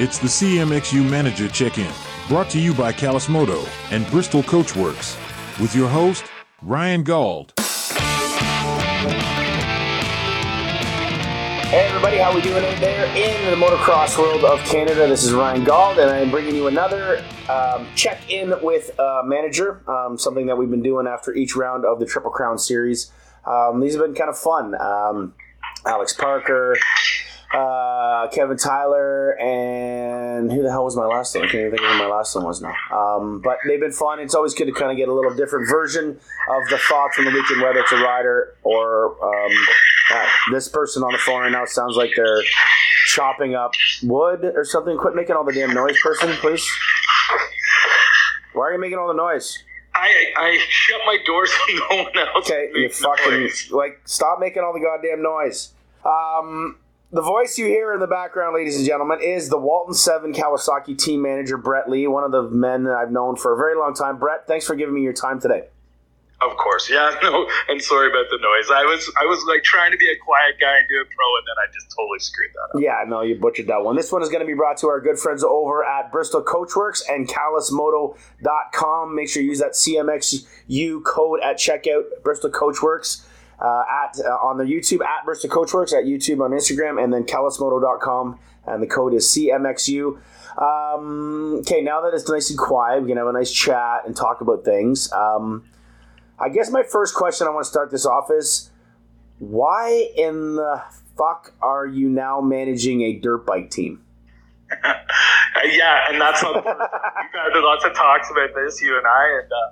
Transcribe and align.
It's 0.00 0.16
the 0.20 0.28
CMXU 0.28 1.10
Manager 1.10 1.48
Check 1.48 1.78
In, 1.78 1.90
brought 2.28 2.48
to 2.50 2.60
you 2.60 2.72
by 2.72 2.92
Callus 2.92 3.28
Moto 3.28 3.64
and 3.90 4.08
Bristol 4.12 4.44
Coachworks, 4.44 5.18
with 5.58 5.74
your 5.74 5.88
host, 5.88 6.24
Ryan 6.62 7.02
Gauld. 7.02 7.52
Hey 11.66 11.88
everybody, 11.88 12.18
how 12.18 12.30
are 12.30 12.36
we 12.36 12.42
doing 12.42 12.64
out 12.64 12.78
there 12.78 13.06
in 13.06 13.50
the 13.50 13.56
motocross 13.56 14.16
world 14.16 14.44
of 14.44 14.60
Canada? 14.60 15.08
This 15.08 15.24
is 15.24 15.32
Ryan 15.32 15.64
Gauld, 15.64 15.98
and 15.98 16.08
I'm 16.08 16.30
bringing 16.30 16.54
you 16.54 16.68
another 16.68 17.24
um, 17.48 17.88
check-in 17.96 18.54
with 18.62 18.96
uh, 19.00 19.22
manager. 19.24 19.82
Um, 19.90 20.16
something 20.16 20.46
that 20.46 20.56
we've 20.56 20.70
been 20.70 20.80
doing 20.80 21.08
after 21.08 21.34
each 21.34 21.56
round 21.56 21.84
of 21.84 21.98
the 21.98 22.06
Triple 22.06 22.30
Crown 22.30 22.56
Series. 22.58 23.10
Um, 23.44 23.80
these 23.80 23.96
have 23.96 24.04
been 24.04 24.14
kind 24.14 24.30
of 24.30 24.38
fun. 24.38 24.80
Um, 24.80 25.34
Alex 25.84 26.12
Parker, 26.12 26.76
uh, 27.52 28.28
Kevin 28.28 28.56
Tyler, 28.56 29.38
and 29.40 30.52
who 30.52 30.62
the 30.62 30.70
hell 30.70 30.84
was 30.84 30.96
my 30.96 31.06
last 31.06 31.34
one? 31.34 31.44
I 31.44 31.48
can't 31.48 31.66
even 31.66 31.70
think 31.70 31.82
of 31.82 31.92
who 31.92 31.98
my 31.98 32.06
last 32.06 32.34
one 32.34 32.44
was 32.44 32.60
now. 32.60 32.74
Um, 32.92 33.40
but 33.40 33.58
they've 33.66 33.80
been 33.80 33.92
fun. 33.92 34.20
It's 34.20 34.34
always 34.34 34.54
good 34.54 34.66
to 34.66 34.72
kind 34.72 34.90
of 34.90 34.96
get 34.96 35.08
a 35.08 35.14
little 35.14 35.34
different 35.34 35.68
version 35.68 36.10
of 36.10 36.68
the 36.70 36.78
thoughts 36.78 37.16
from 37.16 37.24
the 37.24 37.30
weekend, 37.30 37.62
whether 37.62 37.80
it's 37.80 37.92
a 37.92 37.96
rider 38.02 38.54
or 38.62 39.16
um, 39.24 39.52
uh, 40.12 40.26
this 40.52 40.68
person 40.68 41.02
on 41.02 41.12
the 41.12 41.18
phone 41.18 41.40
right 41.40 41.52
now 41.52 41.64
sounds 41.64 41.96
like 41.96 42.10
they're 42.16 42.42
chopping 43.06 43.54
up 43.54 43.72
wood 44.02 44.44
or 44.44 44.64
something. 44.64 44.96
Quit 44.98 45.14
making 45.14 45.36
all 45.36 45.44
the 45.44 45.52
damn 45.52 45.72
noise, 45.72 45.96
person, 46.02 46.30
please. 46.34 46.68
Why 48.52 48.64
are 48.64 48.72
you 48.72 48.80
making 48.80 48.98
all 48.98 49.08
the 49.08 49.14
noise? 49.14 49.62
I 49.94 50.26
I 50.36 50.58
shut 50.68 51.00
my 51.06 51.18
door 51.24 51.46
so 51.46 51.56
no 51.90 52.02
one 52.02 52.18
else. 52.18 52.50
Okay, 52.50 52.70
you 52.74 52.88
fucking 52.88 53.40
noise. 53.40 53.70
like 53.70 54.00
stop 54.04 54.38
making 54.38 54.62
all 54.62 54.72
the 54.72 54.80
goddamn 54.80 55.22
noise. 55.22 55.72
Um, 56.04 56.76
the 57.10 57.22
voice 57.22 57.58
you 57.58 57.66
hear 57.66 57.94
in 57.94 58.00
the 58.00 58.06
background, 58.06 58.54
ladies 58.54 58.76
and 58.76 58.86
gentlemen, 58.86 59.20
is 59.22 59.48
the 59.48 59.58
Walton 59.58 59.94
Seven 59.94 60.32
Kawasaki 60.32 60.96
team 60.96 61.22
manager 61.22 61.56
Brett 61.56 61.88
Lee, 61.88 62.06
one 62.06 62.24
of 62.24 62.32
the 62.32 62.42
men 62.42 62.84
that 62.84 62.94
I've 62.94 63.10
known 63.10 63.36
for 63.36 63.54
a 63.54 63.56
very 63.56 63.76
long 63.76 63.94
time. 63.94 64.18
Brett, 64.18 64.46
thanks 64.46 64.66
for 64.66 64.74
giving 64.74 64.94
me 64.94 65.02
your 65.02 65.14
time 65.14 65.40
today. 65.40 65.68
Of 66.40 66.56
course, 66.56 66.88
yeah. 66.88 67.16
No, 67.22 67.48
and 67.68 67.82
sorry 67.82 68.08
about 68.08 68.26
the 68.30 68.38
noise. 68.38 68.70
I 68.70 68.84
was 68.84 69.12
I 69.20 69.24
was 69.24 69.44
like 69.48 69.64
trying 69.64 69.90
to 69.90 69.96
be 69.96 70.08
a 70.08 70.16
quiet 70.24 70.54
guy 70.60 70.78
and 70.78 70.86
do 70.88 70.94
a 71.00 71.04
pro, 71.04 71.26
and 71.36 71.46
then 71.46 71.56
I 71.58 71.66
just 71.72 71.94
totally 71.96 72.18
screwed 72.20 72.50
that 72.54 72.76
up. 72.76 72.82
Yeah, 72.82 73.04
no, 73.08 73.22
you 73.22 73.34
butchered 73.34 73.66
that 73.66 73.82
one. 73.82 73.96
This 73.96 74.12
one 74.12 74.22
is 74.22 74.28
going 74.28 74.40
to 74.40 74.46
be 74.46 74.54
brought 74.54 74.76
to 74.78 74.86
our 74.88 75.00
good 75.00 75.18
friends 75.18 75.42
over 75.42 75.84
at 75.84 76.12
Bristol 76.12 76.44
Coachworks 76.44 77.02
and 77.08 77.28
CallusMoto.com. 77.28 79.16
Make 79.16 79.28
sure 79.28 79.42
you 79.42 79.48
use 79.48 79.58
that 79.58 79.72
CMXU 79.72 81.04
code 81.04 81.40
at 81.42 81.56
checkout, 81.58 82.04
Bristol 82.22 82.50
Coachworks. 82.50 83.24
Uh, 83.60 83.82
at 83.90 84.16
uh, 84.24 84.28
on 84.34 84.56
the 84.56 84.64
YouTube 84.64 85.04
at 85.04 85.24
Bristol 85.24 85.50
Coachworks 85.50 85.92
at 85.92 86.04
YouTube 86.04 86.40
on 86.44 86.52
Instagram 86.52 87.02
and 87.02 87.12
then 87.12 87.24
CallusMoto.com 87.24 88.38
and 88.66 88.82
the 88.82 88.86
code 88.86 89.14
is 89.14 89.26
CMXU. 89.26 90.16
Um, 90.58 91.56
okay, 91.60 91.82
now 91.82 92.00
that 92.02 92.14
it's 92.14 92.28
nice 92.28 92.50
and 92.50 92.58
quiet, 92.58 93.02
we 93.02 93.08
can 93.08 93.16
have 93.16 93.26
a 93.26 93.32
nice 93.32 93.50
chat 93.50 94.02
and 94.06 94.14
talk 94.14 94.40
about 94.40 94.64
things. 94.64 95.12
Um, 95.12 95.64
I 96.38 96.48
guess 96.50 96.70
my 96.70 96.84
first 96.84 97.16
question 97.16 97.48
I 97.48 97.50
want 97.50 97.64
to 97.64 97.70
start 97.70 97.90
this 97.90 98.06
off 98.06 98.30
is 98.30 98.70
why 99.38 100.08
in 100.16 100.54
the 100.54 100.82
fuck 101.16 101.52
are 101.60 101.86
you 101.86 102.08
now 102.08 102.40
managing 102.40 103.02
a 103.02 103.14
dirt 103.14 103.44
bike 103.44 103.70
team? 103.70 104.04
Yeah, 105.64 106.06
and 106.08 106.20
that's 106.20 106.42
not. 106.42 106.54
the 106.62 106.62
first 106.62 106.78
time. 106.78 106.90
We've 107.46 107.54
had 107.54 107.60
lots 107.60 107.84
of 107.84 107.94
talks 107.94 108.30
about 108.30 108.50
this, 108.54 108.80
you 108.80 108.96
and 108.96 109.06
I, 109.06 109.40
and 109.42 109.52
uh, 109.52 109.70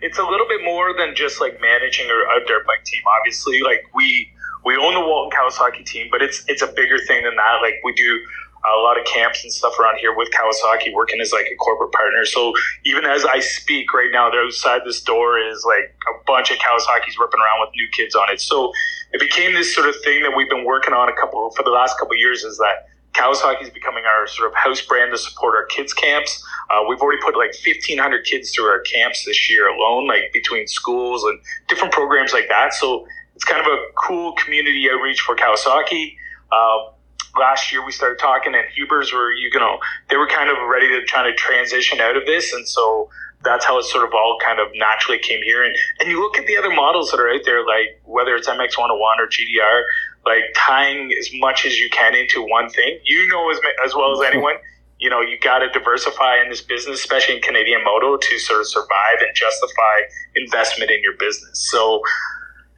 it's 0.00 0.18
a 0.18 0.24
little 0.24 0.46
bit 0.48 0.64
more 0.64 0.96
than 0.96 1.14
just 1.14 1.40
like 1.40 1.60
managing 1.60 2.06
a, 2.06 2.40
a 2.40 2.44
dirt 2.46 2.66
bike 2.66 2.84
team. 2.84 3.02
Obviously, 3.18 3.60
like 3.62 3.84
we 3.94 4.30
we 4.64 4.76
own 4.76 4.94
the 4.94 5.00
Walton 5.00 5.36
Kawasaki 5.38 5.84
team, 5.84 6.08
but 6.10 6.22
it's 6.22 6.44
it's 6.48 6.62
a 6.62 6.66
bigger 6.66 6.98
thing 6.98 7.24
than 7.24 7.36
that. 7.36 7.58
Like 7.62 7.74
we 7.84 7.92
do 7.94 8.20
a 8.66 8.78
lot 8.82 8.98
of 8.98 9.06
camps 9.06 9.44
and 9.44 9.52
stuff 9.52 9.78
around 9.78 9.98
here 9.98 10.14
with 10.14 10.28
Kawasaki, 10.30 10.92
working 10.92 11.20
as 11.20 11.32
like 11.32 11.46
a 11.52 11.56
corporate 11.56 11.92
partner. 11.92 12.24
So 12.24 12.52
even 12.84 13.04
as 13.04 13.24
I 13.24 13.38
speak 13.38 13.92
right 13.94 14.10
now, 14.12 14.30
there 14.30 14.44
outside 14.44 14.82
this 14.84 15.00
door 15.00 15.38
is 15.38 15.64
like 15.64 15.94
a 16.08 16.24
bunch 16.26 16.50
of 16.50 16.58
Kawasaki's 16.58 17.18
ripping 17.18 17.40
around 17.40 17.60
with 17.60 17.70
new 17.76 17.88
kids 17.96 18.14
on 18.14 18.30
it. 18.30 18.40
So 18.40 18.72
it 19.12 19.20
became 19.20 19.54
this 19.54 19.74
sort 19.74 19.88
of 19.88 19.94
thing 20.02 20.22
that 20.22 20.32
we've 20.36 20.50
been 20.50 20.64
working 20.64 20.92
on 20.92 21.08
a 21.08 21.14
couple 21.14 21.50
for 21.52 21.62
the 21.62 21.70
last 21.70 21.98
couple 21.98 22.16
years. 22.16 22.42
Is 22.42 22.58
that 22.58 22.88
Kawasaki 23.18 23.62
is 23.62 23.70
becoming 23.70 24.04
our 24.04 24.26
sort 24.26 24.48
of 24.48 24.54
house 24.54 24.80
brand 24.80 25.12
to 25.12 25.18
support 25.18 25.54
our 25.56 25.66
kids 25.66 25.92
camps. 25.92 26.44
Uh, 26.70 26.84
we've 26.88 27.00
already 27.00 27.20
put 27.22 27.36
like 27.36 27.52
1,500 27.64 28.24
kids 28.24 28.52
through 28.52 28.66
our 28.66 28.80
camps 28.80 29.24
this 29.24 29.50
year 29.50 29.68
alone, 29.68 30.06
like 30.06 30.32
between 30.32 30.66
schools 30.66 31.24
and 31.24 31.40
different 31.68 31.92
programs 31.92 32.32
like 32.32 32.48
that. 32.48 32.74
So 32.74 33.06
it's 33.34 33.44
kind 33.44 33.60
of 33.60 33.66
a 33.66 33.78
cool 34.06 34.32
community 34.32 34.88
outreach 34.90 35.20
for 35.20 35.34
Kawasaki. 35.34 36.14
Uh, 36.52 36.90
last 37.38 37.72
year 37.72 37.84
we 37.84 37.92
started 37.92 38.18
talking, 38.18 38.54
and 38.54 38.64
Hubers 38.74 39.12
were 39.12 39.32
you 39.32 39.50
know 39.58 39.78
they 40.10 40.16
were 40.16 40.28
kind 40.28 40.50
of 40.50 40.56
ready 40.68 40.88
to 40.88 41.04
try 41.06 41.22
to 41.24 41.34
transition 41.34 42.00
out 42.00 42.16
of 42.16 42.26
this, 42.26 42.52
and 42.52 42.66
so 42.68 43.10
that's 43.44 43.64
how 43.64 43.78
it 43.78 43.84
sort 43.84 44.04
of 44.04 44.12
all 44.14 44.36
kind 44.44 44.58
of 44.58 44.68
naturally 44.74 45.18
came 45.18 45.40
here. 45.42 45.64
And 45.64 45.74
and 46.00 46.10
you 46.10 46.20
look 46.20 46.36
at 46.36 46.46
the 46.46 46.56
other 46.56 46.70
models 46.70 47.10
that 47.10 47.20
are 47.20 47.30
out 47.30 47.42
there, 47.44 47.64
like 47.64 48.00
whether 48.04 48.34
it's 48.34 48.48
MX 48.48 48.78
101 48.78 49.20
or 49.20 49.26
GDR, 49.26 49.82
like 50.28 50.44
tying 50.54 51.10
as 51.18 51.28
much 51.34 51.64
as 51.64 51.78
you 51.78 51.88
can 51.90 52.14
into 52.14 52.42
one 52.42 52.68
thing. 52.68 53.00
You 53.04 53.26
know 53.28 53.50
as 53.50 53.58
as 53.84 53.94
well 53.94 54.12
as 54.12 54.18
mm-hmm. 54.18 54.36
anyone. 54.36 54.54
You 55.00 55.08
know, 55.08 55.20
you 55.20 55.38
got 55.38 55.60
to 55.60 55.68
diversify 55.70 56.42
in 56.42 56.50
this 56.50 56.60
business, 56.60 56.98
especially 56.98 57.36
in 57.36 57.40
Canadian 57.40 57.84
moto, 57.84 58.16
to 58.16 58.38
sort 58.38 58.60
of 58.60 58.66
survive 58.66 59.18
and 59.20 59.30
justify 59.32 59.96
investment 60.34 60.90
in 60.90 61.00
your 61.04 61.14
business. 61.14 61.70
So, 61.70 62.02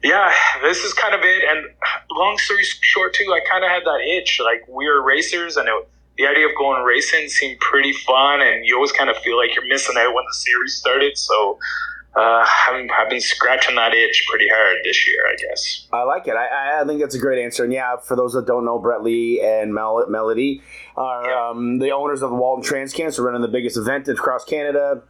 yeah, 0.03 0.31
this 0.61 0.83
is 0.83 0.93
kind 0.93 1.15
of 1.15 1.21
it. 1.23 1.43
And 1.49 1.65
long 2.11 2.37
story 2.37 2.63
short, 2.63 3.15
too, 3.15 3.25
I 3.33 3.41
kind 3.49 3.63
of 3.63 3.71
had 3.71 3.83
that 3.85 4.01
itch. 4.01 4.39
Like 4.39 4.61
we 4.67 4.87
were 4.87 5.01
racers, 5.01 5.57
and 5.57 5.67
it, 5.67 5.73
the 6.19 6.27
idea 6.27 6.45
of 6.45 6.51
going 6.55 6.83
racing 6.83 7.27
seemed 7.27 7.59
pretty 7.59 7.93
fun. 8.05 8.41
And 8.41 8.67
you 8.67 8.75
always 8.75 8.91
kind 8.91 9.09
of 9.09 9.17
feel 9.17 9.35
like 9.35 9.55
you're 9.55 9.67
missing 9.67 9.95
out 9.97 10.13
when 10.13 10.23
the 10.23 10.35
series 10.35 10.75
started. 10.75 11.17
So 11.17 11.57
uh, 12.15 12.45
I've, 12.69 12.89
I've 12.97 13.09
been 13.09 13.21
scratching 13.21 13.75
that 13.75 13.93
itch 13.93 14.25
pretty 14.29 14.47
hard 14.53 14.77
this 14.83 15.07
year, 15.07 15.19
I 15.31 15.35
guess. 15.37 15.87
I 15.93 16.03
like 16.03 16.27
it. 16.27 16.35
I, 16.35 16.81
I 16.81 16.85
think 16.85 16.99
that's 16.99 17.15
a 17.15 17.19
great 17.19 17.41
answer. 17.43 17.63
And 17.63 17.71
yeah, 17.71 17.95
for 17.97 18.15
those 18.15 18.33
that 18.33 18.45
don't 18.45 18.65
know, 18.65 18.79
Brett 18.79 19.01
Lee 19.03 19.41
and 19.41 19.73
Mel- 19.73 20.05
Melody 20.09 20.61
are 20.97 21.25
Yeah. 21.29 21.49
um, 21.49 21.79
the 21.79 21.91
owners 21.91 22.21
of 22.21 22.29
the 22.29 22.35
Walton 22.35 22.63
Transcamps. 22.69 23.15
They're 23.15 23.25
running 23.25 23.41
the 23.41 23.47
biggest 23.47 23.77
event 23.77 24.07
across 24.09 24.43
Canada, 24.43 25.01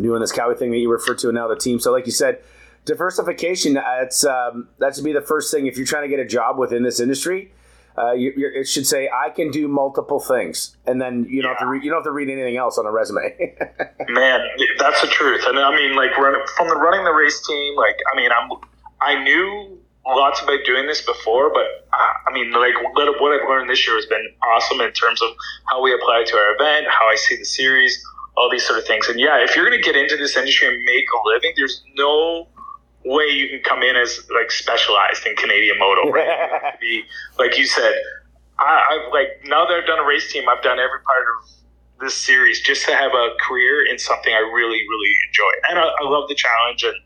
doing 0.00 0.20
this 0.20 0.30
Cowie 0.32 0.54
thing 0.54 0.70
that 0.70 0.78
you 0.78 0.90
refer 0.90 1.14
to 1.16 1.28
and 1.28 1.34
now, 1.34 1.48
the 1.48 1.56
team. 1.56 1.80
So, 1.80 1.90
like 1.90 2.06
you 2.06 2.12
said, 2.12 2.38
diversification. 2.84 3.74
That's 3.74 4.24
um, 4.24 4.68
that 4.78 4.94
should 4.94 5.04
be 5.04 5.12
the 5.12 5.20
first 5.20 5.52
thing 5.52 5.66
if 5.66 5.76
you're 5.76 5.86
trying 5.86 6.04
to 6.04 6.08
get 6.08 6.20
a 6.20 6.24
job 6.26 6.58
within 6.58 6.82
this 6.82 7.00
industry. 7.00 7.52
Uh, 7.98 8.12
you, 8.12 8.32
it 8.36 8.68
should 8.68 8.86
say 8.86 9.08
I 9.08 9.30
can 9.30 9.50
do 9.50 9.68
multiple 9.68 10.20
things, 10.20 10.76
and 10.86 11.00
then 11.00 11.26
you 11.28 11.40
don't 11.40 11.52
have 11.52 11.60
to 11.60 11.66
read, 11.66 11.82
you 11.82 11.90
don't 11.90 11.98
have 11.98 12.04
to 12.04 12.12
read 12.12 12.28
anything 12.28 12.56
else 12.56 12.76
on 12.78 12.86
a 12.86 12.90
resume. 12.90 13.34
Man, 14.08 14.40
that's 14.78 15.00
the 15.00 15.08
truth. 15.08 15.44
And 15.46 15.58
I 15.58 15.74
mean, 15.74 15.96
like 15.96 16.16
run, 16.18 16.34
from 16.56 16.68
the 16.68 16.76
running 16.76 17.04
the 17.04 17.12
race 17.12 17.44
team, 17.46 17.76
like 17.76 17.96
I 18.12 18.16
mean, 18.16 18.30
I'm 18.30 18.50
I 19.00 19.22
knew 19.22 19.78
lots 20.06 20.42
about 20.42 20.58
doing 20.64 20.86
this 20.86 21.04
before, 21.04 21.50
but 21.52 21.88
uh, 21.92 22.12
I 22.28 22.32
mean, 22.32 22.52
like 22.52 22.74
what 22.94 23.20
what 23.20 23.32
I've 23.32 23.48
learned 23.48 23.70
this 23.70 23.86
year 23.86 23.96
has 23.96 24.06
been 24.06 24.26
awesome 24.54 24.80
in 24.80 24.92
terms 24.92 25.22
of 25.22 25.30
how 25.66 25.82
we 25.82 25.94
apply 25.94 26.20
it 26.20 26.26
to 26.28 26.36
our 26.36 26.54
event, 26.54 26.86
how 26.90 27.06
I 27.08 27.16
see 27.16 27.36
the 27.36 27.44
series, 27.44 27.98
all 28.36 28.50
these 28.50 28.66
sort 28.66 28.78
of 28.78 28.86
things. 28.86 29.08
And 29.08 29.18
yeah, 29.18 29.42
if 29.42 29.56
you're 29.56 29.66
going 29.68 29.80
to 29.80 29.84
get 29.84 29.96
into 29.96 30.16
this 30.16 30.36
industry 30.36 30.68
and 30.68 30.84
make 30.84 31.04
a 31.10 31.28
living, 31.28 31.52
there's 31.56 31.82
no 31.94 32.48
way 33.06 33.26
you 33.30 33.48
can 33.48 33.62
come 33.62 33.82
in 33.82 33.96
as 33.96 34.20
like 34.34 34.50
specialized 34.50 35.26
in 35.26 35.36
Canadian 35.36 35.78
moto, 35.78 36.10
right? 36.10 36.26
Have 36.26 36.80
be 36.80 37.04
like 37.38 37.56
you 37.56 37.66
said. 37.66 37.94
I, 38.58 38.82
I've 38.90 39.12
like 39.12 39.40
now 39.44 39.66
that 39.66 39.74
I've 39.74 39.86
done 39.86 39.98
a 39.98 40.06
race 40.06 40.32
team, 40.32 40.48
I've 40.48 40.62
done 40.62 40.78
every 40.78 41.00
part 41.04 41.24
of 41.38 41.50
this 42.00 42.14
series 42.14 42.60
just 42.60 42.86
to 42.86 42.94
have 42.94 43.12
a 43.12 43.30
career 43.46 43.86
in 43.86 43.98
something 43.98 44.32
I 44.32 44.38
really, 44.38 44.80
really 44.88 45.14
enjoy. 45.28 45.52
And 45.70 45.78
I, 45.78 45.82
I 45.82 46.08
love 46.08 46.28
the 46.28 46.34
challenge, 46.34 46.82
and 46.82 46.96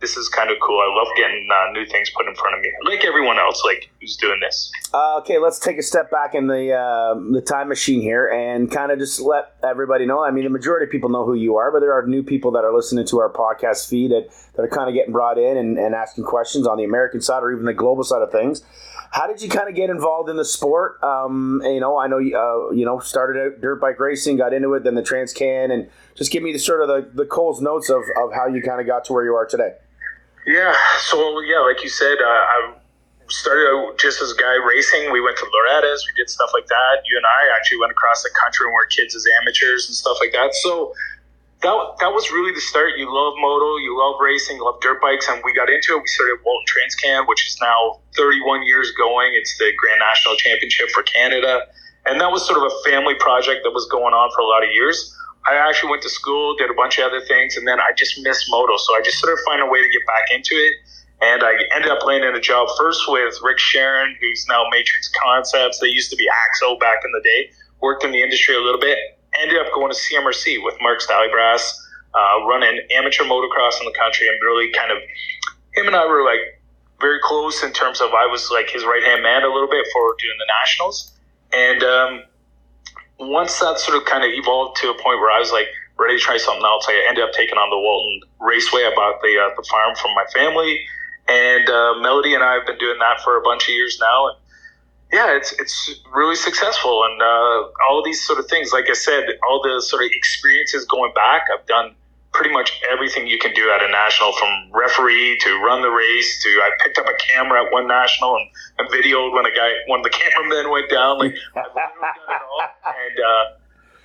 this 0.00 0.16
is 0.16 0.28
kind 0.30 0.50
of 0.50 0.56
cool. 0.62 0.80
I 0.80 0.92
love 0.96 1.08
getting 1.16 1.46
uh, 1.52 1.72
new 1.72 1.84
things 1.86 2.10
put 2.16 2.26
in 2.26 2.34
front 2.34 2.56
of 2.56 2.62
me, 2.62 2.72
like 2.84 3.04
everyone 3.04 3.38
else, 3.38 3.62
like 3.64 3.90
who's 4.00 4.16
doing 4.16 4.40
this. 4.40 4.72
Uh, 4.94 5.18
okay, 5.18 5.38
let's 5.38 5.58
take 5.58 5.78
a 5.78 5.82
step 5.82 6.10
back 6.10 6.34
in 6.34 6.46
the 6.46 6.72
uh, 6.72 7.14
the 7.32 7.42
time 7.42 7.68
machine 7.68 8.00
here 8.00 8.26
and 8.26 8.70
kind 8.70 8.90
of 8.90 8.98
just 8.98 9.20
let 9.20 9.54
everybody 9.62 10.06
know. 10.06 10.24
I 10.24 10.30
mean, 10.30 10.44
the 10.44 10.50
majority 10.50 10.84
of 10.84 10.90
people 10.90 11.10
know 11.10 11.26
who 11.26 11.34
you 11.34 11.56
are, 11.56 11.70
but 11.70 11.80
there 11.80 11.92
are 11.92 12.06
new 12.06 12.22
people 12.22 12.50
that 12.52 12.64
are 12.64 12.74
listening 12.74 13.06
to 13.08 13.18
our 13.18 13.30
podcast 13.30 13.88
feed 13.88 14.10
that, 14.10 14.28
that 14.56 14.62
are 14.62 14.68
kind 14.68 14.88
of 14.88 14.94
getting 14.94 15.12
brought 15.12 15.38
in 15.38 15.56
and, 15.56 15.78
and 15.78 15.94
asking 15.94 16.24
questions 16.24 16.66
on 16.66 16.78
the 16.78 16.84
American 16.84 17.20
side 17.20 17.42
or 17.42 17.52
even 17.52 17.66
the 17.66 17.74
global 17.74 18.02
side 18.02 18.22
of 18.22 18.32
things. 18.32 18.62
How 19.12 19.26
did 19.26 19.42
you 19.42 19.48
kind 19.48 19.68
of 19.68 19.74
get 19.74 19.90
involved 19.90 20.30
in 20.30 20.36
the 20.36 20.44
sport? 20.44 21.02
Um, 21.02 21.60
and, 21.64 21.74
you 21.74 21.80
know, 21.80 21.98
I 21.98 22.06
know 22.06 22.18
you 22.18 22.38
uh, 22.38 22.72
you 22.72 22.86
know 22.86 23.00
started 23.00 23.40
out 23.40 23.60
dirt 23.60 23.80
bike 23.80 24.00
racing, 24.00 24.38
got 24.38 24.54
into 24.54 24.72
it, 24.74 24.84
then 24.84 24.94
the 24.94 25.02
Trans 25.02 25.32
Can, 25.32 25.70
and 25.70 25.90
just 26.14 26.30
give 26.30 26.42
me 26.42 26.52
the 26.52 26.58
sort 26.58 26.80
of 26.80 26.88
the, 26.88 27.10
the 27.12 27.26
Cole's 27.26 27.60
notes 27.60 27.90
of, 27.90 28.02
of 28.16 28.32
how 28.32 28.46
you 28.46 28.62
kind 28.62 28.80
of 28.80 28.86
got 28.86 29.04
to 29.06 29.12
where 29.12 29.24
you 29.24 29.34
are 29.34 29.44
today. 29.44 29.72
Yeah. 30.50 30.74
So 30.98 31.40
yeah, 31.42 31.60
like 31.60 31.82
you 31.82 31.88
said, 31.88 32.18
uh, 32.18 32.26
I 32.26 32.74
started 33.28 33.70
out 33.70 33.98
just 33.98 34.20
as 34.20 34.32
a 34.32 34.36
guy 34.36 34.58
racing. 34.66 35.12
We 35.12 35.20
went 35.20 35.38
to 35.38 35.46
Loretta's, 35.46 36.04
we 36.10 36.12
did 36.20 36.28
stuff 36.28 36.50
like 36.52 36.66
that. 36.66 37.06
You 37.06 37.16
and 37.16 37.24
I 37.24 37.56
actually 37.56 37.78
went 37.78 37.92
across 37.92 38.24
the 38.24 38.30
country 38.34 38.66
and 38.66 38.74
were 38.74 38.86
kids 38.86 39.14
as 39.14 39.24
amateurs 39.40 39.86
and 39.86 39.94
stuff 39.94 40.18
like 40.18 40.32
that. 40.32 40.52
So 40.54 40.92
that 41.62 41.76
that 42.00 42.10
was 42.10 42.32
really 42.32 42.52
the 42.52 42.60
start. 42.60 42.98
You 42.98 43.06
love 43.06 43.34
moto, 43.38 43.76
you 43.78 43.94
love 43.94 44.18
racing, 44.18 44.56
you 44.56 44.64
love 44.64 44.80
dirt 44.80 45.00
bikes, 45.00 45.28
and 45.28 45.40
we 45.44 45.54
got 45.54 45.70
into 45.70 45.94
it. 45.94 46.02
We 46.02 46.08
started 46.08 46.42
Walton 46.42 46.66
Transcan, 46.66 47.28
which 47.28 47.46
is 47.46 47.56
now 47.62 48.00
31 48.16 48.66
years 48.66 48.90
going. 48.98 49.30
It's 49.34 49.56
the 49.56 49.70
Grand 49.78 50.00
National 50.00 50.34
Championship 50.34 50.90
for 50.90 51.04
Canada. 51.04 51.62
and 52.06 52.20
that 52.20 52.32
was 52.32 52.42
sort 52.44 52.58
of 52.58 52.64
a 52.66 52.90
family 52.90 53.14
project 53.14 53.62
that 53.62 53.70
was 53.70 53.86
going 53.86 54.14
on 54.14 54.34
for 54.34 54.40
a 54.40 54.48
lot 54.50 54.64
of 54.64 54.70
years. 54.72 55.14
I 55.48 55.56
actually 55.56 55.90
went 55.90 56.02
to 56.02 56.10
school, 56.10 56.54
did 56.56 56.70
a 56.70 56.74
bunch 56.74 56.98
of 56.98 57.04
other 57.04 57.20
things, 57.20 57.56
and 57.56 57.66
then 57.66 57.80
I 57.80 57.92
just 57.96 58.20
missed 58.22 58.46
moto. 58.50 58.76
So 58.76 58.96
I 58.96 59.00
just 59.00 59.18
sort 59.18 59.32
of 59.32 59.38
find 59.46 59.62
a 59.62 59.66
way 59.66 59.82
to 59.82 59.88
get 59.88 60.06
back 60.06 60.30
into 60.34 60.54
it. 60.54 60.74
And 61.22 61.42
I 61.42 61.52
ended 61.74 61.90
up 61.90 62.04
landing 62.04 62.34
a 62.34 62.40
job 62.40 62.68
first 62.78 63.02
with 63.08 63.34
Rick 63.42 63.58
Sharon, 63.58 64.16
who's 64.20 64.46
now 64.48 64.64
Matrix 64.70 65.10
Concepts. 65.22 65.78
They 65.78 65.88
used 65.88 66.10
to 66.10 66.16
be 66.16 66.26
Axo 66.26 66.78
back 66.80 66.98
in 67.04 67.12
the 67.12 67.20
day. 67.20 67.50
Worked 67.80 68.04
in 68.04 68.12
the 68.12 68.22
industry 68.22 68.54
a 68.54 68.60
little 68.60 68.80
bit. 68.80 68.96
Ended 69.40 69.58
up 69.58 69.72
going 69.74 69.92
to 69.92 69.96
CMRC 69.96 70.64
with 70.64 70.74
Mark 70.80 71.00
Stallybrass, 71.00 71.72
uh, 72.14 72.46
running 72.46 72.80
amateur 72.94 73.24
motocross 73.24 73.80
in 73.80 73.86
the 73.86 73.94
country, 73.96 74.28
and 74.28 74.38
really 74.42 74.72
kind 74.72 74.92
of 74.92 74.98
him 75.74 75.86
and 75.86 75.96
I 75.96 76.06
were 76.06 76.24
like 76.24 76.60
very 77.00 77.18
close 77.22 77.62
in 77.62 77.72
terms 77.72 78.00
of 78.00 78.10
I 78.10 78.26
was 78.26 78.50
like 78.50 78.68
his 78.68 78.84
right 78.84 79.02
hand 79.02 79.22
man 79.22 79.42
a 79.42 79.48
little 79.48 79.68
bit 79.68 79.86
for 79.92 80.16
doing 80.18 80.36
the 80.38 80.46
nationals. 80.60 81.12
And 81.52 81.82
um, 81.82 82.22
once 83.20 83.58
that 83.60 83.78
sort 83.78 83.96
of 83.96 84.04
kind 84.06 84.24
of 84.24 84.30
evolved 84.32 84.80
to 84.80 84.90
a 84.90 84.94
point 84.94 85.20
where 85.20 85.30
I 85.30 85.38
was 85.38 85.52
like 85.52 85.68
ready 85.98 86.16
to 86.16 86.22
try 86.22 86.38
something 86.38 86.64
else, 86.64 86.86
I 86.88 87.04
ended 87.08 87.22
up 87.22 87.32
taking 87.32 87.56
on 87.56 87.68
the 87.70 87.78
Walton 87.78 88.20
Raceway. 88.40 88.82
I 88.82 88.92
bought 88.94 89.20
the 89.20 89.38
uh, 89.38 89.54
the 89.56 89.66
farm 89.68 89.94
from 89.96 90.14
my 90.14 90.24
family, 90.32 90.80
and 91.28 91.68
uh, 91.68 91.94
Melody 92.00 92.34
and 92.34 92.42
I 92.42 92.54
have 92.54 92.66
been 92.66 92.78
doing 92.78 92.98
that 92.98 93.20
for 93.20 93.36
a 93.36 93.42
bunch 93.42 93.64
of 93.64 93.74
years 93.74 93.98
now. 94.00 94.28
And 94.28 94.36
yeah, 95.12 95.36
it's 95.36 95.52
it's 95.60 96.00
really 96.12 96.36
successful, 96.36 97.04
and 97.04 97.20
uh, 97.20 97.68
all 97.88 98.02
these 98.02 98.24
sort 98.24 98.38
of 98.38 98.46
things. 98.46 98.72
Like 98.72 98.88
I 98.88 98.94
said, 98.94 99.24
all 99.48 99.60
the 99.62 99.82
sort 99.82 100.02
of 100.02 100.10
experiences 100.12 100.86
going 100.86 101.12
back, 101.14 101.44
I've 101.52 101.66
done 101.66 101.94
pretty 102.40 102.54
much 102.54 102.80
everything 102.90 103.26
you 103.26 103.38
can 103.38 103.52
do 103.52 103.70
at 103.70 103.82
a 103.82 103.88
national 103.92 104.32
from 104.32 104.72
referee 104.72 105.36
to 105.38 105.50
run 105.62 105.82
the 105.82 105.90
race 105.90 106.42
to 106.42 106.48
I 106.48 106.70
picked 106.82 106.96
up 106.96 107.04
a 107.04 107.12
camera 107.18 107.66
at 107.66 107.70
one 107.70 107.86
national 107.86 108.34
and, 108.34 108.48
and 108.78 108.88
videoed 108.88 109.34
when 109.34 109.44
a 109.44 109.50
guy 109.50 109.72
one 109.88 110.00
of 110.00 110.04
the 110.04 110.10
cameramen 110.10 110.70
went 110.70 110.88
down 110.88 111.18
like 111.18 111.34
I've 111.54 111.74
done 111.74 111.74
it 111.74 112.42
all. 112.42 112.62
And 112.86 113.20
uh, 113.20 113.44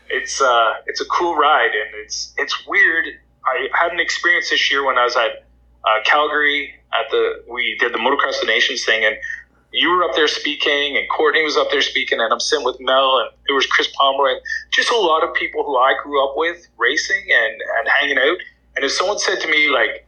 it's 0.10 0.42
uh, 0.42 0.74
it's 0.86 1.00
a 1.00 1.06
cool 1.06 1.38
ride 1.38 1.72
and 1.72 1.96
it's 2.04 2.34
it's 2.36 2.68
weird. 2.68 3.06
I 3.46 3.70
had 3.74 3.94
an 3.94 4.02
experience 4.02 4.50
this 4.50 4.70
year 4.70 4.86
when 4.86 4.98
I 4.98 5.06
was 5.06 5.16
at 5.16 5.46
uh, 5.86 6.04
Calgary 6.04 6.76
at 6.92 7.10
the 7.12 7.42
we 7.50 7.78
did 7.80 7.94
the 7.94 8.00
motocross 8.00 8.42
the 8.42 8.48
nations 8.48 8.84
thing 8.84 9.06
and 9.06 9.16
you 9.76 9.90
were 9.90 10.04
up 10.04 10.16
there 10.16 10.28
speaking, 10.28 10.96
and 10.96 11.08
Courtney 11.10 11.44
was 11.44 11.58
up 11.58 11.68
there 11.70 11.82
speaking, 11.82 12.20
and 12.22 12.32
I'm 12.32 12.40
sitting 12.40 12.64
with 12.64 12.80
Mel, 12.80 13.20
and 13.20 13.30
there 13.46 13.56
was 13.56 13.66
Chris 13.66 13.90
Pomeroy, 14.00 14.32
and 14.32 14.42
just 14.72 14.90
a 14.90 14.98
lot 14.98 15.22
of 15.22 15.34
people 15.36 15.64
who 15.66 15.76
I 15.76 15.94
grew 16.02 16.24
up 16.24 16.36
with 16.38 16.66
racing 16.78 17.24
and, 17.30 17.62
and 17.80 17.88
hanging 18.00 18.18
out. 18.18 18.38
And 18.76 18.86
if 18.86 18.92
someone 18.92 19.20
said 19.20 19.42
to 19.42 19.48
me, 19.50 19.68
like, 19.70 20.08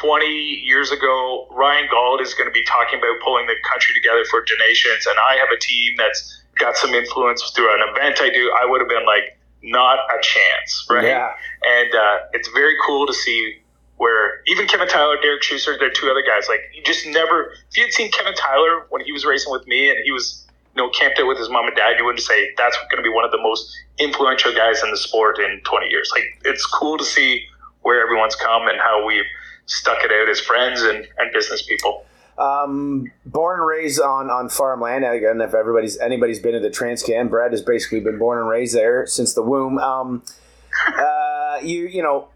20 0.00 0.26
years 0.26 0.92
ago, 0.92 1.48
Ryan 1.50 1.88
Gauld 1.90 2.20
is 2.20 2.34
going 2.34 2.48
to 2.48 2.52
be 2.52 2.62
talking 2.64 3.00
about 3.00 3.18
pulling 3.24 3.46
the 3.46 3.56
country 3.72 3.94
together 3.94 4.24
for 4.30 4.44
donations, 4.44 5.06
and 5.06 5.18
I 5.28 5.36
have 5.36 5.48
a 5.52 5.58
team 5.58 5.94
that's 5.98 6.42
got 6.56 6.76
some 6.76 6.94
influence 6.94 7.42
through 7.50 7.74
an 7.74 7.80
event 7.90 8.20
I 8.20 8.30
do, 8.30 8.52
I 8.62 8.64
would 8.64 8.80
have 8.80 8.88
been 8.88 9.06
like, 9.06 9.36
not 9.62 9.98
a 9.98 10.22
chance, 10.22 10.86
right? 10.88 11.04
Yeah. 11.04 11.32
And 11.66 11.94
uh, 11.94 12.18
it's 12.32 12.48
very 12.48 12.74
cool 12.86 13.06
to 13.06 13.12
see 13.12 13.59
where 14.00 14.40
even 14.46 14.66
Kevin 14.66 14.88
Tyler, 14.88 15.18
Derek 15.20 15.42
Schuster, 15.42 15.76
there 15.78 15.88
are 15.88 15.92
two 15.92 16.10
other 16.10 16.22
guys. 16.22 16.48
Like 16.48 16.60
you 16.72 16.82
just 16.82 17.06
never. 17.06 17.52
If 17.68 17.76
you 17.76 17.82
had 17.84 17.92
seen 17.92 18.10
Kevin 18.10 18.32
Tyler 18.32 18.86
when 18.88 19.04
he 19.04 19.12
was 19.12 19.26
racing 19.26 19.52
with 19.52 19.66
me 19.66 19.90
and 19.90 19.98
he 20.02 20.10
was 20.10 20.46
you 20.74 20.82
know 20.82 20.88
camped 20.88 21.20
out 21.20 21.28
with 21.28 21.36
his 21.36 21.50
mom 21.50 21.66
and 21.66 21.76
dad, 21.76 21.96
you 21.98 22.06
wouldn't 22.06 22.24
say 22.24 22.48
that's 22.56 22.78
going 22.90 22.96
to 22.96 23.02
be 23.02 23.14
one 23.14 23.26
of 23.26 23.30
the 23.30 23.42
most 23.42 23.70
influential 23.98 24.54
guys 24.54 24.82
in 24.82 24.90
the 24.90 24.96
sport 24.96 25.38
in 25.38 25.60
20 25.64 25.88
years. 25.88 26.10
Like 26.14 26.24
it's 26.46 26.64
cool 26.64 26.96
to 26.96 27.04
see 27.04 27.44
where 27.82 28.02
everyone's 28.02 28.36
come 28.36 28.68
and 28.68 28.80
how 28.80 29.04
we've 29.04 29.28
stuck 29.66 29.98
it 30.02 30.10
out 30.10 30.30
as 30.30 30.40
friends 30.40 30.80
and, 30.80 31.06
and 31.18 31.30
business 31.34 31.60
people. 31.66 32.06
Um, 32.38 33.12
born 33.26 33.60
and 33.60 33.68
raised 33.68 34.00
on, 34.00 34.30
on 34.30 34.48
farmland. 34.48 35.04
Again, 35.04 35.42
if 35.42 35.52
everybody's 35.52 35.98
anybody's 35.98 36.40
been 36.40 36.54
to 36.54 36.60
the 36.60 36.70
Transcan, 36.70 37.28
Brad 37.28 37.52
has 37.52 37.60
basically 37.60 38.00
been 38.00 38.18
born 38.18 38.38
and 38.38 38.48
raised 38.48 38.74
there 38.74 39.06
since 39.06 39.34
the 39.34 39.42
womb. 39.42 39.76
Um, 39.76 40.22
uh, 40.98 41.58
you 41.62 41.86
you 41.86 42.02
know 42.02 42.30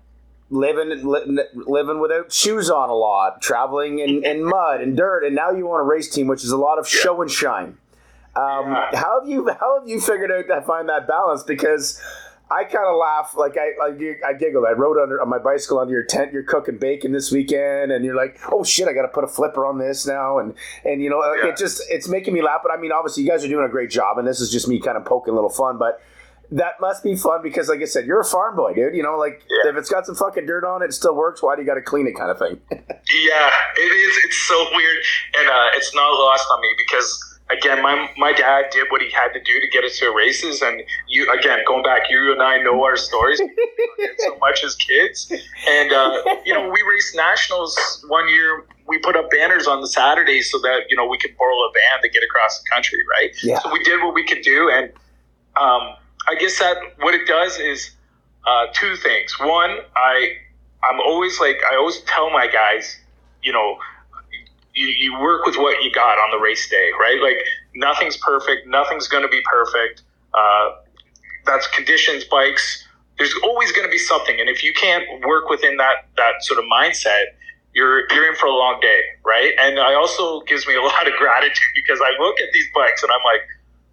living 0.54 0.90
li- 1.04 1.42
living 1.54 1.98
without 1.98 2.32
shoes 2.32 2.70
on 2.70 2.88
a 2.88 2.94
lot, 2.94 3.42
traveling 3.42 3.98
in, 3.98 4.24
in 4.24 4.44
mud 4.44 4.80
and 4.80 4.96
dirt, 4.96 5.24
and 5.24 5.34
now 5.34 5.50
you 5.50 5.66
want 5.66 5.80
a 5.80 5.84
race 5.84 6.08
team, 6.08 6.26
which 6.28 6.44
is 6.44 6.50
a 6.50 6.56
lot 6.56 6.78
of 6.78 6.86
yeah. 6.86 7.00
show 7.00 7.20
and 7.20 7.30
shine. 7.30 7.78
Um, 8.36 8.72
yeah. 8.72 8.90
How 8.94 9.20
have 9.20 9.28
you 9.28 9.48
how 9.48 9.80
have 9.80 9.88
you 9.88 10.00
figured 10.00 10.30
out 10.30 10.46
to 10.48 10.62
find 10.66 10.88
that 10.88 11.06
balance? 11.06 11.42
Because 11.42 12.00
I 12.50 12.64
kind 12.64 12.86
of 12.86 12.96
laugh, 12.96 13.34
like 13.36 13.56
I, 13.56 13.72
I, 13.82 14.30
I 14.30 14.32
giggled. 14.34 14.64
I 14.68 14.72
rode 14.72 14.98
under 14.98 15.20
on 15.20 15.28
my 15.28 15.38
bicycle 15.38 15.78
under 15.78 15.92
your 15.92 16.04
tent. 16.04 16.32
You're 16.32 16.42
cooking 16.42 16.78
bacon 16.78 17.12
this 17.12 17.32
weekend, 17.32 17.90
and 17.90 18.04
you're 18.04 18.16
like, 18.16 18.38
"Oh 18.52 18.62
shit, 18.62 18.86
I 18.86 18.92
got 18.92 19.02
to 19.02 19.08
put 19.08 19.24
a 19.24 19.28
flipper 19.28 19.64
on 19.64 19.78
this 19.78 20.06
now." 20.06 20.38
And 20.38 20.54
and 20.84 21.02
you 21.02 21.10
know, 21.10 21.22
yeah. 21.34 21.48
it 21.48 21.56
just 21.56 21.82
it's 21.88 22.08
making 22.08 22.34
me 22.34 22.42
laugh. 22.42 22.60
But 22.62 22.72
I 22.72 22.80
mean, 22.80 22.92
obviously, 22.92 23.22
you 23.22 23.28
guys 23.28 23.44
are 23.44 23.48
doing 23.48 23.64
a 23.64 23.70
great 23.70 23.90
job, 23.90 24.18
and 24.18 24.28
this 24.28 24.40
is 24.40 24.50
just 24.50 24.68
me 24.68 24.78
kind 24.78 24.96
of 24.96 25.04
poking 25.04 25.32
a 25.32 25.34
little 25.34 25.50
fun. 25.50 25.78
But 25.78 26.00
that 26.50 26.80
must 26.80 27.02
be 27.02 27.16
fun 27.16 27.42
because, 27.42 27.68
like 27.68 27.80
I 27.80 27.84
said, 27.84 28.06
you're 28.06 28.20
a 28.20 28.24
farm 28.24 28.56
boy, 28.56 28.74
dude. 28.74 28.94
You 28.94 29.02
know, 29.02 29.16
like 29.16 29.42
yeah. 29.48 29.70
if 29.70 29.76
it's 29.76 29.88
got 29.88 30.06
some 30.06 30.14
fucking 30.14 30.46
dirt 30.46 30.64
on 30.64 30.82
it, 30.82 30.86
it 30.86 30.92
still 30.92 31.14
works. 31.14 31.42
Why 31.42 31.56
do 31.56 31.62
you 31.62 31.66
got 31.66 31.74
to 31.74 31.82
clean 31.82 32.06
it, 32.06 32.16
kind 32.16 32.30
of 32.30 32.38
thing? 32.38 32.60
yeah, 32.70 33.50
it 33.76 33.92
is. 33.92 34.24
It's 34.24 34.38
so 34.48 34.66
weird, 34.74 34.96
and 35.38 35.48
uh, 35.48 35.70
it's 35.74 35.94
not 35.94 36.08
lost 36.10 36.46
on 36.50 36.60
me 36.60 36.68
because 36.76 37.34
again, 37.50 37.82
my 37.82 38.10
my 38.16 38.32
dad 38.32 38.66
did 38.70 38.86
what 38.90 39.00
he 39.00 39.10
had 39.10 39.28
to 39.32 39.40
do 39.40 39.60
to 39.60 39.68
get 39.68 39.84
us 39.84 39.98
to 39.98 40.10
races, 40.10 40.62
and 40.62 40.82
you 41.08 41.30
again 41.32 41.60
going 41.66 41.82
back, 41.82 42.10
you 42.10 42.32
and 42.32 42.42
I 42.42 42.62
know 42.62 42.82
our 42.84 42.96
stories 42.96 43.40
so 44.18 44.38
much 44.38 44.64
as 44.64 44.74
kids, 44.76 45.32
and 45.68 45.92
uh, 45.92 46.22
you 46.44 46.54
know 46.54 46.68
we 46.68 46.82
raced 46.88 47.16
nationals 47.16 48.04
one 48.08 48.28
year. 48.28 48.64
We 48.86 48.98
put 48.98 49.16
up 49.16 49.30
banners 49.30 49.66
on 49.66 49.80
the 49.80 49.88
Saturdays 49.88 50.50
so 50.50 50.58
that 50.60 50.82
you 50.88 50.96
know 50.96 51.06
we 51.06 51.18
could 51.18 51.36
borrow 51.36 51.56
a 51.56 51.72
van 51.72 52.02
to 52.02 52.08
get 52.08 52.22
across 52.22 52.62
the 52.62 52.70
country, 52.70 52.98
right? 53.18 53.34
Yeah. 53.42 53.60
So 53.60 53.72
we 53.72 53.82
did 53.82 54.02
what 54.02 54.14
we 54.14 54.24
could 54.26 54.42
do, 54.42 54.70
and 54.70 54.92
um, 55.56 55.96
I 56.26 56.34
guess 56.36 56.58
that 56.58 56.76
what 57.00 57.14
it 57.14 57.26
does 57.26 57.58
is 57.58 57.90
uh, 58.46 58.66
two 58.72 58.96
things. 58.96 59.38
One, 59.38 59.78
I 59.96 60.36
I'm 60.88 61.00
always 61.00 61.40
like 61.40 61.56
I 61.70 61.76
always 61.76 62.00
tell 62.00 62.30
my 62.30 62.46
guys, 62.46 62.98
you 63.42 63.52
know, 63.52 63.78
you, 64.74 64.86
you 64.86 65.18
work 65.20 65.46
with 65.46 65.56
what 65.56 65.82
you 65.82 65.92
got 65.92 66.18
on 66.18 66.30
the 66.30 66.42
race 66.42 66.68
day, 66.68 66.90
right? 66.98 67.20
Like 67.20 67.38
nothing's 67.74 68.16
perfect, 68.16 68.66
nothing's 68.66 69.08
going 69.08 69.22
to 69.22 69.28
be 69.28 69.40
perfect. 69.44 70.02
Uh, 70.32 70.70
that's 71.46 71.66
conditions, 71.68 72.24
bikes. 72.24 72.86
There's 73.18 73.34
always 73.44 73.70
going 73.70 73.86
to 73.86 73.90
be 73.90 73.98
something, 73.98 74.40
and 74.40 74.48
if 74.48 74.64
you 74.64 74.72
can't 74.74 75.04
work 75.24 75.48
within 75.48 75.76
that 75.76 76.06
that 76.16 76.42
sort 76.42 76.58
of 76.58 76.64
mindset, 76.64 77.24
you're 77.72 78.10
you're 78.12 78.28
in 78.28 78.34
for 78.36 78.46
a 78.46 78.54
long 78.54 78.80
day, 78.80 79.02
right? 79.24 79.52
And 79.60 79.78
I 79.78 79.94
also 79.94 80.40
gives 80.42 80.66
me 80.66 80.74
a 80.74 80.82
lot 80.82 81.06
of 81.06 81.14
gratitude 81.14 81.68
because 81.74 82.00
I 82.02 82.10
look 82.20 82.40
at 82.40 82.48
these 82.52 82.66
bikes 82.74 83.02
and 83.02 83.12
I'm 83.12 83.22
like, 83.24 83.46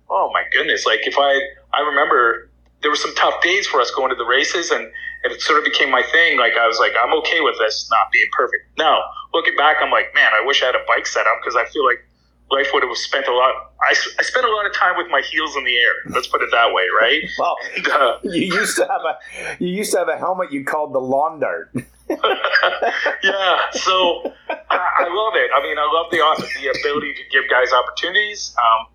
oh 0.10 0.32
my 0.34 0.44
goodness, 0.52 0.86
like 0.86 1.02
if 1.06 1.16
I 1.18 1.40
I 1.74 1.82
remember 1.82 2.50
there 2.82 2.90
were 2.90 2.98
some 2.98 3.14
tough 3.16 3.42
days 3.42 3.68
for 3.68 3.80
us 3.80 3.92
going 3.92 4.10
to 4.10 4.16
the 4.16 4.26
races 4.26 4.72
and 4.72 4.92
it 5.24 5.42
sort 5.42 5.60
of 5.60 5.66
became 5.66 5.92
my 5.92 6.04
thing. 6.04 6.38
Like 6.38 6.54
I 6.58 6.68
was 6.68 6.80
like, 6.80 6.94
I'm 7.02 7.14
okay 7.20 7.42
with 7.42 7.56
this 7.60 7.88
not 7.92 8.12
being 8.12 8.28
perfect. 8.34 8.64
Now 8.78 9.02
looking 9.34 9.56
back, 9.56 9.78
I'm 9.82 9.92
like, 9.92 10.14
man, 10.16 10.32
I 10.34 10.46
wish 10.46 10.64
I 10.64 10.68
had 10.68 10.76
a 10.76 10.84
bike 10.88 11.06
set 11.08 11.28
up 11.28 11.38
because 11.42 11.56
I 11.56 11.66
feel 11.66 11.86
like 11.86 12.04
life 12.52 12.68
would 12.74 12.84
have 12.84 12.98
spent 12.98 13.28
a 13.28 13.34
lot. 13.34 13.72
I, 13.82 13.96
I 14.20 14.24
spent 14.24 14.46
a 14.46 14.52
lot 14.52 14.66
of 14.66 14.74
time 14.74 14.98
with 14.98 15.08
my 15.10 15.22
heels 15.22 15.56
in 15.56 15.64
the 15.64 15.78
air. 15.78 15.94
Let's 16.10 16.28
put 16.28 16.42
it 16.42 16.50
that 16.52 16.74
way, 16.74 16.84
right? 17.00 17.24
well, 17.40 17.56
and, 17.76 17.88
uh, 17.88 18.18
you 18.24 18.54
used 18.54 18.76
to 18.78 18.88
have 18.88 19.02
a 19.02 19.64
you 19.64 19.70
used 19.70 19.92
to 19.94 20.00
have 20.00 20.10
a 20.10 20.18
helmet 20.18 20.52
you 20.52 20.64
called 20.64 20.94
the 20.94 21.00
lawn 21.00 21.40
dart. 21.40 21.72
yeah, 23.24 23.72
so 23.72 24.34
I, 24.50 24.90
I, 25.00 25.08
love 25.08 25.34
it. 25.36 25.50
I 25.56 25.64
mean, 25.64 25.78
I 25.78 25.90
love 25.94 26.12
the 26.12 26.18
the 26.60 26.78
ability 26.78 27.14
to 27.14 27.22
give 27.32 27.50
guys 27.50 27.72
opportunities. 27.72 28.54
Um, 28.62 28.88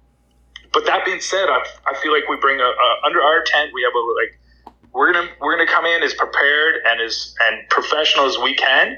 but 0.72 0.86
that 0.86 1.04
being 1.04 1.20
said, 1.20 1.48
I, 1.48 1.64
I 1.86 1.94
feel 2.02 2.12
like 2.12 2.28
we 2.28 2.36
bring 2.36 2.60
a, 2.60 2.64
a 2.64 2.88
under 3.06 3.22
our 3.22 3.42
tent. 3.44 3.72
We 3.74 3.82
have 3.82 3.92
a 3.94 3.98
like 3.98 4.38
we're 4.92 5.12
gonna 5.12 5.28
we're 5.40 5.56
gonna 5.56 5.70
come 5.70 5.84
in 5.84 6.02
as 6.02 6.14
prepared 6.14 6.76
and 6.86 7.00
as 7.00 7.34
and 7.40 7.68
professional 7.68 8.26
as 8.26 8.38
we 8.38 8.54
can. 8.54 8.96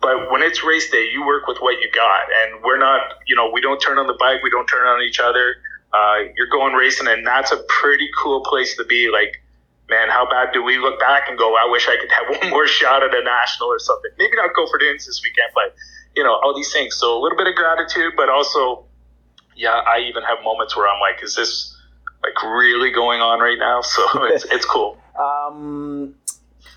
But 0.00 0.30
when 0.30 0.42
it's 0.42 0.64
race 0.64 0.90
day, 0.90 1.08
you 1.12 1.24
work 1.24 1.46
with 1.46 1.58
what 1.58 1.80
you 1.80 1.90
got, 1.90 2.24
and 2.42 2.62
we're 2.62 2.78
not 2.78 3.00
you 3.26 3.34
know 3.34 3.50
we 3.50 3.60
don't 3.60 3.80
turn 3.80 3.98
on 3.98 4.06
the 4.06 4.16
bike, 4.18 4.42
we 4.42 4.50
don't 4.50 4.66
turn 4.66 4.86
on 4.86 5.02
each 5.02 5.20
other. 5.20 5.56
Uh, 5.92 6.28
you're 6.36 6.48
going 6.48 6.74
racing, 6.74 7.06
and 7.06 7.26
that's 7.26 7.52
a 7.52 7.62
pretty 7.68 8.08
cool 8.18 8.42
place 8.44 8.76
to 8.76 8.84
be. 8.84 9.10
Like, 9.10 9.42
man, 9.90 10.08
how 10.08 10.28
bad 10.28 10.52
do 10.52 10.62
we 10.62 10.78
look 10.78 10.98
back 10.98 11.28
and 11.28 11.38
go? 11.38 11.54
I 11.54 11.68
wish 11.70 11.86
I 11.88 11.96
could 12.00 12.10
have 12.10 12.40
one 12.42 12.50
more 12.50 12.66
shot 12.66 13.02
at 13.02 13.14
a 13.14 13.22
national 13.22 13.68
or 13.68 13.78
something. 13.78 14.10
Maybe 14.18 14.36
not 14.36 14.54
Gopher 14.54 14.78
Dunes 14.78 15.06
this 15.06 15.20
weekend, 15.22 15.52
but 15.54 15.74
you 16.16 16.24
know 16.24 16.32
all 16.32 16.54
these 16.54 16.72
things. 16.72 16.96
So 16.96 17.18
a 17.18 17.20
little 17.20 17.38
bit 17.38 17.46
of 17.46 17.54
gratitude, 17.54 18.12
but 18.16 18.28
also 18.28 18.84
yeah, 19.62 19.80
I 19.86 20.00
even 20.00 20.24
have 20.24 20.42
moments 20.42 20.76
where 20.76 20.88
I'm 20.88 21.00
like, 21.00 21.22
is 21.22 21.36
this 21.36 21.74
like 22.20 22.42
really 22.42 22.90
going 22.90 23.20
on 23.20 23.38
right 23.38 23.58
now? 23.58 23.80
So 23.92 24.24
it's 24.24 24.44
it's 24.46 24.66
cool. 24.66 24.98
Um, 25.12 26.14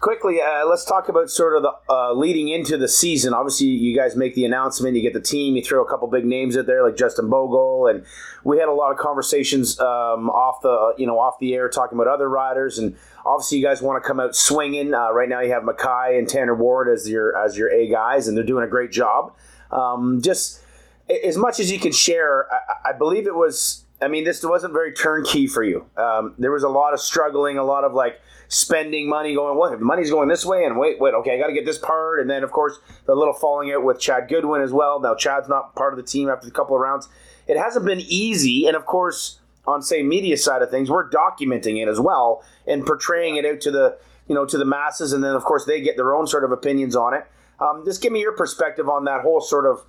quickly, 0.01 0.41
uh, 0.41 0.65
let's 0.65 0.83
talk 0.83 1.07
about 1.07 1.29
sort 1.29 1.55
of 1.55 1.63
the 1.63 1.71
uh, 1.89 2.11
leading 2.11 2.49
into 2.49 2.75
the 2.75 2.89
season. 2.89 3.33
Obviously, 3.33 3.67
you 3.67 3.95
guys 3.95 4.17
make 4.17 4.35
the 4.35 4.43
announcement, 4.43 4.97
you 4.97 5.01
get 5.01 5.13
the 5.13 5.21
team, 5.21 5.55
you 5.55 5.63
throw 5.63 5.81
a 5.81 5.89
couple 5.89 6.09
big 6.09 6.25
names 6.25 6.57
out 6.57 6.65
there 6.65 6.83
like 6.83 6.97
Justin 6.97 7.29
Bogle, 7.29 7.87
and 7.87 8.05
we 8.43 8.57
had 8.57 8.67
a 8.67 8.73
lot 8.73 8.91
of 8.91 8.97
conversations 8.97 9.79
um, 9.79 10.29
off 10.29 10.61
the 10.61 10.95
you 10.97 11.07
know 11.07 11.17
off 11.17 11.39
the 11.39 11.53
air 11.55 11.69
talking 11.69 11.97
about 11.97 12.13
other 12.13 12.29
riders, 12.29 12.77
and 12.77 12.97
obviously 13.25 13.57
you 13.57 13.63
guys 13.63 13.81
want 13.81 14.03
to 14.03 14.05
come 14.05 14.19
out 14.19 14.35
swinging. 14.35 14.93
Uh, 14.93 15.11
right 15.11 15.29
now, 15.29 15.39
you 15.39 15.51
have 15.53 15.63
Mackay 15.63 16.19
and 16.19 16.27
Tanner 16.27 16.55
Ward 16.55 16.89
as 16.89 17.09
your 17.09 17.37
as 17.37 17.57
your 17.57 17.71
A 17.71 17.87
guys, 17.87 18.27
and 18.27 18.35
they're 18.35 18.43
doing 18.43 18.65
a 18.65 18.69
great 18.69 18.91
job. 18.91 19.33
Um, 19.71 20.21
just 20.21 20.59
as 21.09 21.37
much 21.37 21.59
as 21.59 21.71
you 21.71 21.79
can 21.79 21.91
share, 21.91 22.47
I, 22.51 22.89
I 22.89 22.93
believe 22.93 23.27
it 23.27 23.35
was. 23.35 23.85
I 24.01 24.09
mean, 24.09 24.25
this 24.25 24.43
wasn't 24.43 24.73
very 24.73 24.91
turnkey 24.91 25.47
for 25.47 25.63
you. 25.63 25.85
Um, 25.95 26.35
there 26.37 26.51
was 26.51 26.63
a 26.63 26.69
lot 26.69 26.93
of 26.93 26.99
struggling, 26.99 27.57
a 27.57 27.63
lot 27.63 27.85
of 27.85 27.93
like 27.93 28.19
spending 28.49 29.07
money, 29.07 29.33
going, 29.33 29.57
what? 29.57 29.79
Money's 29.79 30.11
going 30.11 30.27
this 30.27 30.45
way, 30.45 30.65
and 30.65 30.77
wait, 30.77 30.99
wait, 30.99 31.13
okay, 31.13 31.33
I 31.33 31.37
got 31.39 31.47
to 31.47 31.53
get 31.53 31.65
this 31.65 31.77
part. 31.77 32.19
And 32.19 32.29
then, 32.29 32.43
of 32.43 32.51
course, 32.51 32.77
the 33.05 33.15
little 33.15 33.33
falling 33.33 33.71
out 33.71 33.83
with 33.83 33.99
Chad 33.99 34.27
Goodwin 34.27 34.61
as 34.61 34.73
well. 34.73 34.99
Now, 34.99 35.15
Chad's 35.15 35.47
not 35.47 35.75
part 35.75 35.93
of 35.93 35.97
the 35.97 36.03
team 36.03 36.29
after 36.29 36.47
a 36.47 36.51
couple 36.51 36.75
of 36.75 36.81
rounds. 36.81 37.07
It 37.47 37.57
hasn't 37.57 37.85
been 37.85 38.01
easy. 38.01 38.67
And 38.67 38.75
of 38.75 38.85
course, 38.85 39.39
on, 39.65 39.81
say, 39.81 40.03
media 40.03 40.37
side 40.37 40.61
of 40.61 40.69
things, 40.69 40.89
we're 40.89 41.09
documenting 41.09 41.81
it 41.81 41.87
as 41.87 41.99
well 41.99 42.43
and 42.67 42.85
portraying 42.85 43.37
it 43.37 43.45
out 43.45 43.61
to 43.61 43.71
the, 43.71 43.97
you 44.27 44.35
know, 44.35 44.45
to 44.45 44.57
the 44.57 44.65
masses. 44.65 45.13
And 45.13 45.23
then, 45.23 45.35
of 45.35 45.43
course, 45.43 45.65
they 45.65 45.79
get 45.79 45.95
their 45.95 46.13
own 46.13 46.27
sort 46.27 46.43
of 46.43 46.51
opinions 46.51 46.95
on 46.95 47.13
it. 47.13 47.25
Um, 47.59 47.83
just 47.85 48.01
give 48.01 48.11
me 48.11 48.19
your 48.19 48.33
perspective 48.33 48.89
on 48.89 49.05
that 49.05 49.21
whole 49.21 49.39
sort 49.39 49.65
of 49.65 49.85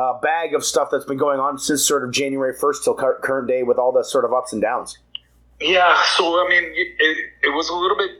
uh, 0.00 0.18
bag 0.20 0.54
of 0.54 0.64
stuff 0.64 0.88
that's 0.90 1.04
been 1.04 1.18
going 1.18 1.40
on 1.40 1.58
since 1.58 1.84
sort 1.84 2.04
of 2.04 2.10
January 2.10 2.54
1st 2.54 2.84
till 2.84 2.94
current 2.94 3.48
day 3.48 3.62
with 3.62 3.76
all 3.76 3.92
the 3.92 4.02
sort 4.02 4.24
of 4.24 4.32
ups 4.32 4.52
and 4.52 4.62
downs. 4.62 4.98
Yeah, 5.60 5.94
so 6.16 6.24
I 6.24 6.48
mean, 6.48 6.64
it, 6.64 6.88
it 7.42 7.54
was 7.54 7.68
a 7.68 7.74
little 7.74 7.96
bit. 7.96 8.10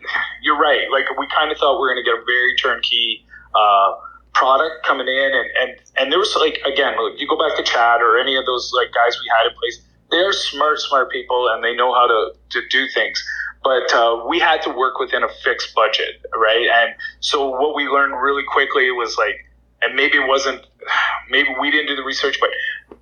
You're 0.42 0.58
right. 0.58 0.90
Like 0.92 1.04
we 1.18 1.26
kind 1.34 1.50
of 1.50 1.56
thought 1.56 1.76
we 1.76 1.80
were 1.80 1.94
going 1.94 2.04
to 2.04 2.10
get 2.10 2.20
a 2.20 2.24
very 2.26 2.54
turnkey 2.56 3.24
uh, 3.54 3.92
product 4.34 4.84
coming 4.86 5.08
in, 5.08 5.30
and 5.32 5.48
and 5.58 5.80
and 5.96 6.12
there 6.12 6.18
was 6.18 6.36
like 6.36 6.60
again, 6.66 6.92
you 7.16 7.26
go 7.26 7.38
back 7.38 7.56
to 7.56 7.62
Chad 7.62 8.02
or 8.02 8.18
any 8.18 8.36
of 8.36 8.44
those 8.44 8.70
like 8.76 8.92
guys 8.92 9.16
we 9.16 9.30
had 9.38 9.50
in 9.50 9.56
place. 9.56 9.80
They're 10.10 10.34
smart, 10.34 10.80
smart 10.80 11.10
people, 11.10 11.48
and 11.48 11.64
they 11.64 11.74
know 11.74 11.94
how 11.94 12.06
to 12.06 12.32
to 12.50 12.68
do 12.68 12.86
things. 12.92 13.24
But 13.64 13.88
uh, 13.94 14.24
we 14.28 14.38
had 14.38 14.60
to 14.62 14.70
work 14.70 14.98
within 14.98 15.22
a 15.22 15.28
fixed 15.42 15.74
budget, 15.74 16.20
right? 16.36 16.68
And 16.68 16.94
so 17.20 17.48
what 17.48 17.74
we 17.74 17.88
learned 17.88 18.20
really 18.20 18.44
quickly 18.52 18.90
was 18.90 19.16
like, 19.16 19.36
and 19.82 19.94
maybe 19.94 20.18
it 20.18 20.26
wasn't, 20.26 20.66
maybe 21.30 21.48
we 21.60 21.70
didn't 21.70 21.86
do 21.86 21.96
the 21.96 22.02
research, 22.04 22.38
but 22.40 22.50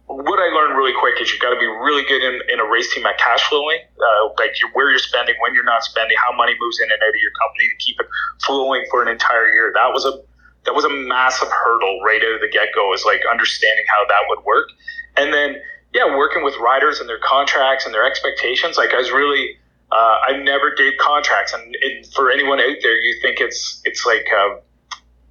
what 0.08 0.40
I 0.40 0.48
learned 0.54 0.76
really 0.76 0.96
quick 0.98 1.20
is 1.20 1.30
you've 1.30 1.40
got 1.40 1.52
to 1.52 1.60
be 1.60 1.66
really 1.66 2.02
good 2.08 2.22
in, 2.22 2.40
in 2.48 2.60
a 2.60 2.64
race 2.64 2.92
team 2.92 3.04
at 3.06 3.18
cash 3.18 3.42
flowing, 3.48 3.80
uh, 4.00 4.28
like 4.38 4.56
where 4.72 4.90
you're 4.90 4.98
spending, 4.98 5.34
when 5.40 5.54
you're 5.54 5.68
not 5.68 5.84
spending, 5.84 6.16
how 6.16 6.34
money 6.36 6.54
moves 6.58 6.80
in 6.80 6.90
and 6.90 7.00
out 7.02 7.08
of 7.08 7.20
your 7.20 7.32
company 7.36 7.68
to 7.68 7.76
keep 7.76 8.00
it 8.00 8.06
flowing 8.44 8.84
for 8.90 9.02
an 9.02 9.08
entire 9.08 9.52
year. 9.52 9.70
That 9.74 9.92
was 9.92 10.04
a 10.04 10.20
that 10.64 10.74
was 10.74 10.84
a 10.84 10.90
massive 10.90 11.48
hurdle 11.48 12.00
right 12.04 12.20
out 12.22 12.34
of 12.34 12.40
the 12.40 12.48
get 12.48 12.68
go. 12.74 12.92
Is 12.94 13.04
like 13.04 13.22
understanding 13.30 13.84
how 13.88 14.06
that 14.08 14.22
would 14.28 14.44
work, 14.44 14.68
and 15.16 15.32
then 15.32 15.56
yeah, 15.92 16.16
working 16.16 16.42
with 16.42 16.56
riders 16.56 17.00
and 17.00 17.08
their 17.08 17.20
contracts 17.20 17.84
and 17.84 17.94
their 17.94 18.04
expectations. 18.04 18.76
Like 18.76 18.92
I 18.94 18.98
was 18.98 19.10
really, 19.10 19.56
uh, 19.92 20.16
I 20.28 20.38
never 20.42 20.74
did 20.74 20.98
contracts, 20.98 21.52
and 21.52 21.62
it, 21.80 22.06
for 22.14 22.30
anyone 22.30 22.60
out 22.60 22.76
there, 22.82 22.98
you 22.98 23.20
think 23.20 23.40
it's 23.40 23.80
it's 23.84 24.06
like. 24.06 24.26
Uh, 24.34 24.60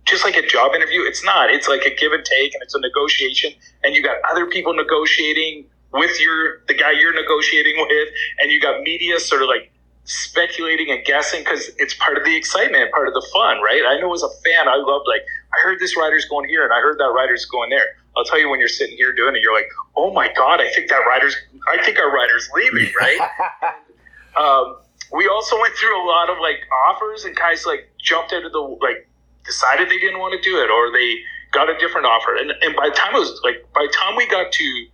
just 0.07 0.23
like 0.23 0.35
a 0.35 0.47
job 0.47 0.73
interview. 0.73 1.01
It's 1.01 1.23
not. 1.23 1.49
It's 1.49 1.67
like 1.67 1.83
a 1.85 1.93
give 1.93 2.13
and 2.13 2.23
take, 2.23 2.53
and 2.53 2.63
it's 2.63 2.73
a 2.73 2.79
negotiation, 2.79 3.51
and 3.83 3.95
you 3.95 4.01
got 4.01 4.17
other 4.29 4.45
people 4.45 4.73
negotiating 4.73 5.65
with 5.93 6.19
your 6.19 6.61
the 6.67 6.73
guy 6.73 6.91
you're 6.91 7.13
negotiating 7.13 7.75
with, 7.77 8.09
and 8.39 8.51
you 8.51 8.59
got 8.59 8.81
media 8.81 9.19
sort 9.19 9.41
of 9.41 9.49
like 9.49 9.71
speculating 10.05 10.89
and 10.89 11.03
guessing 11.05 11.43
because 11.43 11.69
it's 11.77 11.93
part 11.95 12.17
of 12.17 12.23
the 12.23 12.33
excitement, 12.35 12.89
part 12.91 13.09
of 13.09 13.13
the 13.13 13.27
fun, 13.33 13.61
right? 13.61 13.83
I 13.85 13.99
know 13.99 14.13
as 14.13 14.23
a 14.23 14.29
fan, 14.43 14.67
I 14.67 14.75
loved 14.75 15.05
like 15.07 15.21
I 15.53 15.61
heard 15.63 15.79
this 15.79 15.97
rider's 15.97 16.25
going 16.25 16.47
here, 16.49 16.63
and 16.63 16.73
I 16.73 16.79
heard 16.79 16.97
that 16.99 17.11
rider's 17.13 17.45
going 17.45 17.69
there. 17.69 17.85
I'll 18.15 18.23
tell 18.23 18.39
you 18.39 18.49
when 18.49 18.59
you're 18.59 18.69
sitting 18.69 18.97
here 18.97 19.13
doing 19.13 19.35
it, 19.35 19.41
you're 19.41 19.53
like, 19.53 19.69
oh 19.95 20.11
my 20.11 20.31
god, 20.33 20.59
I 20.59 20.71
think 20.71 20.89
that 20.89 21.05
rider's, 21.05 21.35
I 21.71 21.83
think 21.85 21.99
our 21.99 22.11
rider's 22.11 22.49
leaving, 22.55 22.91
right? 22.99 23.19
um, 24.37 24.77
we 25.13 25.27
also 25.27 25.59
went 25.59 25.75
through 25.75 26.01
a 26.01 26.05
lot 26.05 26.29
of 26.29 26.37
like 26.39 26.61
offers, 26.87 27.25
and 27.25 27.35
guys 27.35 27.65
like 27.65 27.89
jumped 28.01 28.33
out 28.33 28.45
of 28.45 28.53
the 28.53 28.59
like 28.59 29.07
decided 29.47 29.89
they 29.89 29.97
didn't 29.97 30.19
want 30.19 30.39
to 30.39 30.41
do 30.47 30.61
it 30.61 30.69
or 30.69 30.91
they 30.91 31.17
got 31.51 31.69
a 31.69 31.77
different 31.79 32.05
offer. 32.05 32.35
And, 32.35 32.51
and 32.61 32.75
by 32.75 32.89
the 32.89 32.95
time 32.95 33.15
it 33.15 33.19
was 33.19 33.41
like, 33.43 33.65
by 33.73 33.81
the 33.81 33.93
time 33.97 34.15
we 34.15 34.27
got 34.27 34.51
to, 34.51 34.85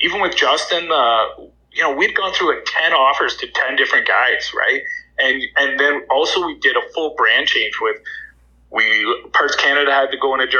even 0.00 0.20
with 0.20 0.36
Justin, 0.36 0.90
uh, 0.92 1.46
you 1.72 1.82
know, 1.82 1.94
we'd 1.94 2.14
gone 2.14 2.34
through 2.34 2.54
like 2.54 2.66
10 2.66 2.92
offers 2.92 3.36
to 3.36 3.46
10 3.46 3.76
different 3.76 4.06
guys, 4.06 4.52
right? 4.54 4.82
And, 5.18 5.42
and 5.56 5.80
then 5.80 6.02
also 6.10 6.44
we 6.44 6.58
did 6.58 6.76
a 6.76 6.82
full 6.92 7.14
brand 7.16 7.46
change 7.46 7.74
with, 7.80 7.96
we, 8.70 8.84
Parts 9.32 9.54
Canada 9.56 9.92
had 9.92 10.10
to 10.10 10.18
go 10.18 10.34
in 10.34 10.40
a 10.40 10.50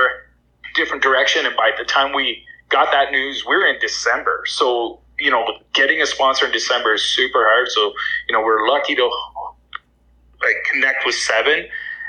different 0.75 1.03
direction. 1.03 1.45
And 1.45 1.57
by 1.57 1.73
the 1.76 1.85
time 1.85 2.14
we 2.14 2.45
got 2.69 2.93
that 2.93 3.11
news, 3.11 3.45
we 3.45 3.57
we're 3.57 3.67
in 3.67 3.81
December. 3.81 4.45
So, 4.47 5.00
you 5.19 5.31
know, 5.31 5.45
getting 5.73 6.00
a 6.00 6.07
sponsor 6.07 6.47
in 6.47 6.53
December 6.53 6.95
is 6.95 7.03
super 7.03 7.45
hard. 7.45 7.69
So, 7.71 7.93
you 8.29 8.33
know, 8.33 8.43
we're 8.43 8.69
lucky 8.69 8.95
to 8.95 9.05
like 10.41 10.57
connect 10.71 11.05
with 11.07 11.14
seven 11.17 11.67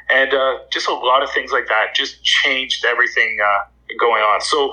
and 0.10 0.34
uh, 0.34 0.60
just 0.72 0.88
a 0.88 0.94
lot 0.94 1.24
of 1.24 1.32
things 1.32 1.52
like 1.52 1.68
that 1.68 1.96
just 1.96 2.24
changed 2.24 2.86
everything 2.86 3.38
uh, 3.44 3.68
going 4.00 4.22
on. 4.22 4.42
So 4.42 4.72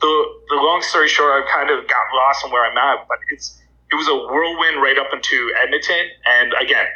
the 0.00 0.24
the 0.48 0.56
long 0.56 0.82
story 0.82 1.08
short, 1.08 1.42
I've 1.42 1.48
kind 1.48 1.70
of 1.70 1.86
got 1.88 2.04
lost 2.14 2.44
on 2.44 2.50
where 2.50 2.64
I'm 2.64 2.76
at, 2.76 3.06
but 3.08 3.18
it's 3.30 3.60
it 3.92 3.96
was 3.96 4.08
a 4.08 4.14
whirlwind 4.14 4.82
right 4.82 4.98
up 4.98 5.08
into 5.12 5.52
Edmonton, 5.62 6.08
and 6.26 6.52
again, 6.60 6.86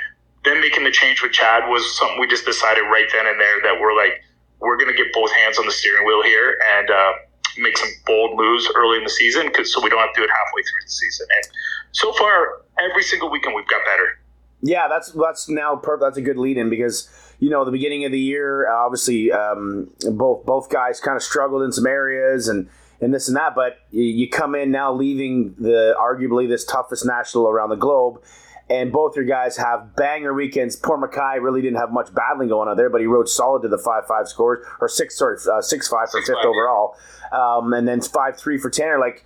then 0.44 0.60
making 0.60 0.84
the 0.84 0.90
change 0.90 1.22
with 1.22 1.32
Chad 1.32 1.68
was 1.68 1.96
something 1.96 2.18
we 2.20 2.26
just 2.26 2.44
decided 2.44 2.82
right 2.82 3.06
then 3.12 3.26
and 3.26 3.40
there 3.40 3.60
that 3.62 3.80
we're 3.80 3.96
like 3.96 4.22
we're 4.60 4.76
gonna 4.76 4.96
get 4.96 5.06
both 5.12 5.30
hands 5.32 5.58
on 5.58 5.66
the 5.66 5.72
steering 5.72 6.06
wheel 6.06 6.22
here 6.22 6.58
and. 6.76 6.90
Uh, 6.90 7.12
make 7.60 7.76
some 7.76 7.88
bold 8.06 8.36
moves 8.36 8.70
early 8.76 8.98
in 8.98 9.04
the 9.04 9.10
season, 9.10 9.50
cause, 9.50 9.72
so 9.72 9.82
we 9.82 9.90
don't 9.90 9.98
have 9.98 10.12
to 10.14 10.20
do 10.20 10.24
it 10.24 10.30
halfway 10.30 10.62
through 10.62 10.84
the 10.84 10.90
season. 10.90 11.26
And 11.36 11.52
so 11.92 12.12
far, 12.12 12.62
every 12.80 13.02
single 13.02 13.30
weekend 13.30 13.54
we've 13.54 13.66
got 13.66 13.84
better. 13.84 14.18
Yeah, 14.60 14.88
that's 14.88 15.12
that's 15.12 15.48
now 15.48 15.76
per- 15.76 15.98
that's 15.98 16.16
a 16.16 16.20
good 16.20 16.36
lead 16.36 16.56
in 16.56 16.68
because 16.68 17.08
you 17.38 17.50
know, 17.50 17.64
the 17.64 17.70
beginning 17.70 18.04
of 18.04 18.12
the 18.12 18.20
year, 18.20 18.68
obviously, 18.70 19.30
um, 19.30 19.90
both 20.12 20.44
both 20.44 20.68
guys 20.70 21.00
kind 21.00 21.16
of 21.16 21.22
struggled 21.22 21.62
in 21.62 21.72
some 21.72 21.86
areas 21.86 22.48
and 22.48 22.68
and 23.00 23.14
this 23.14 23.28
and 23.28 23.36
that. 23.36 23.54
But 23.54 23.78
you 23.90 24.28
come 24.28 24.54
in 24.54 24.70
now, 24.70 24.92
leaving 24.92 25.54
the 25.58 25.94
arguably 25.98 26.48
this 26.48 26.64
toughest 26.64 27.06
national 27.06 27.48
around 27.48 27.68
the 27.70 27.76
globe, 27.76 28.22
and 28.68 28.90
both 28.90 29.14
your 29.14 29.24
guys 29.24 29.56
have 29.56 29.94
banger 29.94 30.34
weekends. 30.34 30.74
Poor 30.74 30.98
Mackay 30.98 31.38
really 31.40 31.62
didn't 31.62 31.78
have 31.78 31.92
much 31.92 32.12
battling 32.12 32.48
going 32.48 32.68
on 32.68 32.76
there, 32.76 32.90
but 32.90 33.00
he 33.00 33.06
rode 33.06 33.28
solid 33.28 33.62
to 33.62 33.68
the 33.68 33.78
five 33.78 34.06
five 34.06 34.26
scores 34.26 34.66
or 34.80 34.88
six 34.88 35.16
sorry 35.16 35.38
uh, 35.52 35.62
six 35.62 35.86
five 35.86 36.10
for 36.10 36.18
six, 36.18 36.28
fifth 36.28 36.38
five, 36.38 36.46
overall, 36.46 36.96
um, 37.32 37.72
and 37.72 37.86
then 37.86 38.00
five 38.00 38.36
three 38.36 38.58
for 38.58 38.68
Tanner. 38.68 38.98
Like 38.98 39.24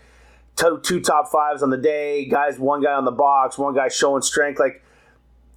two, 0.56 0.80
two 0.82 1.00
top 1.00 1.30
fives 1.30 1.62
on 1.62 1.70
the 1.70 1.78
day, 1.78 2.26
guys. 2.26 2.58
One 2.58 2.82
guy 2.82 2.92
on 2.92 3.06
the 3.06 3.10
box, 3.10 3.56
one 3.56 3.74
guy 3.74 3.88
showing 3.88 4.22
strength. 4.22 4.58
Like 4.58 4.82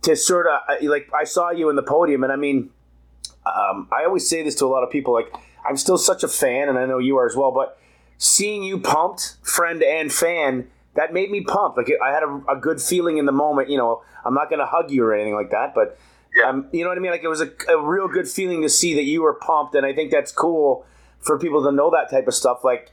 to 0.06 0.16
sort 0.16 0.48
of 0.48 0.84
like 0.84 1.10
I 1.14 1.24
saw 1.24 1.52
you 1.52 1.70
in 1.70 1.76
the 1.76 1.84
podium, 1.84 2.24
and 2.24 2.32
I 2.32 2.36
mean, 2.36 2.70
um, 3.46 3.88
I 3.92 4.06
always 4.06 4.28
say 4.28 4.44
this 4.44 4.56
to 4.56 4.66
a 4.66 4.68
lot 4.68 4.84
of 4.84 4.90
people. 4.90 5.14
Like 5.14 5.34
I'm 5.68 5.78
still 5.78 5.98
such 5.98 6.24
a 6.24 6.28
fan, 6.28 6.70
and 6.70 6.78
I 6.78 6.86
know 6.86 7.00
you 7.00 7.18
are 7.18 7.28
as 7.28 7.36
well. 7.36 7.52
But 7.52 7.78
seeing 8.18 8.64
you 8.64 8.80
pumped, 8.80 9.38
friend 9.42 9.84
and 9.84 10.14
fan, 10.14 10.68
that 10.94 11.14
made 11.14 11.32
me 11.32 11.42
pumped. 11.42 11.78
Like 11.78 11.92
I 12.04 12.12
had 12.12 12.24
a, 12.24 12.42
a 12.50 12.56
good 12.56 12.82
feeling 12.82 13.18
in 13.18 13.26
the 13.26 13.32
moment. 13.32 13.70
You 13.70 13.78
know, 13.78 14.04
I'm 14.24 14.34
not 14.34 14.50
going 14.50 14.60
to 14.60 14.66
hug 14.66 14.92
you 14.92 15.04
or 15.04 15.14
anything 15.14 15.36
like 15.36 15.52
that, 15.52 15.74
but 15.74 15.98
yeah. 16.36 16.50
um, 16.50 16.68
you 16.72 16.84
know 16.84 16.90
what 16.90 16.98
I 16.98 17.02
mean. 17.02 17.12
Like 17.12 17.24
it 17.24 17.28
was 17.28 17.42
a, 17.42 17.52
a 17.70 17.82
real 17.82 18.08
good 18.08 18.28
feeling 18.28 18.62
to 18.62 18.70
see 18.70 18.94
that 18.94 19.04
you 19.04 19.24
were 19.24 19.34
pumped, 19.34 19.76
and 19.76 19.86
I 19.86 19.94
think 19.94 20.12
that's 20.12 20.32
cool 20.32 20.86
for 21.20 21.40
people 21.40 21.64
to 21.64 21.72
know 21.72 21.90
that 21.90 22.10
type 22.12 22.28
of 22.28 22.36
stuff. 22.36 22.64
Like 22.64 22.92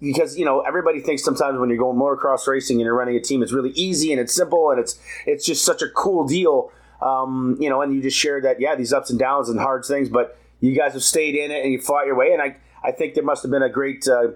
because 0.00 0.36
you 0.36 0.44
know 0.44 0.60
everybody 0.60 1.00
thinks 1.00 1.24
sometimes 1.24 1.58
when 1.58 1.68
you're 1.68 1.78
going 1.78 1.98
motocross 1.98 2.46
racing 2.46 2.76
and 2.76 2.84
you're 2.84 2.94
running 2.94 3.16
a 3.16 3.20
team 3.20 3.42
it's 3.42 3.52
really 3.52 3.70
easy 3.70 4.12
and 4.12 4.20
it's 4.20 4.34
simple 4.34 4.70
and 4.70 4.78
it's 4.78 4.98
it's 5.26 5.44
just 5.44 5.64
such 5.64 5.82
a 5.82 5.88
cool 5.88 6.26
deal. 6.26 6.70
Um, 7.00 7.58
you 7.60 7.68
know 7.68 7.82
and 7.82 7.92
you 7.94 8.00
just 8.00 8.16
shared 8.16 8.44
that 8.44 8.58
yeah 8.58 8.74
these 8.74 8.92
ups 8.92 9.10
and 9.10 9.18
downs 9.18 9.50
and 9.50 9.60
hard 9.60 9.84
things 9.84 10.08
but 10.08 10.38
you 10.60 10.74
guys 10.74 10.94
have 10.94 11.02
stayed 11.02 11.34
in 11.34 11.50
it 11.50 11.62
and 11.62 11.70
you 11.72 11.78
fought 11.80 12.06
your 12.06 12.16
way. 12.16 12.32
And 12.32 12.40
i 12.40 12.56
i 12.82 12.90
think 12.90 13.14
there 13.14 13.24
must 13.24 13.42
have 13.42 13.50
been 13.50 13.62
a 13.62 13.68
great 13.68 14.08
uh, 14.08 14.28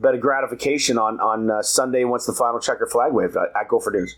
bit 0.00 0.14
of 0.14 0.20
gratification 0.20 0.96
on 0.96 1.20
on 1.20 1.50
uh, 1.50 1.62
sunday 1.62 2.04
once 2.04 2.24
the 2.24 2.32
final 2.32 2.60
checker 2.60 2.86
flag 2.86 3.12
waved 3.12 3.36
at, 3.36 3.48
at 3.60 3.68
Gopher 3.68 3.90
Dunes 3.90 4.16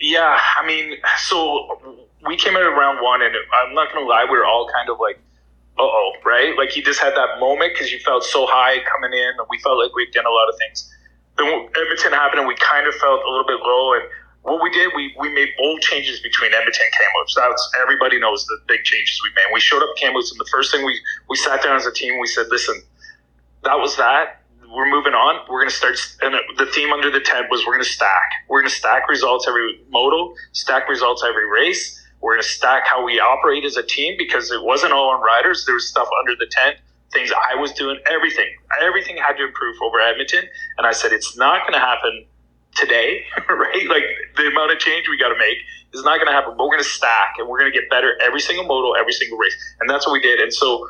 yeah 0.00 0.38
i 0.56 0.66
mean 0.66 0.94
so 1.18 1.80
we 2.26 2.36
came 2.36 2.54
out 2.54 2.62
of 2.62 2.72
round 2.74 2.98
one 3.02 3.20
and 3.22 3.34
i'm 3.62 3.74
not 3.74 3.92
gonna 3.92 4.06
lie 4.06 4.24
we 4.24 4.36
were 4.36 4.44
all 4.44 4.68
kind 4.74 4.88
of 4.88 4.98
like 5.00 5.18
oh, 5.78 6.12
right? 6.24 6.56
Like 6.56 6.70
he 6.70 6.82
just 6.82 7.00
had 7.00 7.14
that 7.14 7.40
moment 7.40 7.72
because 7.74 7.92
you 7.92 7.98
felt 8.00 8.24
so 8.24 8.46
high 8.46 8.78
coming 8.84 9.16
in. 9.16 9.32
And 9.38 9.46
we 9.50 9.58
felt 9.58 9.78
like 9.78 9.94
we'd 9.94 10.12
done 10.12 10.26
a 10.26 10.30
lot 10.30 10.48
of 10.48 10.54
things. 10.58 10.90
Then 11.36 11.48
Edmonton 11.48 12.12
happened, 12.12 12.40
and 12.40 12.48
we 12.48 12.54
kind 12.56 12.86
of 12.86 12.94
felt 12.94 13.24
a 13.24 13.28
little 13.28 13.46
bit 13.46 13.58
low. 13.60 13.94
And 13.94 14.04
what 14.42 14.62
we 14.62 14.70
did, 14.70 14.92
we, 14.94 15.14
we 15.18 15.34
made 15.34 15.48
bold 15.58 15.80
changes 15.80 16.20
between 16.20 16.52
Edmonton 16.52 16.82
and 16.84 16.92
Kamloops. 16.92 17.34
That's 17.34 17.70
everybody 17.80 18.20
knows 18.20 18.44
the 18.46 18.58
big 18.68 18.84
changes 18.84 19.20
we 19.24 19.30
made. 19.34 19.52
We 19.52 19.60
showed 19.60 19.82
up 19.82 19.96
Kamloops, 19.96 20.30
and 20.30 20.40
the 20.40 20.48
first 20.50 20.70
thing 20.70 20.84
we 20.84 21.00
we 21.28 21.36
sat 21.36 21.62
down 21.62 21.76
as 21.76 21.86
a 21.86 21.92
team, 21.92 22.20
we 22.20 22.26
said, 22.26 22.46
"Listen, 22.50 22.82
that 23.64 23.78
was 23.78 23.96
that. 23.96 24.42
We're 24.74 24.90
moving 24.90 25.14
on. 25.14 25.44
We're 25.48 25.60
going 25.60 25.70
to 25.70 25.74
start." 25.74 25.98
And 26.22 26.34
the 26.56 26.66
theme 26.66 26.92
under 26.92 27.10
the 27.10 27.20
tent 27.20 27.50
was, 27.50 27.66
"We're 27.66 27.74
going 27.74 27.84
to 27.84 27.90
stack. 27.90 28.30
We're 28.48 28.60
going 28.60 28.70
to 28.70 28.76
stack 28.76 29.08
results 29.08 29.48
every 29.48 29.80
modal, 29.88 30.36
stack 30.52 30.88
results 30.88 31.24
every 31.26 31.50
race." 31.50 32.00
We're 32.24 32.40
going 32.40 32.42
to 32.42 32.48
stack 32.48 32.86
how 32.86 33.04
we 33.04 33.20
operate 33.20 33.64
as 33.66 33.76
a 33.76 33.82
team 33.82 34.14
because 34.16 34.50
it 34.50 34.64
wasn't 34.64 34.94
all 34.94 35.10
on 35.10 35.20
riders. 35.20 35.66
There 35.66 35.74
was 35.74 35.86
stuff 35.86 36.08
under 36.20 36.34
the 36.34 36.46
tent, 36.50 36.78
things 37.12 37.30
I 37.52 37.54
was 37.54 37.70
doing, 37.72 37.98
everything. 38.10 38.48
Everything 38.80 39.18
had 39.18 39.34
to 39.34 39.44
improve 39.44 39.76
over 39.82 40.00
Edmonton. 40.00 40.48
And 40.78 40.86
I 40.86 40.92
said, 40.92 41.12
it's 41.12 41.36
not 41.36 41.68
going 41.68 41.74
to 41.74 41.84
happen 41.84 42.24
today, 42.76 43.24
right? 43.50 43.86
Like 43.90 44.04
the 44.38 44.46
amount 44.48 44.72
of 44.72 44.78
change 44.78 45.06
we 45.06 45.18
got 45.18 45.36
to 45.36 45.38
make 45.38 45.58
is 45.92 46.02
not 46.02 46.16
going 46.16 46.28
to 46.28 46.32
happen, 46.32 46.54
but 46.56 46.64
we're 46.64 46.72
going 46.72 46.82
to 46.82 46.88
stack 46.88 47.34
and 47.36 47.46
we're 47.46 47.60
going 47.60 47.70
to 47.70 47.78
get 47.78 47.90
better 47.90 48.16
every 48.22 48.40
single 48.40 48.64
moto, 48.64 48.92
every 48.98 49.12
single 49.12 49.36
race. 49.36 49.54
And 49.80 49.90
that's 49.90 50.06
what 50.06 50.14
we 50.14 50.20
did. 50.20 50.40
And 50.40 50.50
so 50.50 50.88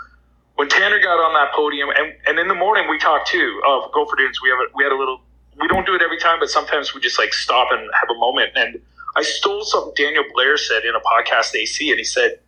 when 0.55 0.69
Tanner 0.69 1.01
got 1.01 1.19
on 1.19 1.35
that 1.35 1.53
podium, 1.53 1.91
and, 1.91 2.15
and 2.29 2.39
in 2.39 2.47
the 2.47 2.55
morning 2.55 2.89
we 2.89 2.97
talked 2.97 3.27
too 3.27 3.61
of 3.67 3.91
Gopher 3.91 4.15
Dunes, 4.15 4.39
we 4.41 4.51
have 4.51 4.61
a, 4.61 4.67
we 4.77 4.85
had 4.85 4.93
a 4.93 4.97
little 4.97 5.21
we 5.61 5.67
don't 5.67 5.87
do 5.87 5.95
it 5.95 6.03
every 6.03 6.19
time, 6.19 6.39
but 6.39 6.49
sometimes 6.49 6.95
we 6.95 7.01
just 7.01 7.19
like 7.19 7.35
stop 7.35 7.69
and 7.71 7.83
have 8.01 8.11
a 8.11 8.19
moment. 8.19 8.51
And 8.55 8.81
I 9.17 9.23
stole 9.23 9.65
something 9.65 9.93
Daniel 9.97 10.25
Blair 10.35 10.57
said 10.57 10.85
in 10.85 10.95
a 10.95 11.01
podcast 11.01 11.55
AC, 11.55 11.91
and 11.91 11.99
he 11.99 12.05
said, 12.05 12.41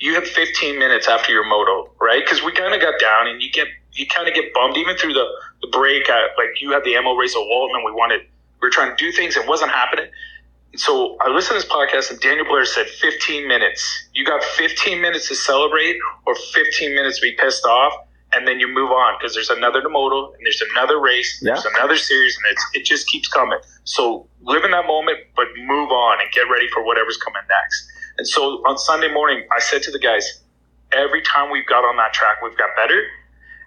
"You 0.00 0.14
have 0.14 0.26
15 0.26 0.78
minutes 0.78 1.08
after 1.08 1.32
your 1.32 1.44
moto, 1.44 1.90
right? 2.00 2.24
Because 2.24 2.42
we 2.42 2.52
kind 2.52 2.74
of 2.74 2.80
got 2.80 2.98
down, 3.00 3.28
and 3.28 3.42
you 3.42 3.50
get 3.50 3.68
you 3.92 4.06
kind 4.06 4.26
of 4.26 4.34
get 4.34 4.52
bummed 4.54 4.76
even 4.76 4.96
through 4.96 5.14
the 5.14 5.26
the 5.60 5.68
break. 5.68 6.08
At, 6.08 6.30
like 6.36 6.60
you 6.60 6.72
had 6.72 6.84
the 6.84 6.96
AMO 6.96 7.14
race 7.14 7.34
at 7.34 7.40
Walton, 7.40 7.76
and 7.76 7.84
we 7.84 7.92
wanted 7.92 8.22
we 8.60 8.66
were 8.66 8.70
trying 8.70 8.96
to 8.96 9.04
do 9.04 9.12
things, 9.12 9.36
it 9.36 9.46
wasn't 9.46 9.70
happening." 9.70 10.08
so 10.74 11.16
I 11.20 11.28
listened 11.28 11.60
to 11.60 11.66
this 11.66 11.70
podcast 11.70 12.10
and 12.10 12.20
Daniel 12.20 12.46
Blair 12.46 12.64
said 12.64 12.86
15 12.86 13.46
minutes. 13.46 14.08
You 14.14 14.24
got 14.24 14.42
15 14.42 15.00
minutes 15.00 15.28
to 15.28 15.34
celebrate 15.34 15.96
or 16.26 16.34
15 16.34 16.94
minutes 16.94 17.20
to 17.20 17.22
be 17.22 17.32
pissed 17.32 17.66
off 17.66 17.92
and 18.34 18.46
then 18.46 18.58
you 18.58 18.68
move 18.68 18.90
on 18.90 19.16
because 19.18 19.34
there's 19.34 19.50
another 19.50 19.88
moto 19.88 20.32
and 20.32 20.40
there's 20.44 20.62
another 20.72 21.00
race, 21.00 21.40
yeah. 21.42 21.52
there's 21.52 21.66
another 21.76 21.96
series 21.96 22.36
and 22.36 22.52
it's, 22.52 22.66
it 22.74 22.84
just 22.84 23.06
keeps 23.08 23.28
coming. 23.28 23.58
So 23.84 24.26
live 24.42 24.64
in 24.64 24.70
that 24.70 24.86
moment, 24.86 25.18
but 25.36 25.46
move 25.66 25.90
on 25.90 26.20
and 26.20 26.30
get 26.32 26.42
ready 26.50 26.68
for 26.68 26.84
whatever's 26.84 27.18
coming 27.18 27.42
next. 27.48 27.86
And 28.18 28.26
so 28.26 28.62
on 28.66 28.78
Sunday 28.78 29.12
morning, 29.12 29.46
I 29.54 29.60
said 29.60 29.82
to 29.84 29.90
the 29.90 29.98
guys, 29.98 30.40
every 30.92 31.22
time 31.22 31.50
we've 31.50 31.66
got 31.66 31.84
on 31.84 31.96
that 31.96 32.12
track, 32.12 32.42
we've 32.42 32.56
got 32.56 32.70
better. 32.76 33.02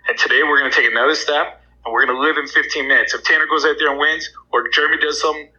And 0.07 0.17
today 0.17 0.43
we're 0.43 0.59
going 0.59 0.71
to 0.71 0.75
take 0.75 0.89
another 0.89 1.15
step 1.15 1.61
and 1.83 1.93
we're 1.93 2.05
going 2.05 2.15
to 2.15 2.21
live 2.21 2.37
in 2.37 2.47
15 2.47 2.87
minutes. 2.87 3.13
If 3.13 3.23
Tanner 3.23 3.47
goes 3.47 3.65
out 3.65 3.75
there 3.79 3.89
and 3.89 3.99
wins 3.99 4.29
or 4.51 4.67
Jeremy 4.69 4.97
does 4.97 5.21
something, 5.21 5.49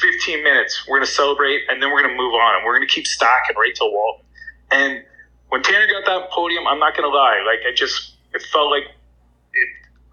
15 0.00 0.42
minutes. 0.42 0.86
We're 0.88 0.98
going 0.98 1.06
to 1.06 1.12
celebrate 1.12 1.62
and 1.68 1.82
then 1.82 1.92
we're 1.92 2.02
going 2.02 2.16
to 2.16 2.18
move 2.18 2.34
on 2.34 2.56
and 2.56 2.64
we're 2.64 2.76
going 2.76 2.86
to 2.88 2.92
keep 2.92 3.06
stacking 3.06 3.56
right 3.56 3.74
till 3.74 3.92
Walton. 3.92 4.24
And 4.70 5.04
when 5.48 5.62
Tanner 5.62 5.86
got 5.86 6.06
that 6.06 6.30
podium, 6.30 6.66
I'm 6.66 6.78
not 6.78 6.96
going 6.96 7.08
to 7.08 7.14
lie. 7.14 7.44
Like, 7.46 7.60
I 7.68 7.74
just, 7.74 8.16
it 8.34 8.42
felt 8.52 8.70
like 8.70 8.84
it, 8.84 9.68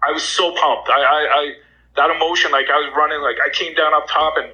I 0.06 0.12
was 0.12 0.22
so 0.22 0.52
pumped. 0.52 0.88
I, 0.88 1.00
I, 1.00 1.20
I, 1.38 1.52
that 1.96 2.10
emotion, 2.14 2.50
like, 2.52 2.66
I 2.70 2.78
was 2.78 2.92
running, 2.96 3.20
like, 3.20 3.36
I 3.44 3.50
came 3.50 3.74
down 3.74 3.94
up 3.94 4.06
top 4.08 4.34
and, 4.36 4.52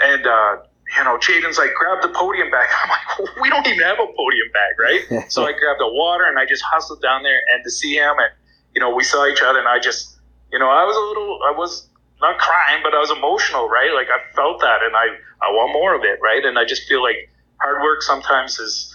and, 0.00 0.26
uh, 0.26 0.56
you 0.96 1.04
know, 1.04 1.16
Jaden's 1.18 1.58
like, 1.58 1.72
grab 1.74 2.02
the 2.02 2.08
podium 2.08 2.50
bag. 2.50 2.68
I'm 2.82 2.90
like, 2.90 3.18
well, 3.18 3.28
we 3.42 3.50
don't 3.50 3.66
even 3.66 3.80
have 3.80 3.98
a 3.98 4.06
podium 4.06 4.48
bag, 4.52 4.74
right? 4.78 5.30
so 5.30 5.44
I 5.44 5.52
grabbed 5.52 5.80
the 5.80 5.88
water 5.88 6.24
and 6.24 6.38
I 6.38 6.46
just 6.46 6.62
hustled 6.64 7.02
down 7.02 7.22
there 7.22 7.40
and 7.54 7.64
to 7.64 7.70
see 7.70 7.94
him 7.94 8.14
and, 8.18 8.32
you 8.74 8.80
know, 8.80 8.94
we 8.94 9.04
saw 9.04 9.26
each 9.26 9.42
other 9.42 9.58
and 9.58 9.68
I 9.68 9.78
just, 9.78 10.16
you 10.52 10.58
know, 10.58 10.68
I 10.68 10.84
was 10.84 10.96
a 10.96 11.00
little, 11.00 11.40
I 11.46 11.50
was, 11.56 11.88
not 12.22 12.38
crying, 12.38 12.80
but 12.82 12.94
I 12.94 13.00
was 13.00 13.10
emotional, 13.10 13.68
right? 13.68 13.92
Like 13.92 14.06
I 14.06 14.32
felt 14.34 14.60
that, 14.60 14.82
and 14.82 14.94
I 14.96 15.06
I 15.42 15.50
want 15.50 15.72
more 15.72 15.94
of 15.94 16.04
it, 16.04 16.20
right? 16.22 16.42
And 16.42 16.58
I 16.58 16.64
just 16.64 16.88
feel 16.88 17.02
like 17.02 17.28
hard 17.60 17.82
work 17.82 18.00
sometimes 18.00 18.58
is. 18.58 18.91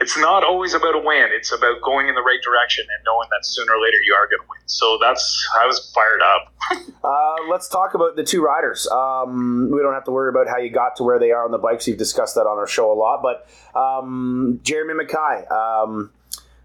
It's 0.00 0.16
not 0.16 0.44
always 0.44 0.74
about 0.74 0.94
a 0.94 0.98
win. 0.98 1.28
It's 1.32 1.52
about 1.52 1.82
going 1.82 2.08
in 2.08 2.14
the 2.14 2.22
right 2.22 2.38
direction 2.42 2.86
and 2.88 3.04
knowing 3.04 3.28
that 3.30 3.44
sooner 3.44 3.72
or 3.72 3.82
later 3.82 3.96
you 4.04 4.14
are 4.14 4.26
going 4.28 4.40
to 4.40 4.46
win. 4.48 4.60
So 4.66 4.98
that's 5.00 5.48
I 5.60 5.66
was 5.66 5.90
fired 5.92 6.22
up. 6.22 6.54
uh, 7.04 7.50
let's 7.50 7.68
talk 7.68 7.94
about 7.94 8.14
the 8.14 8.22
two 8.22 8.42
riders. 8.42 8.86
Um, 8.88 9.70
we 9.72 9.80
don't 9.80 9.94
have 9.94 10.04
to 10.04 10.12
worry 10.12 10.28
about 10.28 10.46
how 10.48 10.58
you 10.58 10.70
got 10.70 10.96
to 10.96 11.02
where 11.02 11.18
they 11.18 11.32
are 11.32 11.44
on 11.44 11.50
the 11.50 11.58
bikes. 11.58 11.88
You've 11.88 11.98
discussed 11.98 12.36
that 12.36 12.46
on 12.46 12.58
our 12.58 12.66
show 12.66 12.92
a 12.92 12.94
lot. 12.94 13.22
But 13.22 13.48
um, 13.78 14.60
Jeremy 14.62 15.04
McKay, 15.04 15.50
um, 15.50 16.12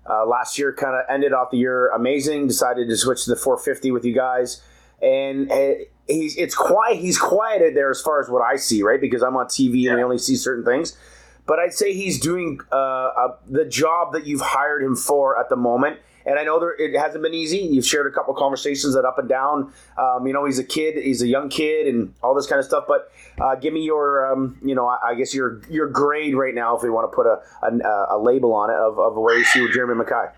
uh, 0.08 0.26
last 0.28 0.60
year 0.60 0.74
kind 0.74 0.96
of 0.96 1.04
ended 1.10 1.34
off 1.34 1.50
the 1.50 1.58
year 1.58 1.90
amazing. 1.90 2.48
Decided 2.48 2.88
to 2.88 2.98
switch 2.98 3.24
to 3.24 3.32
the 3.32 3.36
450 3.36 3.92
with 3.92 4.06
you 4.06 4.14
guys 4.14 4.62
and 5.04 5.52
uh, 5.52 5.74
he's 6.08 6.38
it's 6.38 6.56
quiet. 6.56 6.98
He's 6.98 7.20
quieted 7.20 7.76
there 7.76 7.92
as 7.92 8.02
far 8.02 8.22
as 8.22 8.30
what 8.30 8.42
I 8.42 8.56
see, 8.56 8.82
right? 8.84 9.00
Because 9.00 9.22
I'm 9.22 9.36
on 9.36 9.48
TV 9.48 9.84
yeah. 9.84 9.92
and 9.92 10.00
I 10.00 10.04
only 10.04 10.18
see 10.18 10.36
certain 10.36 10.64
things. 10.64 10.98
But 11.46 11.60
I'd 11.60 11.74
say 11.74 11.94
he's 11.94 12.20
doing 12.20 12.60
uh, 12.72 12.76
uh, 12.76 13.36
the 13.50 13.66
job 13.66 14.14
that 14.14 14.26
you've 14.26 14.42
hired 14.42 14.84
him 14.84 14.96
for 14.96 15.40
at 15.40 15.50
the 15.50 15.56
moment. 15.56 16.00
And 16.26 16.40
I 16.40 16.44
know 16.44 16.58
there, 16.60 16.74
it 16.80 16.98
hasn't 16.98 17.22
been 17.22 17.34
easy. 17.34 17.58
You've 17.58 17.86
shared 17.86 18.08
a 18.08 18.12
couple 18.12 18.34
conversations 18.34 18.94
that 18.96 19.04
up 19.04 19.20
and 19.20 19.28
down. 19.28 19.74
Um, 19.98 20.26
you 20.26 20.32
know, 20.32 20.46
he's 20.46 20.60
a 20.60 20.64
kid, 20.64 20.96
he's 21.04 21.22
a 21.22 21.28
young 21.28 21.50
kid, 21.50 21.88
and 21.88 22.14
all 22.24 22.34
this 22.34 22.48
kind 22.48 22.60
of 22.60 22.66
stuff. 22.66 22.86
But 22.88 23.12
uh, 23.42 23.56
give 23.56 23.74
me 23.74 23.84
your, 23.84 24.32
um, 24.32 24.58
you 24.64 24.74
know, 24.74 24.88
I, 24.88 25.10
I, 25.10 25.16
guess 25.16 25.34
your 25.34 25.62
your 25.70 25.90
grade 25.90 26.36
right 26.36 26.56
now, 26.56 26.78
if 26.78 26.84
we 26.84 26.90
want 26.90 27.12
to 27.12 27.14
put 27.14 27.26
a, 27.26 27.42
a, 27.62 28.16
a 28.16 28.18
label 28.18 28.54
on 28.54 28.70
it, 28.70 28.76
of, 28.78 28.98
of 29.00 29.16
where 29.16 29.38
you 29.38 29.44
see 29.44 29.68
Jeremy 29.74 30.02
McKay. 30.02 30.32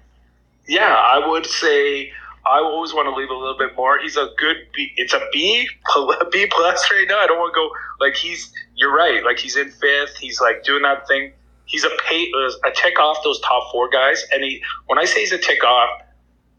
Yeah, 0.68 0.92
I 0.92 1.28
would 1.28 1.46
say 1.46 2.12
I 2.46 2.60
always 2.60 2.94
want 2.94 3.08
to 3.08 3.16
leave 3.16 3.30
a 3.30 3.34
little 3.34 3.58
bit 3.58 3.76
more. 3.76 3.98
He's 4.00 4.18
a 4.18 4.30
good 4.38 4.58
B. 4.74 4.92
It's 4.98 5.14
a 5.14 5.22
B, 5.34 5.68
B 6.32 6.48
plus 6.52 6.92
right 6.92 7.06
now. 7.08 7.20
I 7.20 7.28
don't 7.28 7.40
want 7.40 7.54
to 7.54 7.58
go 7.58 7.70
like 8.00 8.16
he's. 8.16 8.52
You're 8.76 8.94
right. 8.94 9.24
Like 9.24 9.40
he's 9.40 9.56
in 9.56 9.72
fifth. 9.72 10.18
He's 10.18 10.40
like 10.40 10.64
doing 10.64 10.84
that 10.84 11.08
thing. 11.08 11.34
He's 11.66 11.84
a 11.84 11.90
pay 12.08 12.32
uh, 12.38 12.70
a 12.70 12.72
tick 12.72 13.00
off 13.00 13.18
those 13.24 13.40
top 13.42 13.72
four 13.72 13.90
guys. 13.90 14.24
And 14.32 14.44
he 14.44 14.62
when 14.86 15.00
I 15.00 15.06
say 15.06 15.22
he's 15.22 15.32
a 15.32 15.40
tick 15.40 15.64
off, 15.64 15.90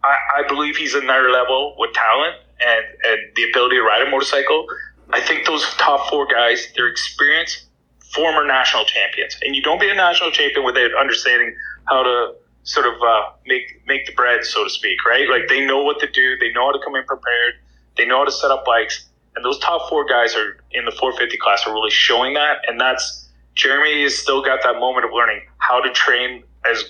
I, 0.03 0.17
I 0.39 0.49
believe 0.49 0.77
he's 0.77 0.95
another 0.95 1.31
level 1.31 1.77
with 1.79 1.93
talent 1.93 2.37
and 2.61 2.85
and 3.05 3.21
the 3.37 3.49
ability 3.51 3.77
to 3.77 3.83
ride 3.83 4.07
a 4.07 4.11
motorcycle. 4.11 4.67
I 5.11 5.21
think 5.21 5.47
those 5.47 5.63
top 5.75 6.11
four 6.11 6.27
guys, 6.27 6.67
they're 6.75 6.89
experienced 6.89 7.67
former 8.13 8.45
national 8.45 8.87
champions, 8.87 9.37
and 9.43 9.55
you 9.55 9.63
don't 9.63 9.81
be 9.81 9.89
a 9.89 9.95
national 9.95 10.33
champion 10.33 10.65
without 10.65 10.91
understanding 10.99 11.55
how 11.85 12.03
to 12.03 12.35
sort 12.67 12.87
of 12.87 12.95
uh, 13.01 13.23
make 13.47 13.83
make 13.87 14.07
the 14.07 14.13
bread, 14.13 14.45
so 14.45 14.65
to 14.65 14.71
speak, 14.71 15.05
right? 15.07 15.29
Like 15.29 15.49
they 15.49 15.65
know 15.65 15.83
what 15.83 15.99
to 16.01 16.11
do, 16.11 16.37
they 16.39 16.53
know 16.53 16.67
how 16.67 16.73
to 16.73 16.85
come 16.85 16.95
in 16.95 17.05
prepared, 17.05 17.55
they 17.97 18.05
know 18.05 18.19
how 18.19 18.25
to 18.25 18.33
set 18.33 18.51
up 18.51 18.65
bikes, 18.67 19.07
and 19.35 19.45
those 19.45 19.59
top 19.61 19.89
four 19.89 20.05
guys 20.05 20.37
are 20.37 20.59
in 20.73 20.85
the 20.85 20.91
450 20.91 21.39
class 21.39 21.67
are 21.67 21.73
really 21.73 21.91
showing 21.91 22.35
that, 22.35 22.59
and 22.67 22.79
that's 22.79 23.29
Jeremy 23.55 24.03
has 24.03 24.17
still 24.19 24.43
got 24.43 24.63
that 24.65 24.79
moment 24.79 25.07
of 25.07 25.13
learning 25.13 25.41
how 25.59 25.81
to 25.81 25.91
train 25.93 26.43
as 26.71 26.85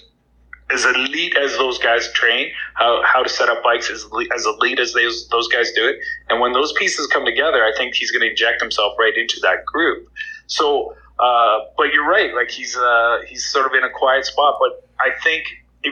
as 0.70 0.84
elite 0.84 1.36
as 1.36 1.56
those 1.58 1.78
guys 1.78 2.10
train, 2.12 2.50
how, 2.74 3.00
how 3.04 3.22
to 3.22 3.28
set 3.28 3.48
up 3.48 3.62
bikes 3.62 3.88
as, 3.88 4.04
as 4.34 4.46
elite 4.46 4.80
as 4.80 4.92
those, 4.94 5.28
those 5.28 5.46
guys 5.46 5.70
do 5.76 5.86
it. 5.86 5.96
And 6.28 6.40
when 6.40 6.54
those 6.54 6.72
pieces 6.72 7.06
come 7.06 7.24
together, 7.24 7.62
I 7.64 7.72
think 7.76 7.94
he's 7.94 8.10
going 8.10 8.22
to 8.22 8.30
inject 8.30 8.60
himself 8.60 8.94
right 8.98 9.16
into 9.16 9.38
that 9.42 9.64
group. 9.64 10.08
So, 10.48 10.96
uh, 11.20 11.58
but 11.76 11.92
you're 11.92 12.08
right. 12.08 12.34
Like 12.34 12.50
he's, 12.50 12.76
uh, 12.76 13.18
he's 13.28 13.48
sort 13.48 13.66
of 13.66 13.74
in 13.74 13.84
a 13.84 13.90
quiet 13.90 14.26
spot, 14.26 14.56
but 14.58 14.88
I 14.98 15.10
think 15.22 15.44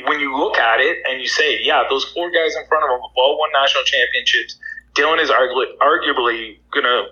when 0.06 0.20
you 0.20 0.36
look 0.36 0.56
at 0.56 0.80
it 0.80 0.98
and 1.08 1.20
you 1.20 1.28
say, 1.28 1.58
yeah, 1.62 1.84
those 1.88 2.04
four 2.12 2.30
guys 2.30 2.54
in 2.56 2.66
front 2.66 2.84
of 2.84 2.90
him 2.90 3.00
have 3.00 3.10
all 3.16 3.38
won 3.38 3.50
national 3.52 3.84
championships. 3.84 4.58
Dylan 4.94 5.20
is 5.20 5.30
arguably, 5.30 5.66
arguably 5.80 6.58
gonna. 6.72 7.06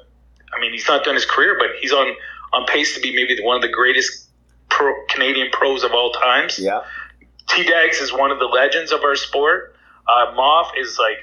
I 0.54 0.60
mean, 0.60 0.72
he's 0.72 0.86
not 0.86 1.04
done 1.04 1.14
his 1.14 1.24
career, 1.24 1.56
but 1.58 1.68
he's 1.80 1.92
on 1.92 2.14
on 2.52 2.66
pace 2.66 2.94
to 2.94 3.00
be 3.00 3.14
maybe 3.14 3.40
one 3.42 3.56
of 3.56 3.62
the 3.62 3.68
greatest 3.68 4.28
pro, 4.68 4.94
Canadian 5.08 5.50
pros 5.50 5.82
of 5.82 5.92
all 5.92 6.12
times. 6.12 6.58
Yeah. 6.58 6.80
T 7.48 7.64
Dags 7.64 7.98
is 7.98 8.12
one 8.12 8.30
of 8.30 8.38
the 8.38 8.46
legends 8.46 8.92
of 8.92 9.02
our 9.02 9.16
sport. 9.16 9.74
Uh, 10.08 10.32
Moff 10.34 10.70
is 10.76 10.98
like, 10.98 11.18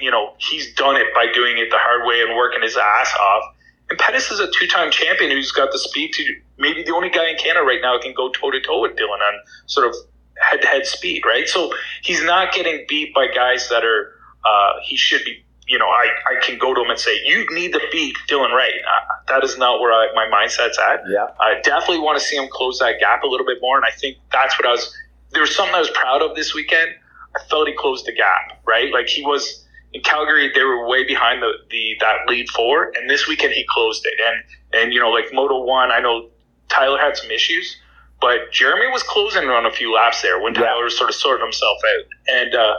you 0.00 0.10
know, 0.10 0.34
he's 0.38 0.74
done 0.74 0.96
it 0.96 1.12
by 1.14 1.26
doing 1.32 1.58
it 1.58 1.70
the 1.70 1.78
hard 1.78 2.06
way 2.06 2.22
and 2.22 2.36
working 2.36 2.62
his 2.62 2.76
ass 2.76 3.14
off. 3.14 3.42
And 3.90 3.98
Pettis 3.98 4.30
is 4.30 4.40
a 4.40 4.48
two-time 4.58 4.90
champion 4.90 5.30
who's 5.30 5.50
got 5.52 5.72
the 5.72 5.78
speed 5.78 6.12
to 6.14 6.24
maybe 6.58 6.82
the 6.84 6.94
only 6.94 7.10
guy 7.10 7.28
in 7.28 7.36
Canada 7.36 7.64
right 7.66 7.80
now 7.82 7.96
who 7.96 8.02
can 8.02 8.14
go 8.14 8.30
toe 8.30 8.50
to 8.50 8.60
toe 8.60 8.80
with 8.80 8.92
Dylan 8.92 9.18
on 9.18 9.34
sort 9.66 9.88
of 9.88 9.94
head 10.40 10.62
to 10.62 10.68
head 10.68 10.86
speed, 10.86 11.24
right? 11.24 11.46
So 11.48 11.72
he's 12.02 12.22
not 12.22 12.52
getting 12.52 12.84
beat 12.88 13.14
by 13.14 13.28
guys 13.28 13.68
that 13.68 13.84
are 13.84 14.12
uh, 14.44 14.72
he 14.82 14.96
should 14.96 15.24
be. 15.24 15.44
You 15.66 15.78
know, 15.78 15.86
I, 15.86 16.08
I 16.26 16.44
can 16.44 16.58
go 16.58 16.74
to 16.74 16.80
him 16.80 16.90
and 16.90 16.98
say, 16.98 17.20
you 17.24 17.46
need 17.54 17.72
to 17.74 17.80
beat 17.92 18.16
Dylan 18.28 18.52
Wright. 18.52 18.72
Uh, 18.74 19.14
that 19.28 19.44
is 19.44 19.56
not 19.56 19.78
where 19.78 19.92
I, 19.92 20.08
my 20.16 20.26
mindset's 20.26 20.76
at. 20.80 21.02
Yeah. 21.08 21.28
I 21.38 21.60
definitely 21.62 22.00
want 22.00 22.18
to 22.18 22.24
see 22.24 22.34
him 22.34 22.48
close 22.50 22.80
that 22.80 22.98
gap 22.98 23.22
a 23.22 23.28
little 23.28 23.46
bit 23.46 23.58
more. 23.60 23.76
And 23.76 23.86
I 23.86 23.92
think 23.92 24.16
that's 24.32 24.58
what 24.58 24.66
I 24.66 24.72
was, 24.72 24.92
there 25.30 25.42
was 25.42 25.54
something 25.54 25.72
I 25.72 25.78
was 25.78 25.90
proud 25.90 26.22
of 26.22 26.34
this 26.34 26.54
weekend. 26.54 26.90
I 27.36 27.44
felt 27.44 27.68
he 27.68 27.74
closed 27.78 28.04
the 28.04 28.12
gap, 28.12 28.60
right? 28.66 28.92
Like 28.92 29.06
he 29.06 29.22
was 29.22 29.64
in 29.92 30.02
Calgary, 30.02 30.50
they 30.52 30.64
were 30.64 30.88
way 30.88 31.06
behind 31.06 31.40
the, 31.40 31.52
the 31.70 31.94
that 32.00 32.26
lead 32.26 32.48
four. 32.48 32.90
And 32.96 33.08
this 33.08 33.28
weekend 33.28 33.52
he 33.52 33.64
closed 33.68 34.04
it. 34.04 34.14
And, 34.26 34.82
and, 34.82 34.92
you 34.92 34.98
know, 34.98 35.10
like 35.10 35.32
Moto 35.32 35.62
one, 35.62 35.92
I 35.92 36.00
know 36.00 36.30
Tyler 36.68 36.98
had 36.98 37.16
some 37.16 37.30
issues 37.30 37.76
but 38.20 38.52
Jeremy 38.52 38.86
was 38.92 39.02
closing 39.02 39.44
on 39.48 39.66
a 39.66 39.70
few 39.70 39.94
laps 39.94 40.22
there 40.22 40.40
when 40.40 40.52
Tyler 40.54 40.84
was 40.84 40.96
sort 40.96 41.08
of 41.08 41.16
sorting 41.16 41.44
himself 41.44 41.78
out, 41.96 42.04
and 42.28 42.54
uh, 42.54 42.74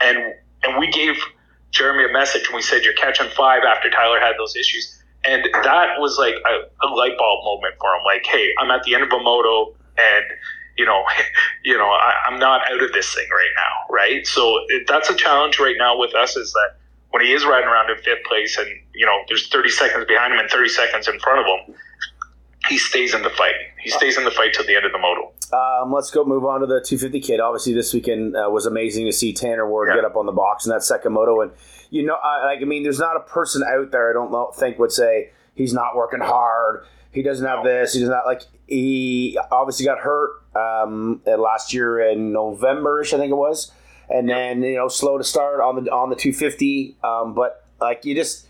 and 0.00 0.34
and 0.62 0.78
we 0.78 0.90
gave 0.90 1.16
Jeremy 1.70 2.04
a 2.08 2.12
message 2.12 2.46
and 2.46 2.54
we 2.54 2.62
said 2.62 2.84
you're 2.84 2.94
catching 2.94 3.28
five 3.30 3.62
after 3.64 3.90
Tyler 3.90 4.20
had 4.20 4.34
those 4.38 4.54
issues, 4.54 5.02
and 5.24 5.48
that 5.64 5.98
was 5.98 6.16
like 6.18 6.36
a, 6.46 6.86
a 6.86 6.88
light 6.88 7.18
bulb 7.18 7.44
moment 7.44 7.74
for 7.80 7.94
him. 7.94 8.02
Like, 8.04 8.24
hey, 8.24 8.50
I'm 8.60 8.70
at 8.70 8.84
the 8.84 8.94
end 8.94 9.02
of 9.02 9.12
a 9.12 9.22
moto, 9.22 9.74
and 9.98 10.24
you 10.78 10.86
know, 10.86 11.04
you 11.64 11.76
know, 11.76 11.88
I, 11.88 12.14
am 12.28 12.38
not 12.38 12.62
out 12.70 12.82
of 12.82 12.92
this 12.92 13.12
thing 13.12 13.26
right 13.30 13.52
now, 13.56 13.94
right? 13.94 14.26
So 14.26 14.60
it, 14.68 14.86
that's 14.86 15.10
a 15.10 15.16
challenge 15.16 15.58
right 15.58 15.76
now 15.76 15.98
with 15.98 16.14
us 16.14 16.36
is 16.36 16.52
that 16.52 16.76
when 17.10 17.24
he 17.24 17.32
is 17.32 17.44
riding 17.44 17.68
around 17.68 17.90
in 17.90 17.96
fifth 17.98 18.24
place, 18.24 18.56
and 18.58 18.68
you 18.94 19.06
know, 19.06 19.18
there's 19.26 19.48
30 19.48 19.70
seconds 19.70 20.04
behind 20.06 20.32
him 20.32 20.38
and 20.38 20.48
30 20.48 20.68
seconds 20.68 21.08
in 21.08 21.18
front 21.18 21.40
of 21.40 21.46
him 21.46 21.74
he 22.68 22.78
stays 22.78 23.14
in 23.14 23.22
the 23.22 23.30
fight. 23.30 23.54
He 23.82 23.90
stays 23.90 24.16
in 24.16 24.24
the 24.24 24.30
fight 24.30 24.54
till 24.54 24.66
the 24.66 24.76
end 24.76 24.86
of 24.86 24.92
the 24.92 24.98
moto. 24.98 25.32
Um, 25.52 25.92
let's 25.92 26.10
go 26.10 26.24
move 26.24 26.44
on 26.44 26.60
to 26.60 26.66
the 26.66 26.80
250 26.80 27.20
kid. 27.20 27.40
Obviously, 27.40 27.74
this 27.74 27.92
weekend 27.92 28.36
uh, 28.36 28.48
was 28.50 28.66
amazing 28.66 29.06
to 29.06 29.12
see 29.12 29.32
Tanner 29.32 29.68
Ward 29.68 29.88
yeah. 29.88 29.96
get 29.96 30.04
up 30.04 30.16
on 30.16 30.26
the 30.26 30.32
box 30.32 30.64
in 30.64 30.70
that 30.70 30.82
second 30.82 31.12
moto. 31.12 31.42
And 31.42 31.52
you 31.90 32.04
know, 32.04 32.16
I, 32.22 32.44
like 32.46 32.60
I 32.60 32.64
mean, 32.64 32.82
there's 32.82 32.98
not 32.98 33.16
a 33.16 33.20
person 33.20 33.62
out 33.62 33.90
there 33.90 34.10
I 34.10 34.12
don't 34.12 34.32
know, 34.32 34.50
think 34.56 34.78
would 34.78 34.92
say 34.92 35.30
he's 35.54 35.74
not 35.74 35.94
working 35.94 36.20
hard. 36.20 36.84
He 37.12 37.22
doesn't 37.22 37.46
have 37.46 37.64
this. 37.64 37.94
He 37.94 38.00
does 38.00 38.08
not 38.08 38.26
like. 38.26 38.42
He 38.66 39.38
obviously 39.52 39.84
got 39.84 39.98
hurt 39.98 40.30
um, 40.56 41.20
last 41.26 41.74
year 41.74 42.00
in 42.00 42.32
Novemberish, 42.32 43.12
I 43.12 43.18
think 43.18 43.30
it 43.30 43.36
was, 43.36 43.70
and 44.08 44.28
then 44.28 44.62
you 44.62 44.76
know 44.76 44.88
slow 44.88 45.18
to 45.18 45.24
start 45.24 45.60
on 45.60 45.84
the 45.84 45.92
on 45.92 46.10
the 46.10 46.16
250. 46.16 46.96
Um, 47.04 47.34
but 47.34 47.64
like 47.80 48.04
you 48.04 48.14
just 48.14 48.48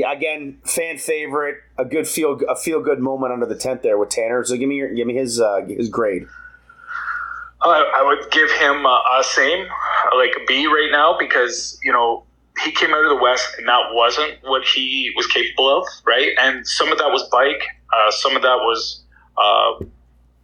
yeah, 0.00 0.12
again, 0.12 0.58
fan 0.64 0.96
favorite, 0.96 1.58
a 1.76 1.84
good 1.84 2.08
feel 2.08 2.40
a 2.48 2.56
feel 2.56 2.80
good 2.80 3.00
moment 3.00 3.32
under 3.32 3.46
the 3.46 3.54
tent 3.54 3.82
there 3.82 3.98
with 3.98 4.08
Tanner. 4.08 4.42
So 4.44 4.56
give 4.56 4.68
me 4.68 4.76
your, 4.76 4.94
give 4.94 5.06
me 5.06 5.14
his 5.14 5.40
uh, 5.40 5.60
his 5.68 5.88
grade. 5.88 6.26
Uh, 7.62 7.68
I 7.68 8.02
would 8.02 8.30
give 8.30 8.50
him 8.52 8.86
uh, 8.86 9.18
a 9.18 9.22
same, 9.22 9.66
like 10.16 10.30
a 10.40 10.44
B 10.46 10.66
right 10.66 10.88
now, 10.90 11.16
because 11.18 11.78
you 11.84 11.92
know 11.92 12.24
he 12.64 12.72
came 12.72 12.94
out 12.94 13.04
of 13.04 13.10
the 13.10 13.22
West 13.22 13.56
and 13.58 13.68
that 13.68 13.92
wasn't 13.92 14.38
what 14.44 14.64
he 14.64 15.12
was 15.16 15.26
capable 15.26 15.78
of, 15.78 15.86
right? 16.06 16.32
And 16.40 16.66
some 16.66 16.90
of 16.90 16.98
that 16.98 17.08
was 17.08 17.28
bike, 17.30 17.62
uh, 17.92 18.10
some 18.10 18.36
of 18.36 18.42
that 18.42 18.56
was, 18.56 19.02
uh, 19.38 19.84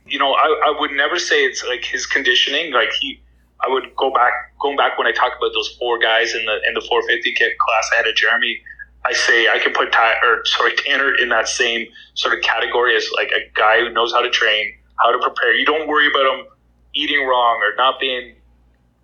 you 0.07 0.19
know, 0.19 0.33
I, 0.33 0.47
I 0.67 0.81
would 0.81 0.93
never 0.93 1.19
say 1.19 1.45
it's 1.45 1.65
like 1.65 1.85
his 1.85 2.07
conditioning. 2.07 2.73
Like 2.73 2.91
he, 3.01 3.21
I 3.61 3.69
would 3.69 3.95
go 3.97 4.11
back, 4.13 4.33
going 4.61 4.77
back 4.77 4.99
when 4.99 5.07
I 5.07 5.13
talk 5.13 5.33
about 5.37 5.53
those 5.55 5.75
four 5.79 5.99
guys 5.99 6.35
in 6.35 6.45
the 6.45 6.59
in 6.69 6.75
the 6.75 6.81
450 6.83 7.33
kit 7.33 7.59
class 7.59 7.91
ahead 7.95 8.07
of 8.07 8.15
Jeremy. 8.15 8.61
I 9.09 9.13
say 9.13 9.49
I 9.49 9.59
can 9.59 9.73
put 9.73 9.93
Ty, 9.93 10.15
or 10.23 10.45
sorry 10.45 10.75
Tanner 10.77 11.15
in 11.15 11.29
that 11.29 11.49
same 11.49 11.87
sort 12.15 12.37
of 12.37 12.43
category 12.43 12.97
as 12.97 13.09
like 13.17 13.29
a 13.29 13.51
guy 13.55 13.81
who 13.81 13.91
knows 13.91 14.13
how 14.13 14.21
to 14.21 14.31
train, 14.31 14.75
how 15.03 15.13
to 15.13 15.19
prepare. 15.19 15.55
You 15.55 15.65
don't 15.65 15.87
worry 15.89 16.09
about 16.09 16.39
him 16.39 16.47
eating 16.95 17.27
wrong 17.27 17.61
or 17.63 17.77
not 17.77 18.01
being 18.01 18.35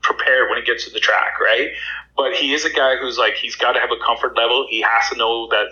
prepared 0.02 0.50
when 0.50 0.58
he 0.58 0.64
gets 0.64 0.84
to 0.84 0.90
the 0.90 1.00
track, 1.00 1.38
right? 1.40 1.68
But 2.16 2.34
he 2.34 2.52
is 2.52 2.64
a 2.64 2.70
guy 2.70 2.96
who's 2.96 3.16
like 3.18 3.34
he's 3.34 3.54
got 3.54 3.72
to 3.72 3.80
have 3.80 3.90
a 3.90 4.04
comfort 4.04 4.36
level. 4.36 4.66
He 4.68 4.80
has 4.80 5.08
to 5.10 5.16
know 5.16 5.48
that 5.48 5.66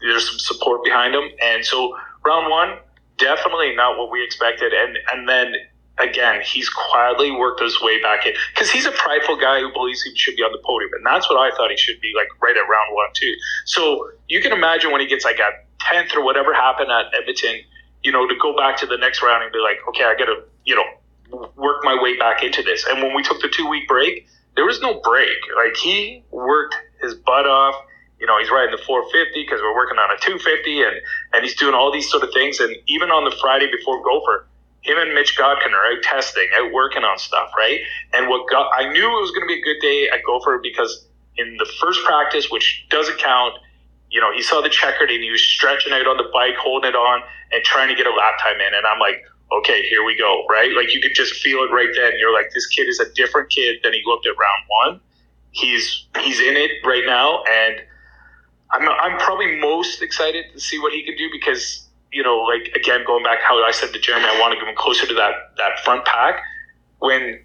there's 0.00 0.28
some 0.28 0.38
support 0.38 0.82
behind 0.84 1.14
him, 1.14 1.28
and 1.42 1.64
so 1.64 1.96
round 2.24 2.50
one 2.50 2.78
definitely 3.18 3.74
not 3.76 3.98
what 3.98 4.10
we 4.10 4.24
expected, 4.24 4.72
and 4.72 4.98
and 5.12 5.28
then 5.28 5.54
again, 5.98 6.40
he's 6.42 6.68
quietly 6.68 7.30
worked 7.30 7.60
his 7.60 7.80
way 7.80 8.00
back 8.02 8.26
in 8.26 8.34
because 8.52 8.70
he's 8.70 8.86
a 8.86 8.92
prideful 8.92 9.36
guy 9.36 9.60
who 9.60 9.72
believes 9.72 10.02
he 10.02 10.14
should 10.16 10.36
be 10.36 10.42
on 10.42 10.52
the 10.52 10.58
podium, 10.64 10.90
and 10.94 11.06
that's 11.06 11.28
what 11.28 11.38
I 11.38 11.54
thought 11.56 11.70
he 11.70 11.76
should 11.76 12.00
be 12.00 12.12
like 12.16 12.28
right 12.42 12.56
at 12.56 12.60
round 12.60 12.94
one 12.94 13.08
too. 13.14 13.34
So 13.64 14.10
you 14.28 14.40
can 14.40 14.52
imagine 14.52 14.90
when 14.90 15.00
he 15.00 15.06
gets 15.06 15.24
like 15.24 15.38
a 15.38 15.50
tenth 15.80 16.14
or 16.16 16.24
whatever 16.24 16.52
happened 16.54 16.90
at 16.90 17.06
Edmonton, 17.18 17.60
you 18.02 18.12
know, 18.12 18.26
to 18.26 18.34
go 18.40 18.56
back 18.56 18.76
to 18.78 18.86
the 18.86 18.96
next 18.96 19.22
round 19.22 19.42
and 19.42 19.52
be 19.52 19.58
like, 19.58 19.78
okay, 19.88 20.04
I 20.04 20.14
got 20.14 20.26
to 20.26 20.42
you 20.64 20.74
know 20.74 21.50
work 21.56 21.84
my 21.84 22.00
way 22.00 22.16
back 22.18 22.42
into 22.42 22.62
this. 22.62 22.84
And 22.86 23.02
when 23.02 23.14
we 23.14 23.22
took 23.22 23.40
the 23.40 23.48
two 23.48 23.68
week 23.68 23.88
break, 23.88 24.26
there 24.56 24.64
was 24.64 24.80
no 24.80 25.00
break. 25.00 25.36
Like 25.56 25.76
he 25.76 26.24
worked 26.30 26.76
his 27.00 27.14
butt 27.14 27.46
off. 27.46 27.74
You 28.20 28.26
know, 28.26 28.38
he's 28.38 28.50
riding 28.50 28.70
the 28.70 28.82
450 28.82 29.42
because 29.44 29.60
we're 29.60 29.74
working 29.74 29.98
on 29.98 30.10
a 30.10 30.18
250, 30.18 30.82
and 30.82 30.96
and 31.34 31.44
he's 31.44 31.56
doing 31.56 31.74
all 31.74 31.92
these 31.92 32.10
sort 32.10 32.22
of 32.22 32.30
things. 32.32 32.58
And 32.58 32.74
even 32.86 33.10
on 33.10 33.24
the 33.24 33.36
Friday 33.40 33.70
before 33.70 34.02
Gopher 34.02 34.46
him 34.84 34.98
and 34.98 35.14
Mitch 35.14 35.36
Godkin 35.36 35.72
are 35.72 35.92
out 35.92 36.02
testing, 36.02 36.46
out 36.54 36.72
working 36.72 37.04
on 37.04 37.18
stuff, 37.18 37.50
right? 37.56 37.80
And 38.12 38.28
what 38.28 38.48
got, 38.50 38.70
I 38.76 38.92
knew 38.92 39.04
it 39.04 39.20
was 39.20 39.30
going 39.30 39.42
to 39.42 39.46
be 39.46 39.58
a 39.58 39.62
good 39.62 39.80
day 39.80 40.08
at 40.12 40.22
Gopher 40.24 40.60
because 40.62 41.06
in 41.36 41.56
the 41.56 41.66
first 41.80 42.04
practice, 42.04 42.50
which 42.50 42.86
doesn't 42.90 43.18
count, 43.18 43.54
you 44.10 44.20
know, 44.20 44.30
he 44.32 44.42
saw 44.42 44.60
the 44.60 44.68
checkered 44.68 45.10
and 45.10 45.22
he 45.22 45.30
was 45.30 45.40
stretching 45.40 45.92
out 45.92 46.06
on 46.06 46.18
the 46.18 46.30
bike, 46.32 46.54
holding 46.56 46.90
it 46.90 46.94
on, 46.94 47.22
and 47.50 47.64
trying 47.64 47.88
to 47.88 47.94
get 47.94 48.06
a 48.06 48.10
lap 48.14 48.34
time 48.40 48.60
in. 48.60 48.74
And 48.74 48.86
I'm 48.86 49.00
like, 49.00 49.24
okay, 49.58 49.82
here 49.88 50.04
we 50.04 50.16
go, 50.16 50.46
right? 50.50 50.70
Like 50.76 50.94
you 50.94 51.00
could 51.00 51.14
just 51.14 51.34
feel 51.42 51.60
it 51.60 51.72
right 51.72 51.88
then. 51.96 52.12
You're 52.18 52.32
like, 52.32 52.50
this 52.52 52.66
kid 52.66 52.86
is 52.86 53.00
a 53.00 53.10
different 53.14 53.50
kid 53.50 53.78
than 53.82 53.94
he 53.94 54.02
looked 54.04 54.26
at 54.26 54.34
round 54.38 54.92
one. 54.92 55.00
He's 55.50 56.06
he's 56.20 56.40
in 56.40 56.56
it 56.56 56.70
right 56.84 57.04
now, 57.06 57.42
and 57.44 57.76
I'm 58.70 58.88
I'm 58.88 59.18
probably 59.18 59.56
most 59.60 60.02
excited 60.02 60.46
to 60.52 60.60
see 60.60 60.78
what 60.80 60.92
he 60.92 61.04
can 61.04 61.16
do 61.16 61.28
because 61.30 61.83
you 62.14 62.22
know, 62.22 62.38
like 62.38 62.72
again, 62.76 63.00
going 63.04 63.24
back 63.24 63.40
how 63.42 63.62
I 63.62 63.72
said 63.72 63.92
to 63.92 63.98
Jeremy, 63.98 64.24
I 64.26 64.40
want 64.40 64.52
to 64.54 64.58
get 64.58 64.68
him 64.68 64.76
closer 64.76 65.04
to 65.04 65.14
that 65.14 65.34
that 65.58 65.80
front 65.84 66.04
pack. 66.04 66.40
When 67.00 67.40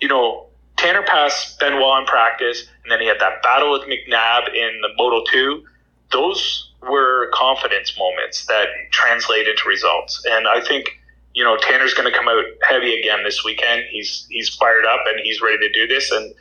you 0.00 0.08
know 0.08 0.46
Tanner 0.76 1.02
passed 1.02 1.58
Benoit 1.58 2.00
in 2.00 2.06
practice, 2.06 2.66
and 2.82 2.92
then 2.92 3.00
he 3.00 3.06
had 3.06 3.18
that 3.18 3.42
battle 3.42 3.72
with 3.72 3.82
McNabb 3.82 4.54
in 4.54 4.80
the 4.82 4.90
Moto 4.98 5.24
Two. 5.32 5.64
Those 6.12 6.70
were 6.82 7.30
confidence 7.32 7.96
moments 7.98 8.44
that 8.46 8.68
translate 8.92 9.48
into 9.48 9.66
results, 9.66 10.22
and 10.30 10.46
I 10.46 10.60
think 10.60 10.90
you 11.34 11.42
know 11.42 11.56
Tanner's 11.56 11.94
going 11.94 12.10
to 12.10 12.16
come 12.16 12.28
out 12.28 12.44
heavy 12.68 13.00
again 13.00 13.24
this 13.24 13.42
weekend. 13.42 13.84
He's 13.90 14.26
he's 14.28 14.50
fired 14.50 14.84
up 14.84 15.00
and 15.06 15.18
he's 15.20 15.40
ready 15.40 15.56
to 15.66 15.72
do 15.72 15.86
this, 15.86 16.10
and 16.12 16.34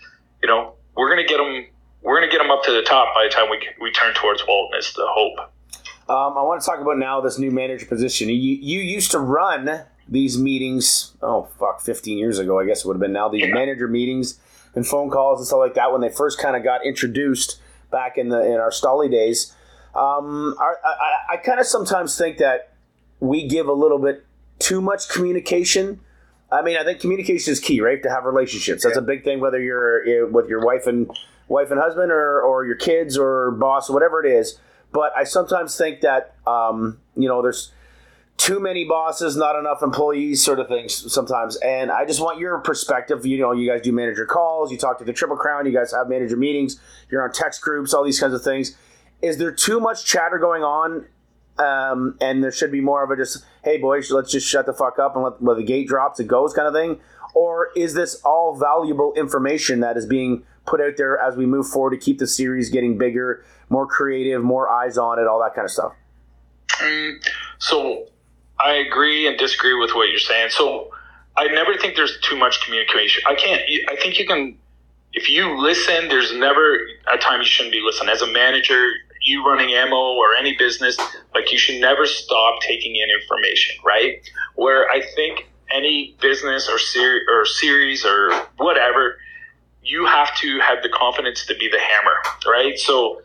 you 0.43 0.49
know 0.49 0.73
we're 0.97 1.13
going 1.15 1.25
to 1.25 1.33
get 1.33 1.39
him. 1.39 1.65
We're 2.01 2.17
going 2.17 2.29
to 2.29 2.31
get 2.31 2.43
him 2.43 2.51
up 2.51 2.63
to 2.63 2.71
the 2.71 2.81
top 2.81 3.15
by 3.15 3.23
the 3.23 3.29
time 3.29 3.49
we 3.49 3.65
we 3.81 3.89
turn 3.93 4.13
towards 4.15 4.43
Walton. 4.45 4.77
Is 4.77 4.91
the 4.93 5.07
hope. 5.07 5.49
Um, 6.09 6.37
I 6.37 6.41
want 6.41 6.59
to 6.59 6.65
talk 6.65 6.79
about 6.79 6.97
now 6.97 7.21
this 7.21 7.37
new 7.37 7.51
manager 7.51 7.85
position. 7.85 8.29
You, 8.29 8.35
you 8.35 8.79
used 8.79 9.11
to 9.11 9.19
run 9.19 9.83
these 10.07 10.39
meetings, 10.39 11.13
oh, 11.21 11.47
fuck, 11.59 11.81
15 11.81 12.17
years 12.17 12.39
ago, 12.39 12.59
I 12.59 12.65
guess 12.65 12.79
it 12.79 12.87
would 12.87 12.95
have 12.95 13.01
been 13.01 13.13
now, 13.13 13.29
these 13.29 13.43
yeah. 13.43 13.53
manager 13.53 13.87
meetings 13.87 14.39
and 14.73 14.87
phone 14.87 15.11
calls 15.11 15.39
and 15.39 15.45
stuff 15.47 15.59
like 15.59 15.75
that 15.75 15.91
when 15.91 16.01
they 16.01 16.09
first 16.09 16.39
kind 16.39 16.55
of 16.55 16.63
got 16.63 16.83
introduced 16.83 17.61
back 17.91 18.17
in 18.17 18.29
the 18.29 18.43
in 18.43 18.53
our 18.53 18.71
Stolly 18.71 19.07
days. 19.09 19.53
Um, 19.93 20.55
I, 20.59 20.73
I, 20.83 21.33
I 21.33 21.37
kind 21.37 21.59
of 21.59 21.67
sometimes 21.67 22.17
think 22.17 22.39
that 22.39 22.73
we 23.19 23.47
give 23.47 23.67
a 23.67 23.73
little 23.73 23.99
bit 23.99 24.25
too 24.57 24.81
much 24.81 25.09
communication. 25.09 25.99
I 26.51 26.63
mean, 26.63 26.77
I 26.77 26.83
think 26.83 27.01
communication 27.01 27.51
is 27.51 27.59
key, 27.59 27.81
right? 27.81 28.01
To 28.01 28.09
have 28.09 28.25
relationships. 28.25 28.83
That's 28.83 28.95
yeah. 28.95 29.03
a 29.03 29.05
big 29.05 29.23
thing, 29.23 29.39
whether 29.39 29.61
you're 29.61 30.07
eh, 30.07 30.23
with 30.23 30.49
your 30.49 30.65
wife 30.65 30.87
and 30.87 31.09
wife 31.47 31.69
and 31.69 31.79
husband, 31.79 32.11
or, 32.11 32.41
or 32.41 32.65
your 32.65 32.75
kids, 32.75 33.15
or 33.15 33.51
boss, 33.51 33.91
or 33.91 33.93
whatever 33.93 34.23
it 34.23 34.31
is. 34.31 34.59
But 34.91 35.11
I 35.15 35.23
sometimes 35.23 35.77
think 35.77 36.01
that 36.01 36.35
um, 36.47 36.99
you 37.15 37.27
know 37.27 37.41
there's 37.41 37.71
too 38.39 38.59
many 38.59 38.85
bosses, 38.85 39.35
not 39.35 39.59
enough 39.59 39.83
employees, 39.83 40.41
sort 40.41 40.59
of 40.59 40.67
things 40.69 41.11
sometimes. 41.11 41.57
And 41.57 41.91
I 41.91 42.05
just 42.05 42.21
want 42.21 42.39
your 42.39 42.59
perspective. 42.59 43.25
You 43.25 43.37
know, 43.37 43.51
you 43.51 43.69
guys 43.69 43.81
do 43.81 43.91
manager 43.91 44.25
calls, 44.25 44.71
you 44.71 44.77
talk 44.77 44.97
to 44.99 45.03
the 45.03 45.11
Triple 45.11 45.35
Crown, 45.35 45.65
you 45.65 45.73
guys 45.73 45.91
have 45.91 46.07
manager 46.07 46.37
meetings, 46.37 46.79
you're 47.11 47.21
on 47.21 47.33
text 47.33 47.61
groups, 47.61 47.93
all 47.93 48.03
these 48.03 48.19
kinds 48.19 48.33
of 48.33 48.41
things. 48.41 48.77
Is 49.21 49.37
there 49.37 49.51
too 49.51 49.81
much 49.81 50.05
chatter 50.05 50.37
going 50.37 50.63
on? 50.63 51.05
Um, 51.57 52.17
and 52.21 52.41
there 52.41 52.53
should 52.53 52.71
be 52.71 52.79
more 52.79 53.03
of 53.03 53.11
a 53.11 53.17
just, 53.17 53.43
hey 53.65 53.77
boys, 53.77 54.09
let's 54.09 54.31
just 54.31 54.47
shut 54.47 54.65
the 54.65 54.73
fuck 54.73 54.97
up 54.97 55.15
and 55.15 55.25
let 55.25 55.41
when 55.41 55.57
the 55.57 55.63
gate 55.63 55.89
drops, 55.89 56.17
it 56.21 56.27
goes 56.27 56.53
kind 56.53 56.67
of 56.69 56.73
thing. 56.73 57.01
Or 57.35 57.69
is 57.75 57.93
this 57.93 58.21
all 58.23 58.57
valuable 58.57 59.13
information 59.15 59.81
that 59.81 59.97
is 59.97 60.05
being 60.05 60.43
put 60.69 60.81
out 60.81 60.97
there 60.97 61.17
as 61.19 61.35
we 61.35 61.45
move 61.45 61.67
forward 61.67 61.91
to 61.91 61.97
keep 61.97 62.19
the 62.19 62.27
series 62.27 62.69
getting 62.69 62.97
bigger, 62.97 63.43
more 63.69 63.87
creative, 63.87 64.43
more 64.43 64.69
eyes 64.69 64.97
on 64.97 65.19
it, 65.19 65.27
all 65.27 65.39
that 65.39 65.55
kind 65.55 65.65
of 65.65 65.71
stuff? 65.71 65.93
Mm, 66.79 67.25
so 67.57 68.05
I 68.59 68.73
agree 68.73 69.27
and 69.27 69.37
disagree 69.37 69.77
with 69.79 69.91
what 69.95 70.09
you're 70.09 70.19
saying. 70.19 70.49
So 70.51 70.91
I 71.37 71.47
never 71.47 71.75
think 71.77 71.95
there's 71.95 72.19
too 72.21 72.37
much 72.37 72.63
communication. 72.63 73.23
I 73.27 73.35
can't. 73.35 73.61
I 73.89 73.95
think 73.95 74.19
you 74.19 74.27
can. 74.27 74.57
If 75.13 75.29
you 75.29 75.59
listen, 75.59 76.07
there's 76.07 76.35
never 76.35 76.77
a 77.11 77.17
time 77.17 77.39
you 77.39 77.45
shouldn't 77.45 77.73
be 77.73 77.81
listening. 77.81 78.09
As 78.09 78.21
a 78.21 78.31
manager, 78.31 78.89
you 79.21 79.45
running 79.45 79.73
AMO 79.73 80.15
or 80.15 80.35
any 80.35 80.55
business, 80.55 80.97
like 81.33 81.51
you 81.51 81.57
should 81.57 81.81
never 81.81 82.05
stop 82.05 82.61
taking 82.61 82.95
in 82.95 83.09
information, 83.09 83.75
right? 83.83 84.21
Where 84.55 84.87
I 84.89 85.01
think 85.15 85.49
any 85.71 86.15
business 86.21 86.69
or, 86.69 86.77
ser- 86.79 87.21
or 87.31 87.45
series 87.45 88.05
or 88.05 88.31
whatever, 88.57 89.17
you 89.89 90.05
have 90.05 90.35
to 90.37 90.59
have 90.59 90.83
the 90.83 90.89
confidence 90.89 91.45
to 91.47 91.55
be 91.55 91.67
the 91.67 91.79
hammer, 91.79 92.13
right? 92.45 92.77
So 92.77 93.21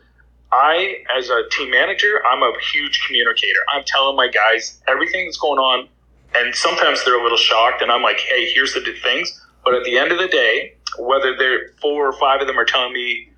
I, 0.51 1.03
as 1.15 1.29
a 1.29 1.43
team 1.51 1.69
manager, 1.69 2.21
I'm 2.29 2.41
a 2.41 2.51
huge 2.73 3.05
communicator. 3.05 3.59
I'm 3.73 3.83
telling 3.85 4.15
my 4.15 4.27
guys 4.27 4.81
everything 4.87 5.25
that's 5.25 5.37
going 5.37 5.59
on, 5.59 5.87
and 6.35 6.55
sometimes 6.55 7.05
they're 7.05 7.19
a 7.19 7.23
little 7.23 7.37
shocked, 7.37 7.81
and 7.81 7.91
I'm 7.91 8.01
like, 8.01 8.19
hey, 8.19 8.51
here's 8.51 8.73
the 8.73 8.81
things. 9.03 9.41
But 9.63 9.75
at 9.75 9.83
the 9.83 9.97
end 9.97 10.11
of 10.11 10.17
the 10.17 10.27
day, 10.27 10.75
whether 10.97 11.37
they're 11.37 11.69
four 11.81 12.07
or 12.07 12.13
five 12.13 12.41
of 12.41 12.47
them 12.47 12.57
are 12.57 12.65
telling 12.65 12.93
me 12.93 13.29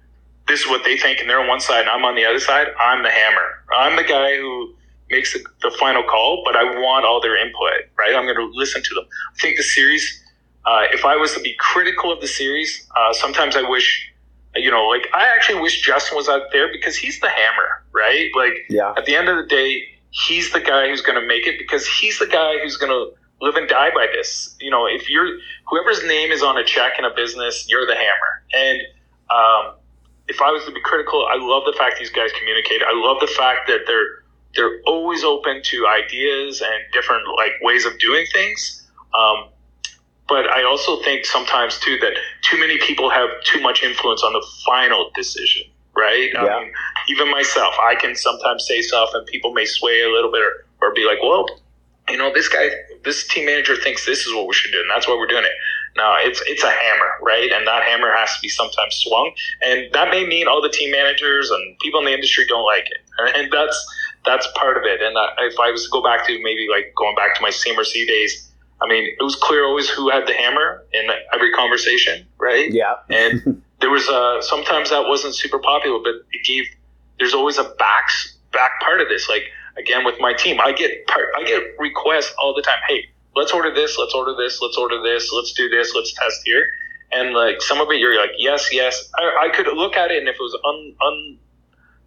this 0.47 0.61
is 0.61 0.67
what 0.67 0.83
they 0.85 0.95
think, 0.97 1.19
and 1.19 1.29
they're 1.29 1.41
on 1.41 1.47
one 1.47 1.59
side 1.59 1.81
and 1.81 1.89
I'm 1.89 2.05
on 2.05 2.15
the 2.15 2.25
other 2.25 2.39
side, 2.39 2.67
I'm 2.79 3.03
the 3.03 3.11
hammer. 3.11 3.63
I'm 3.75 3.95
the 3.97 4.03
guy 4.03 4.37
who 4.37 4.73
makes 5.09 5.33
the, 5.33 5.43
the 5.61 5.75
final 5.77 6.03
call, 6.03 6.43
but 6.45 6.55
I 6.55 6.63
want 6.63 7.05
all 7.05 7.21
their 7.21 7.37
input, 7.37 7.89
right? 7.97 8.15
I'm 8.15 8.23
going 8.23 8.37
to 8.37 8.49
listen 8.53 8.81
to 8.81 8.95
them. 8.95 9.05
I 9.35 9.39
think 9.39 9.57
the 9.57 9.63
series, 9.63 10.23
uh, 10.67 10.83
if 10.91 11.05
I 11.05 11.15
was 11.15 11.33
to 11.33 11.39
be 11.39 11.55
critical 11.57 12.11
of 12.11 12.21
the 12.21 12.27
series, 12.27 12.87
uh, 12.95 13.13
sometimes 13.13 13.55
I 13.55 13.67
wish 13.67 14.11
you 14.55 14.71
know, 14.71 14.87
like 14.87 15.07
I 15.13 15.27
actually 15.27 15.61
wish 15.61 15.81
Justin 15.81 16.17
was 16.17 16.27
out 16.27 16.51
there 16.51 16.71
because 16.71 16.95
he's 16.95 17.19
the 17.19 17.29
hammer, 17.29 17.83
right? 17.91 18.29
Like, 18.35 18.65
yeah. 18.69 18.93
at 18.97 19.05
the 19.05 19.15
end 19.15 19.29
of 19.29 19.37
the 19.37 19.45
day, 19.45 19.83
he's 20.09 20.51
the 20.51 20.59
guy 20.59 20.89
who's 20.89 21.01
going 21.01 21.19
to 21.19 21.27
make 21.27 21.47
it 21.47 21.57
because 21.57 21.87
he's 21.87 22.19
the 22.19 22.27
guy 22.27 22.57
who's 22.61 22.77
going 22.77 22.91
to 22.91 23.13
live 23.41 23.55
and 23.55 23.67
die 23.67 23.91
by 23.93 24.07
this. 24.11 24.55
You 24.59 24.71
know, 24.71 24.85
if 24.87 25.09
you're 25.09 25.37
whoever's 25.67 26.03
name 26.05 26.31
is 26.31 26.41
on 26.41 26.57
a 26.57 26.63
check 26.63 26.93
in 26.97 27.05
a 27.05 27.13
business, 27.15 27.67
you're 27.69 27.85
the 27.85 27.95
hammer. 27.95 28.43
And 28.53 28.81
um, 29.29 29.75
if 30.27 30.41
I 30.41 30.51
was 30.51 30.65
to 30.65 30.71
be 30.71 30.81
critical, 30.81 31.27
I 31.27 31.37
love 31.39 31.63
the 31.65 31.75
fact 31.77 31.99
these 31.99 32.09
guys 32.09 32.31
communicate. 32.37 32.81
I 32.81 32.93
love 32.93 33.19
the 33.19 33.27
fact 33.27 33.67
that 33.67 33.81
they're 33.85 34.23
they're 34.55 34.81
always 34.87 35.23
open 35.23 35.61
to 35.61 35.87
ideas 35.87 36.61
and 36.61 36.81
different 36.93 37.23
like 37.35 37.51
ways 37.61 37.85
of 37.85 37.99
doing 37.99 38.25
things. 38.33 38.87
Um, 39.13 39.49
but 40.27 40.49
I 40.49 40.63
also 40.63 41.01
think 41.03 41.25
sometimes 41.25 41.79
too 41.79 41.97
that 42.01 42.13
too 42.41 42.59
many 42.59 42.77
people 42.79 43.09
have 43.09 43.29
too 43.43 43.61
much 43.61 43.83
influence 43.83 44.23
on 44.23 44.33
the 44.33 44.45
final 44.65 45.09
decision, 45.15 45.63
right? 45.95 46.29
Yeah. 46.33 46.43
I 46.43 46.63
mean, 46.63 46.73
even 47.09 47.31
myself, 47.31 47.75
I 47.81 47.95
can 47.95 48.15
sometimes 48.15 48.65
say 48.67 48.81
stuff 48.81 49.09
and 49.13 49.25
people 49.27 49.53
may 49.53 49.65
sway 49.65 50.01
a 50.01 50.09
little 50.09 50.31
bit 50.31 50.41
or, 50.41 50.65
or 50.81 50.93
be 50.93 51.05
like, 51.05 51.21
well, 51.21 51.47
you 52.09 52.17
know, 52.17 52.33
this 52.33 52.47
guy, 52.47 52.69
this 53.03 53.27
team 53.27 53.45
manager 53.45 53.75
thinks 53.75 54.05
this 54.05 54.25
is 54.25 54.33
what 54.33 54.47
we 54.47 54.53
should 54.53 54.71
do, 54.71 54.79
and 54.79 54.89
that's 54.89 55.07
why 55.07 55.15
we're 55.15 55.27
doing 55.27 55.43
it. 55.43 55.51
No, 55.97 56.15
it's 56.19 56.41
it's 56.45 56.63
a 56.63 56.69
hammer, 56.69 57.11
right? 57.21 57.51
And 57.51 57.67
that 57.67 57.83
hammer 57.83 58.13
has 58.15 58.29
to 58.35 58.39
be 58.41 58.49
sometimes 58.49 58.95
swung, 58.95 59.31
and 59.65 59.91
that 59.93 60.09
may 60.09 60.25
mean 60.25 60.47
all 60.47 60.61
the 60.61 60.69
team 60.69 60.91
managers 60.91 61.49
and 61.49 61.77
people 61.79 61.99
in 61.99 62.05
the 62.05 62.13
industry 62.13 62.45
don't 62.47 62.63
like 62.63 62.85
it. 62.85 63.01
and 63.35 63.51
that's 63.51 63.75
that's 64.25 64.47
part 64.55 64.77
of 64.77 64.83
it. 64.83 65.01
And 65.01 65.17
if 65.39 65.59
I 65.59 65.71
was 65.71 65.85
to 65.85 65.89
go 65.89 66.03
back 66.03 66.27
to 66.27 66.43
maybe 66.43 66.67
like 66.69 66.93
going 66.95 67.15
back 67.15 67.35
to 67.35 67.41
my 67.41 67.49
CMRC 67.49 68.07
days, 68.07 68.46
I 68.81 68.87
mean, 68.87 69.07
it 69.19 69.23
was 69.23 69.35
clear 69.35 69.65
always 69.65 69.89
who 69.89 70.09
had 70.09 70.27
the 70.27 70.33
hammer 70.33 70.83
in 70.93 71.07
every 71.33 71.51
conversation, 71.51 72.27
right? 72.37 72.71
Yeah. 72.71 72.95
and 73.09 73.63
there 73.79 73.89
was 73.89 74.07
a 74.07 74.39
sometimes 74.41 74.89
that 74.89 75.07
wasn't 75.07 75.35
super 75.35 75.59
popular, 75.59 75.99
but 75.99 76.15
it 76.31 76.45
gave. 76.45 76.65
There's 77.19 77.33
always 77.33 77.57
a 77.57 77.63
back 77.63 78.09
back 78.53 78.79
part 78.81 79.01
of 79.01 79.09
this. 79.09 79.27
Like 79.27 79.43
again 79.77 80.05
with 80.05 80.15
my 80.19 80.33
team, 80.33 80.59
I 80.61 80.73
get 80.73 81.07
part, 81.07 81.27
I 81.37 81.43
get 81.43 81.63
requests 81.79 82.33
all 82.37 82.53
the 82.53 82.61
time. 82.61 82.77
Hey, 82.87 83.05
let's 83.35 83.51
order 83.51 83.73
this, 83.73 83.97
let's 83.97 84.13
order 84.13 84.35
this, 84.35 84.61
let's 84.61 84.77
order 84.77 85.01
this, 85.01 85.31
let's 85.31 85.53
do 85.53 85.69
this, 85.69 85.95
let's 85.95 86.13
test 86.13 86.41
here. 86.45 86.65
And 87.11 87.33
like 87.33 87.61
some 87.61 87.79
of 87.79 87.89
it, 87.89 87.99
you're 87.99 88.19
like, 88.19 88.31
yes, 88.37 88.69
yes. 88.71 89.09
I, 89.17 89.47
I 89.47 89.49
could 89.55 89.67
look 89.67 89.95
at 89.95 90.11
it, 90.11 90.19
and 90.19 90.27
if 90.27 90.35
it 90.35 90.41
was 90.41 90.57
un, 90.65 90.95
un 91.01 91.37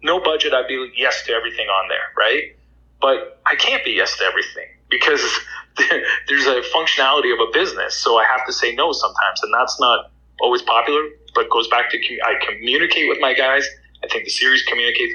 no 0.03 0.19
budget, 0.19 0.53
I'd 0.53 0.67
be 0.67 0.77
like, 0.77 0.97
yes 0.97 1.23
to 1.25 1.33
everything 1.33 1.67
on 1.67 1.89
there, 1.89 2.13
right? 2.17 2.55
But 3.01 3.41
I 3.45 3.55
can't 3.55 3.83
be 3.83 3.91
yes 3.91 4.17
to 4.17 4.23
everything 4.23 4.67
because 4.91 5.21
there's 6.27 6.45
a 6.45 6.61
functionality 6.73 7.33
of 7.33 7.39
a 7.39 7.51
business, 7.51 7.95
so 7.95 8.17
I 8.17 8.25
have 8.25 8.45
to 8.45 8.53
say 8.53 8.75
no 8.75 8.91
sometimes, 8.91 9.41
and 9.41 9.51
that's 9.53 9.79
not 9.79 10.11
always 10.41 10.61
popular. 10.61 11.01
But 11.33 11.49
goes 11.49 11.69
back 11.69 11.89
to 11.89 11.97
I 12.25 12.33
communicate 12.45 13.07
with 13.07 13.19
my 13.21 13.33
guys. 13.33 13.65
I 14.03 14.07
think 14.07 14.25
the 14.25 14.31
series 14.31 14.63
communicates, 14.63 15.13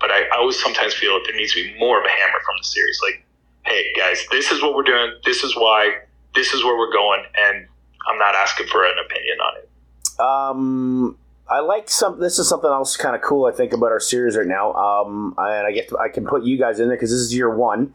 but 0.00 0.10
I, 0.10 0.22
I 0.32 0.36
always 0.38 0.62
sometimes 0.62 0.94
feel 0.94 1.14
that 1.14 1.24
there 1.26 1.36
needs 1.36 1.52
to 1.54 1.62
be 1.64 1.76
more 1.78 1.98
of 1.98 2.06
a 2.06 2.08
hammer 2.08 2.38
from 2.38 2.54
the 2.60 2.64
series, 2.64 3.00
like 3.02 3.24
hey 3.64 3.92
guys, 3.96 4.24
this 4.30 4.52
is 4.52 4.62
what 4.62 4.74
we're 4.74 4.82
doing. 4.82 5.12
This 5.24 5.42
is 5.42 5.56
why. 5.56 5.98
This 6.34 6.52
is 6.52 6.64
where 6.64 6.76
we're 6.76 6.92
going, 6.92 7.22
and 7.36 7.66
I'm 8.08 8.18
not 8.18 8.34
asking 8.34 8.66
for 8.66 8.84
an 8.84 8.94
opinion 9.04 9.38
on 9.40 9.56
it. 9.58 10.20
Um, 10.20 11.18
I 11.48 11.60
like 11.60 11.88
some. 11.88 12.20
This 12.20 12.38
is 12.38 12.48
something 12.48 12.70
else 12.70 12.96
kind 12.96 13.14
of 13.14 13.22
cool. 13.22 13.46
I 13.46 13.52
think 13.52 13.72
about 13.72 13.92
our 13.92 14.00
series 14.00 14.36
right 14.36 14.46
now. 14.46 14.72
Um, 14.74 15.34
and 15.38 15.66
I 15.66 15.72
get 15.72 15.88
to, 15.90 15.98
I 15.98 16.08
can 16.08 16.26
put 16.26 16.44
you 16.44 16.58
guys 16.58 16.80
in 16.80 16.88
there 16.88 16.96
because 16.96 17.10
this 17.10 17.20
is 17.20 17.34
year 17.34 17.54
one. 17.54 17.94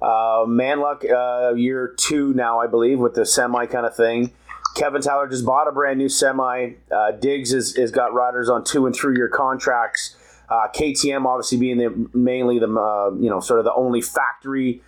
Uh, 0.00 0.44
Manluck, 0.46 1.04
uh, 1.10 1.54
year 1.54 1.94
two 1.96 2.34
now, 2.34 2.60
I 2.60 2.66
believe, 2.66 2.98
with 2.98 3.14
the 3.14 3.24
semi 3.24 3.66
kind 3.66 3.86
of 3.86 3.96
thing. 3.96 4.32
Kevin 4.74 5.00
Tyler 5.00 5.26
just 5.26 5.46
bought 5.46 5.68
a 5.68 5.72
brand 5.72 5.98
new 5.98 6.08
semi. 6.08 6.72
Uh, 6.90 7.12
Diggs 7.12 7.52
is, 7.52 7.76
is 7.76 7.90
got 7.90 8.12
riders 8.12 8.50
on 8.50 8.62
two 8.62 8.86
and 8.86 8.94
three 8.94 9.16
year 9.16 9.28
contracts. 9.28 10.16
Uh, 10.48 10.68
KTM 10.74 11.24
obviously 11.24 11.58
being 11.58 11.78
the 11.78 12.08
mainly 12.12 12.58
the 12.58 12.68
uh, 12.68 13.10
you 13.18 13.30
know 13.30 13.40
sort 13.40 13.58
of 13.58 13.64
the 13.64 13.74
only 13.74 14.00
factory 14.00 14.82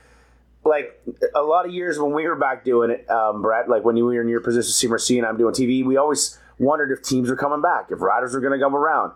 like 0.68 1.00
a 1.34 1.42
lot 1.42 1.66
of 1.66 1.72
years 1.72 1.98
when 1.98 2.12
we 2.12 2.26
were 2.26 2.36
back 2.36 2.64
doing 2.64 2.90
it, 2.90 3.08
um, 3.10 3.42
Brett, 3.42 3.68
like 3.68 3.84
when 3.84 3.96
you 3.96 4.04
were 4.04 4.20
in 4.20 4.28
your 4.28 4.40
position, 4.40 4.90
CMRC, 4.90 5.18
and 5.18 5.26
I'm 5.26 5.36
doing 5.36 5.54
TV, 5.54 5.84
we 5.84 5.96
always 5.96 6.38
wondered 6.58 6.92
if 6.92 7.02
teams 7.02 7.30
were 7.30 7.36
coming 7.36 7.62
back, 7.62 7.86
if 7.90 8.00
riders 8.00 8.34
were 8.34 8.40
going 8.40 8.58
to 8.58 8.62
come 8.62 8.76
around. 8.76 9.12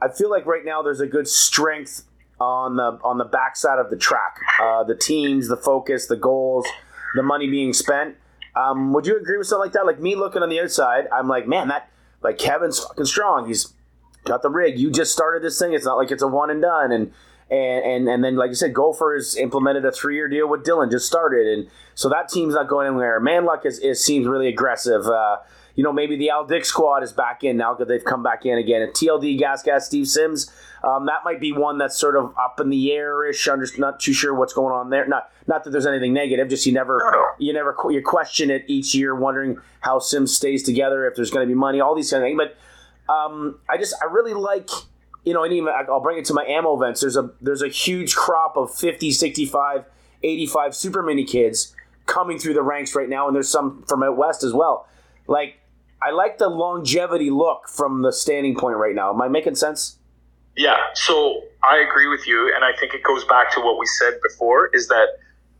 I 0.00 0.08
feel 0.08 0.30
like 0.30 0.46
right 0.46 0.64
now 0.64 0.82
there's 0.82 1.00
a 1.00 1.06
good 1.06 1.28
strength 1.28 2.04
on 2.40 2.76
the 2.76 2.98
on 3.02 3.18
the 3.18 3.24
backside 3.24 3.78
of 3.78 3.90
the 3.90 3.96
track. 3.96 4.38
Uh, 4.60 4.84
the 4.84 4.94
teams, 4.94 5.48
the 5.48 5.56
focus, 5.56 6.06
the 6.06 6.16
goals, 6.16 6.66
the 7.14 7.22
money 7.22 7.48
being 7.48 7.72
spent. 7.72 8.16
Um, 8.56 8.92
would 8.92 9.06
you 9.06 9.16
agree 9.16 9.36
with 9.36 9.46
something 9.46 9.64
like 9.64 9.72
that? 9.72 9.86
Like 9.86 10.00
me 10.00 10.14
looking 10.14 10.42
on 10.42 10.48
the 10.48 10.60
outside, 10.60 11.08
I'm 11.12 11.28
like, 11.28 11.46
man, 11.46 11.68
that 11.68 11.90
like 12.22 12.38
Kevin's 12.38 12.78
fucking 12.78 13.06
strong. 13.06 13.48
He's 13.48 13.72
got 14.24 14.42
the 14.42 14.50
rig. 14.50 14.78
You 14.78 14.90
just 14.90 15.12
started 15.12 15.42
this 15.42 15.58
thing. 15.58 15.72
It's 15.72 15.84
not 15.84 15.96
like 15.96 16.10
it's 16.10 16.22
a 16.22 16.28
one 16.28 16.50
and 16.50 16.62
done. 16.62 16.92
And 16.92 17.12
and, 17.50 17.84
and 17.84 18.08
and 18.08 18.24
then 18.24 18.36
like 18.36 18.48
you 18.48 18.54
said, 18.54 18.74
Gophers 18.74 19.36
implemented 19.36 19.84
a 19.84 19.92
three 19.92 20.16
year 20.16 20.28
deal 20.28 20.48
with 20.48 20.64
Dylan, 20.64 20.90
just 20.90 21.06
started, 21.06 21.46
and 21.46 21.68
so 21.94 22.08
that 22.08 22.28
team's 22.28 22.54
not 22.54 22.68
going 22.68 22.86
anywhere. 22.86 23.20
Manluck 23.20 23.66
is, 23.66 23.78
is 23.78 24.04
seems 24.04 24.26
really 24.26 24.48
aggressive. 24.48 25.06
Uh, 25.06 25.36
you 25.74 25.82
know, 25.82 25.92
maybe 25.92 26.16
the 26.16 26.30
Al 26.30 26.46
Dick 26.46 26.64
squad 26.64 27.02
is 27.02 27.12
back 27.12 27.42
in 27.42 27.56
now 27.56 27.74
because 27.74 27.88
they've 27.88 28.04
come 28.04 28.22
back 28.22 28.46
in 28.46 28.58
again. 28.58 28.82
And 28.82 28.92
TLD, 28.92 29.38
Gas 29.38 29.62
Gas, 29.62 29.86
Steve 29.86 30.06
Sims, 30.06 30.50
um, 30.82 31.06
that 31.06 31.20
might 31.24 31.40
be 31.40 31.52
one 31.52 31.78
that's 31.78 31.98
sort 31.98 32.16
of 32.16 32.34
up 32.38 32.60
in 32.60 32.70
the 32.70 32.92
air 32.92 33.24
ish. 33.28 33.48
I'm 33.48 33.60
just 33.60 33.78
not 33.78 33.98
too 33.98 34.12
sure 34.12 34.34
what's 34.34 34.52
going 34.52 34.72
on 34.72 34.90
there. 34.90 35.06
Not 35.06 35.30
not 35.46 35.64
that 35.64 35.70
there's 35.70 35.86
anything 35.86 36.12
negative, 36.12 36.48
just 36.48 36.66
you 36.66 36.72
never 36.72 37.34
you 37.38 37.52
never 37.52 37.76
you 37.90 38.02
question 38.02 38.50
it 38.50 38.64
each 38.68 38.94
year, 38.94 39.14
wondering 39.14 39.58
how 39.80 39.98
Sims 39.98 40.34
stays 40.34 40.62
together, 40.62 41.06
if 41.06 41.16
there's 41.16 41.30
going 41.30 41.46
to 41.46 41.52
be 41.52 41.58
money, 41.58 41.80
all 41.80 41.94
these 41.94 42.10
kind 42.10 42.22
of 42.22 42.28
things. 42.28 42.38
But 42.38 43.12
um, 43.12 43.58
I 43.68 43.76
just 43.76 43.94
I 44.00 44.06
really 44.06 44.34
like 44.34 44.70
you 45.24 45.32
know, 45.32 45.42
and 45.42 45.52
even 45.52 45.72
I'll 45.88 46.00
bring 46.00 46.18
it 46.18 46.24
to 46.26 46.34
my 46.34 46.44
AMO 46.44 46.76
events. 46.76 47.00
There's 47.00 47.16
a 47.16 47.30
there's 47.40 47.62
a 47.62 47.68
huge 47.68 48.14
crop 48.14 48.56
of 48.56 48.74
50, 48.74 49.10
65, 49.10 49.84
85 50.22 50.76
super 50.76 51.02
mini 51.02 51.24
kids 51.24 51.74
coming 52.06 52.38
through 52.38 52.54
the 52.54 52.62
ranks 52.62 52.94
right 52.94 53.08
now, 53.08 53.26
and 53.26 53.34
there's 53.34 53.48
some 53.48 53.82
from 53.88 54.02
out 54.02 54.16
west 54.16 54.44
as 54.44 54.52
well. 54.52 54.86
Like, 55.26 55.58
I 56.04 56.10
like 56.10 56.38
the 56.38 56.48
longevity 56.48 57.30
look 57.30 57.68
from 57.68 58.02
the 58.02 58.12
standing 58.12 58.56
point 58.56 58.76
right 58.76 58.94
now. 58.94 59.10
Am 59.10 59.22
I 59.22 59.28
making 59.28 59.54
sense? 59.54 59.98
Yeah. 60.56 60.76
So 60.94 61.42
I 61.62 61.78
agree 61.78 62.08
with 62.08 62.26
you, 62.26 62.52
and 62.54 62.64
I 62.64 62.72
think 62.78 62.94
it 62.94 63.02
goes 63.02 63.24
back 63.24 63.52
to 63.54 63.60
what 63.60 63.78
we 63.78 63.86
said 63.98 64.14
before: 64.22 64.70
is 64.74 64.88
that 64.88 65.06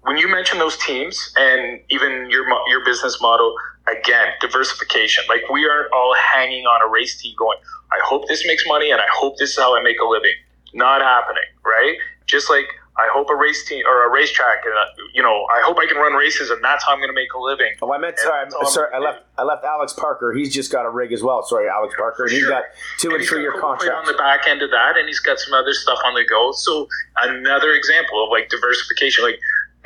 when 0.03 0.19
you 0.19 0.29
mention 0.29 0.59
those 0.59 0.77
teams 0.77 1.33
and 1.39 1.81
even 1.89 2.29
your 2.31 2.45
your 2.69 2.85
business 2.85 3.21
model, 3.21 3.55
again, 3.89 4.29
diversification. 4.41 5.25
Like 5.29 5.49
we 5.51 5.67
aren't 5.69 5.93
all 5.93 6.15
hanging 6.15 6.65
on 6.65 6.87
a 6.87 6.91
race 6.91 7.21
team 7.21 7.35
going, 7.39 7.59
I 7.93 7.99
hope 8.05 8.29
this 8.29 8.47
makes 8.47 8.65
money 8.67 8.91
and 8.91 9.01
I 9.01 9.07
hope 9.13 9.39
this 9.39 9.51
is 9.51 9.59
how 9.59 9.77
I 9.77 9.83
make 9.83 9.97
a 10.01 10.07
living. 10.07 10.35
Not 10.73 11.03
happening, 11.03 11.45
right? 11.65 11.97
Just 12.27 12.51
like 12.51 12.67
I 12.97 13.09
hope 13.13 13.29
a 13.29 13.35
race 13.35 13.65
team 13.65 13.85
or 13.87 14.07
a 14.07 14.11
racetrack, 14.11 14.65
and 14.65 14.75
uh, 14.75 14.85
you 15.13 15.23
know, 15.23 15.47
I 15.53 15.63
hope 15.65 15.79
I 15.79 15.87
can 15.87 15.97
run 15.97 16.13
races, 16.13 16.51
and 16.51 16.63
that's 16.63 16.85
how 16.85 16.93
I'm 16.93 16.99
going 16.99 17.11
to 17.11 17.15
make 17.15 17.33
a 17.35 17.39
living. 17.41 17.75
Oh, 17.83 17.93
I 17.93 17.99
meant 17.99 18.19
sorry, 18.21 18.45
I'm, 18.45 18.67
sorry, 18.67 18.95
I 18.95 18.99
left 18.99 19.25
I 19.37 19.43
left 19.43 19.65
Alex 19.65 19.93
Parker. 19.93 20.33
He's 20.33 20.55
just 20.55 20.71
got 20.71 20.87
a 20.87 20.91
rig 20.91 21.13
as 21.13 21.23
well. 21.23 21.43
Sorry, 21.43 21.69
Alex 21.69 21.95
Parker, 21.99 22.25
and 22.25 22.31
sure. 22.31 22.39
he's 22.39 22.49
got 22.49 22.65
two 22.99 23.11
and, 23.11 23.19
and 23.19 23.27
three 23.27 23.41
year 23.41 23.53
contracts 23.61 23.97
on 23.97 24.07
the 24.07 24.17
back 24.17 24.47
end 24.47 24.63
of 24.63 24.71
that, 24.71 24.97
and 24.97 25.09
he's 25.09 25.21
got 25.21 25.41
some 25.41 25.55
other 25.55 25.75
stuff 25.75 25.99
on 26.05 26.15
the 26.15 26.25
go. 26.25 26.53
So 26.53 26.89
another 27.23 27.73
example 27.73 28.23
of 28.23 28.31
like 28.31 28.49
diversification. 28.49 29.25
Like 29.25 29.41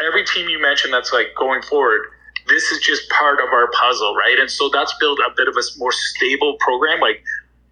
every 0.05 0.25
team 0.25 0.51
you 0.51 0.61
mentioned, 0.61 0.93
that's 0.93 1.13
like 1.13 1.29
going 1.37 1.63
forward 1.63 2.03
this 2.49 2.73
is 2.73 2.81
just 2.81 3.09
part 3.11 3.41
of 3.41 3.53
our 3.53 3.71
puzzle, 3.73 4.15
right? 4.17 4.39
And 4.39 4.51
so 4.51 4.71
that's 4.73 4.95
built 4.99 5.19
a 5.19 5.31
bit 5.37 5.49
of 5.49 5.55
a 5.57 5.63
more 5.77 5.93
stable 5.93 6.57
program. 6.61 6.99
Like 6.99 7.23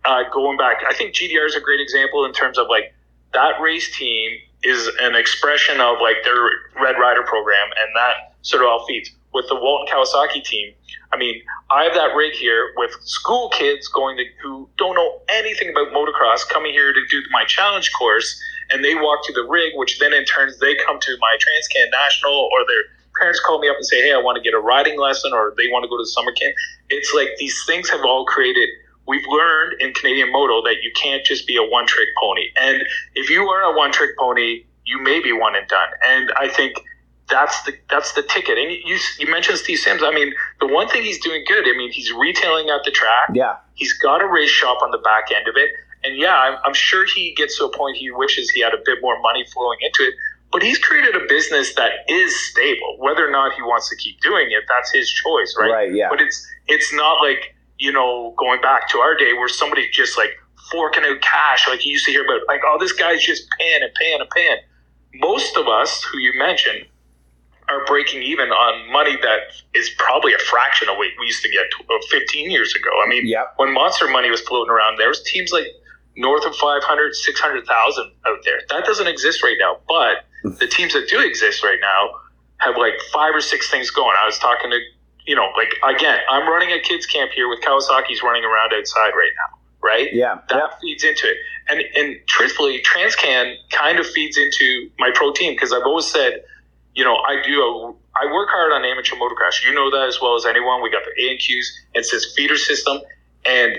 uh, 0.05 0.25
going 0.33 0.59
back, 0.59 0.83
I 0.89 0.95
think 0.95 1.15
GDR 1.15 1.47
is 1.47 1.57
a 1.57 1.61
great 1.61 1.81
example 1.81 2.25
in 2.25 2.33
terms 2.33 2.59
of 2.59 2.67
like 2.69 2.95
that 3.33 3.61
race 3.61 3.95
team 3.97 4.39
is 4.63 4.91
an 5.01 5.15
expression 5.15 5.81
of 5.81 5.97
like 6.01 6.17
their 6.25 6.43
Red 6.81 6.97
Rider 6.99 7.23
program, 7.23 7.69
and 7.81 7.89
that 7.95 8.37
sort 8.43 8.63
of 8.63 8.69
all 8.69 8.87
feeds 8.87 9.11
with 9.33 9.47
the 9.49 9.55
Walton 9.55 9.87
Kawasaki 9.93 10.43
team. 10.43 10.73
I 11.13 11.17
mean, 11.17 11.41
I 11.71 11.85
have 11.85 11.95
that 11.95 12.15
rig 12.17 12.33
here 12.33 12.73
with 12.77 12.91
school 13.03 13.51
kids 13.51 13.87
going 13.89 14.17
to 14.17 14.25
who 14.43 14.69
don't 14.77 14.95
know 14.95 15.21
anything 15.29 15.69
about 15.71 15.93
motocross 15.93 16.49
coming 16.49 16.73
here 16.73 16.93
to 16.93 17.01
do 17.11 17.21
my 17.31 17.45
challenge 17.45 17.91
course, 17.97 18.41
and 18.71 18.85
they 18.85 18.95
walk 18.95 19.25
to 19.27 19.33
the 19.33 19.45
rig, 19.49 19.73
which 19.77 19.99
then 19.99 20.13
in 20.13 20.25
turns 20.25 20.59
they 20.59 20.75
come 20.75 20.99
to 21.01 21.17
my 21.21 21.37
Transcan 21.37 21.91
National 21.91 22.33
or 22.33 22.67
their 22.67 22.83
parents 23.21 23.41
call 23.41 23.59
me 23.59 23.69
up 23.69 23.77
and 23.77 23.87
say, 23.87 24.03
"Hey, 24.03 24.13
I 24.13 24.19
want 24.19 24.37
to 24.37 24.43
get 24.43 24.55
a 24.55 24.59
riding 24.59 24.99
lesson," 24.99 25.33
or 25.33 25.55
they 25.57 25.69
want 25.69 25.85
to 25.85 25.89
go 25.89 25.97
to 25.97 26.07
summer 26.07 26.33
camp. 26.33 26.55
It's 26.91 27.13
like 27.15 27.31
these 27.39 27.63
things 27.67 27.89
have 27.91 28.05
all 28.05 28.25
created. 28.25 28.69
We've 29.07 29.27
learned 29.29 29.81
in 29.81 29.93
Canadian 29.95 30.33
Moto 30.33 30.63
that 30.63 30.83
you 30.83 30.91
can't 30.95 31.25
just 31.25 31.47
be 31.47 31.57
a 31.57 31.63
one-trick 31.63 32.09
pony, 32.21 32.51
and 32.61 32.83
if 33.15 33.31
you 33.31 33.43
are 33.49 33.63
a 33.63 33.77
one-trick 33.77 34.17
pony, 34.19 34.65
you 34.85 35.03
may 35.03 35.21
be 35.21 35.33
one 35.33 35.55
and 35.57 35.67
done. 35.69 35.89
And 36.09 36.33
I 36.37 36.49
think 36.49 36.81
that's 37.29 37.63
the 37.65 37.73
that's 37.91 38.13
the 38.13 38.23
ticket. 38.23 38.59
And 38.59 38.71
you 38.71 38.99
you 39.19 39.31
mentioned 39.31 39.59
Steve 39.59 39.79
Sims. 39.79 40.03
I 40.03 40.13
mean, 40.13 40.33
the 40.61 40.67
one 40.67 40.89
thing 40.89 41.03
he's 41.03 41.21
doing 41.21 41.45
good. 41.47 41.67
I 41.67 41.77
mean, 41.77 41.91
he's 41.91 42.13
retailing 42.13 42.71
at 42.71 42.85
the 42.85 42.91
track. 42.91 43.31
Yeah, 43.35 43.57
he's 43.75 43.93
got 43.99 44.23
a 44.23 44.27
race 44.27 44.51
shop 44.51 44.83
on 44.83 44.91
the 44.91 44.99
back 44.99 45.31
end 45.35 45.49
of 45.49 45.57
it. 45.57 45.71
And 46.05 46.17
yeah, 46.17 46.37
I'm, 46.37 46.59
I'm 46.65 46.75
sure 46.75 47.05
he 47.05 47.35
gets 47.35 47.59
to 47.59 47.65
a 47.65 47.77
point 47.77 47.97
he 47.97 48.11
wishes 48.11 48.49
he 48.51 48.61
had 48.61 48.73
a 48.73 48.79
bit 48.85 48.99
more 49.03 49.21
money 49.21 49.45
flowing 49.53 49.79
into 49.83 50.09
it. 50.09 50.15
But 50.53 50.63
he's 50.63 50.79
created 50.79 51.17
a 51.17 51.27
business 51.29 51.75
that 51.75 51.93
is 52.09 52.39
stable. 52.49 52.97
Whether 52.99 53.27
or 53.27 53.33
not 53.33 53.55
he 53.55 53.63
wants 53.63 53.91
to 53.91 53.97
keep 53.97 54.21
doing 54.21 54.47
it, 54.53 54.63
that's 54.69 54.93
his 54.93 55.11
choice, 55.11 55.57
right? 55.59 55.73
Right. 55.73 55.93
Yeah. 55.93 56.09
But 56.09 56.21
it's 56.21 56.47
it's 56.69 56.95
not 56.95 57.21
like 57.21 57.56
you 57.79 57.93
know 57.93 58.35
going 58.39 58.61
back 58.61 58.89
to 58.91 58.99
our 58.99 59.17
day 59.17 59.33
where 59.33 59.49
somebody 59.49 59.89
just 59.93 60.17
like 60.17 60.31
forking 60.71 61.05
out 61.05 61.21
cash 61.21 61.69
like 61.69 61.85
you 61.85 61.93
used 61.93 62.05
to 62.05 62.11
hear 62.11 62.25
about 62.25 62.41
like 62.49 62.61
oh 62.65 62.77
this 62.81 62.93
guy's 62.93 63.23
just 63.23 63.47
paying 63.59 63.83
and 63.83 63.93
paying 63.95 64.21
and 64.21 64.31
paying. 64.31 64.59
Most 65.15 65.57
of 65.57 65.67
us 65.67 66.03
who 66.05 66.19
you 66.19 66.33
mentioned 66.39 66.87
are 67.69 67.85
breaking 67.87 68.23
even 68.23 68.51
on 68.51 68.93
money 68.93 69.17
that 69.23 69.39
is 69.75 69.91
probably 69.99 70.33
a 70.33 70.39
fraction 70.39 70.89
of 70.89 70.97
what 70.97 71.09
we 71.19 71.27
used 71.27 71.43
to 71.43 71.51
get 71.51 71.67
uh, 71.91 71.99
15 72.11 72.51
years 72.51 72.75
ago. 72.75 72.91
I 73.05 73.09
mean, 73.09 73.27
yep. 73.27 73.55
when 73.57 73.73
monster 73.73 74.09
money 74.09 74.31
was 74.31 74.41
floating 74.43 74.71
around, 74.71 74.99
there 74.99 75.09
was 75.09 75.23
teams 75.25 75.51
like 75.53 75.67
north 76.17 76.45
of 76.47 76.55
500, 76.55 77.15
600,000 77.15 78.13
out 78.27 78.39
there. 78.45 78.61
That 78.71 78.85
doesn't 78.85 79.07
exist 79.07 79.43
right 79.43 79.57
now. 79.59 79.79
But 79.89 80.59
the 80.59 80.67
teams 80.67 80.93
that 80.95 81.09
do 81.09 81.21
exist 81.21 81.65
right 81.65 81.79
now 81.81 82.11
have 82.59 82.77
like 82.77 82.95
five 83.13 83.35
or 83.35 83.41
six 83.41 83.71
things 83.71 83.91
going. 83.91 84.17
I 84.21 84.27
was 84.27 84.39
talking 84.39 84.71
to, 84.71 84.79
you 85.27 85.35
know, 85.35 85.51
like 85.57 85.75
again, 85.97 86.19
I'm 86.31 86.49
running 86.49 86.73
a 86.73 86.81
kids 86.81 87.07
camp 87.07 87.33
here 87.33 87.49
with 87.49 87.61
Kawasaki's 87.61 88.23
running 88.23 88.45
around 88.45 88.73
outside 88.73 89.11
right 89.11 89.33
now, 89.37 89.59
right? 89.83 90.09
Yeah, 90.13 90.39
that 90.49 90.57
yeah. 90.57 90.79
feeds 90.81 91.05
into 91.05 91.29
it. 91.29 91.37
And 91.69 91.83
and 91.97 92.17
truthfully, 92.27 92.83
Transcan 92.83 93.57
kind 93.71 93.99
of 93.99 94.07
feeds 94.07 94.39
into 94.39 94.91
my 94.99 95.11
pro 95.15 95.33
team 95.33 95.53
because 95.53 95.73
I've 95.73 95.83
always 95.83 96.07
said, 96.07 96.45
you 96.95 97.05
know, 97.05 97.17
I 97.17 97.43
do 97.43 97.61
a 97.61 97.95
I 98.19 98.33
work 98.33 98.49
hard 98.51 98.73
on 98.73 98.85
amateur 98.85 99.17
motocross. 99.17 99.65
You 99.65 99.75
know 99.75 99.91
that 99.91 100.09
as 100.09 100.21
well 100.21 100.37
as 100.37 100.47
anyone. 100.47 100.83
We 100.83 100.91
got 100.91 101.03
the 101.05 101.25
A 101.25 101.31
and 101.31 101.39
Qs. 101.39 102.35
Feeder 102.35 102.57
system, 102.57 103.01
and 103.45 103.79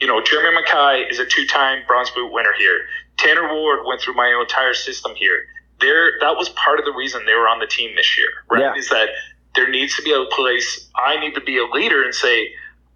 you 0.00 0.06
know, 0.06 0.22
Jeremy 0.22 0.54
Mackay 0.54 1.06
is 1.10 1.18
a 1.18 1.26
two-time 1.26 1.82
bronze 1.86 2.10
boot 2.10 2.32
winner 2.32 2.52
here. 2.58 2.80
Tanner 3.18 3.54
Ward 3.54 3.80
went 3.86 4.00
through 4.00 4.14
my 4.14 4.34
entire 4.40 4.74
system 4.74 5.14
here. 5.14 5.44
There, 5.78 6.12
that 6.20 6.36
was 6.36 6.48
part 6.50 6.78
of 6.78 6.84
the 6.84 6.92
reason 6.92 7.22
they 7.26 7.34
were 7.34 7.48
on 7.48 7.58
the 7.58 7.66
team 7.66 7.94
this 7.96 8.16
year, 8.16 8.28
right? 8.50 8.60
Yeah. 8.60 8.74
Is 8.74 8.88
that 8.88 9.08
there 9.54 9.68
needs 9.70 9.96
to 9.96 10.02
be 10.02 10.12
a 10.12 10.24
place. 10.34 10.88
I 10.96 11.18
need 11.20 11.34
to 11.34 11.40
be 11.40 11.58
a 11.58 11.64
leader 11.66 12.02
and 12.04 12.14
say, 12.14 12.50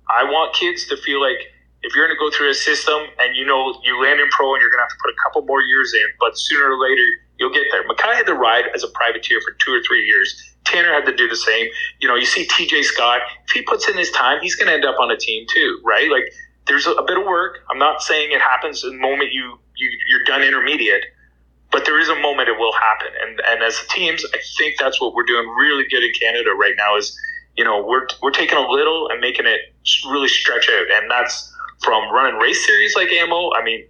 I 0.09 0.25
want 0.25 0.55
kids 0.55 0.87
to 0.88 0.97
feel 0.97 1.21
like 1.21 1.38
if 1.83 1.95
you're 1.95 2.07
going 2.07 2.17
to 2.17 2.21
go 2.21 2.31
through 2.37 2.51
a 2.51 2.55
system 2.55 3.03
and 3.19 3.37
you 3.37 3.45
know 3.45 3.79
you 3.85 4.01
land 4.03 4.21
in 4.21 4.29
pro 4.31 4.55
and 4.55 4.61
you're 4.61 4.71
going 4.71 4.79
to 4.79 4.85
have 4.85 4.90
to 4.90 5.03
put 5.03 5.11
a 5.11 5.19
couple 5.25 5.43
more 5.43 5.61
years 5.61 5.93
in, 5.95 6.07
but 6.19 6.37
sooner 6.38 6.73
or 6.73 6.79
later 6.81 7.05
you'll 7.38 7.53
get 7.53 7.64
there. 7.71 7.87
Mackay 7.87 8.17
had 8.17 8.27
to 8.27 8.35
ride 8.35 8.64
as 8.75 8.85
a 8.85 8.88
privateer 8.88 9.40
for 9.40 9.53
two 9.64 9.73
or 9.73 9.83
three 9.83 10.05
years. 10.07 10.35
Tanner 10.64 10.93
had 10.93 11.05
to 11.07 11.14
do 11.14 11.29
the 11.29 11.37
same. 11.37 11.67
You 12.01 12.09
know, 12.09 12.14
you 12.14 12.25
see 12.25 12.47
TJ 12.47 12.85
Scott, 12.85 13.21
if 13.47 13.53
he 13.53 13.62
puts 13.62 13.88
in 13.88 13.99
his 13.99 14.11
time, 14.12 14.40
he's 14.40 14.55
going 14.55 14.69
to 14.69 14.75
end 14.75 14.85
up 14.85 14.97
on 14.99 15.11
a 15.11 15.17
team 15.17 15.47
too, 15.53 15.81
right? 15.85 16.11
Like 16.11 16.33
there's 16.67 16.87
a, 16.87 16.93
a 16.93 17.05
bit 17.05 17.19
of 17.19 17.27
work. 17.27 17.59
I'm 17.71 17.79
not 17.79 18.03
saying 18.03 18.33
it 18.33 18.40
happens 18.40 18.83
the 18.83 18.93
moment 18.93 19.33
you, 19.33 19.59
you 19.77 19.90
you're 20.09 20.25
done 20.25 20.43
intermediate, 20.43 21.05
but 21.74 21.84
there 21.87 21.98
is 21.98 22.08
a 22.08 22.14
moment 22.14 22.48
it 22.48 22.56
will 22.56 22.72
happen. 22.72 23.08
And 23.20 23.40
and 23.50 23.62
as 23.64 23.76
teams, 23.90 24.24
I 24.32 24.38
think 24.56 24.76
that's 24.78 25.00
what 25.00 25.12
we're 25.12 25.26
doing 25.26 25.44
really 25.58 25.84
good 25.90 26.04
in 26.04 26.12
Canada 26.12 26.54
right 26.54 26.74
now 26.78 26.96
is 26.96 27.18
you 27.56 27.64
know 27.64 27.84
we're 27.84 28.06
we're 28.22 28.30
taking 28.30 28.56
a 28.56 28.70
little 28.70 29.08
and 29.10 29.20
making 29.20 29.46
it 29.46 29.74
really 30.06 30.28
stretch 30.28 30.70
out, 30.70 30.87
and 30.94 31.10
that's 31.10 31.52
from 31.82 32.14
running 32.14 32.38
race 32.38 32.64
series 32.64 32.94
like 32.94 33.10
AMO. 33.10 33.50
I 33.58 33.64
mean, 33.64 33.84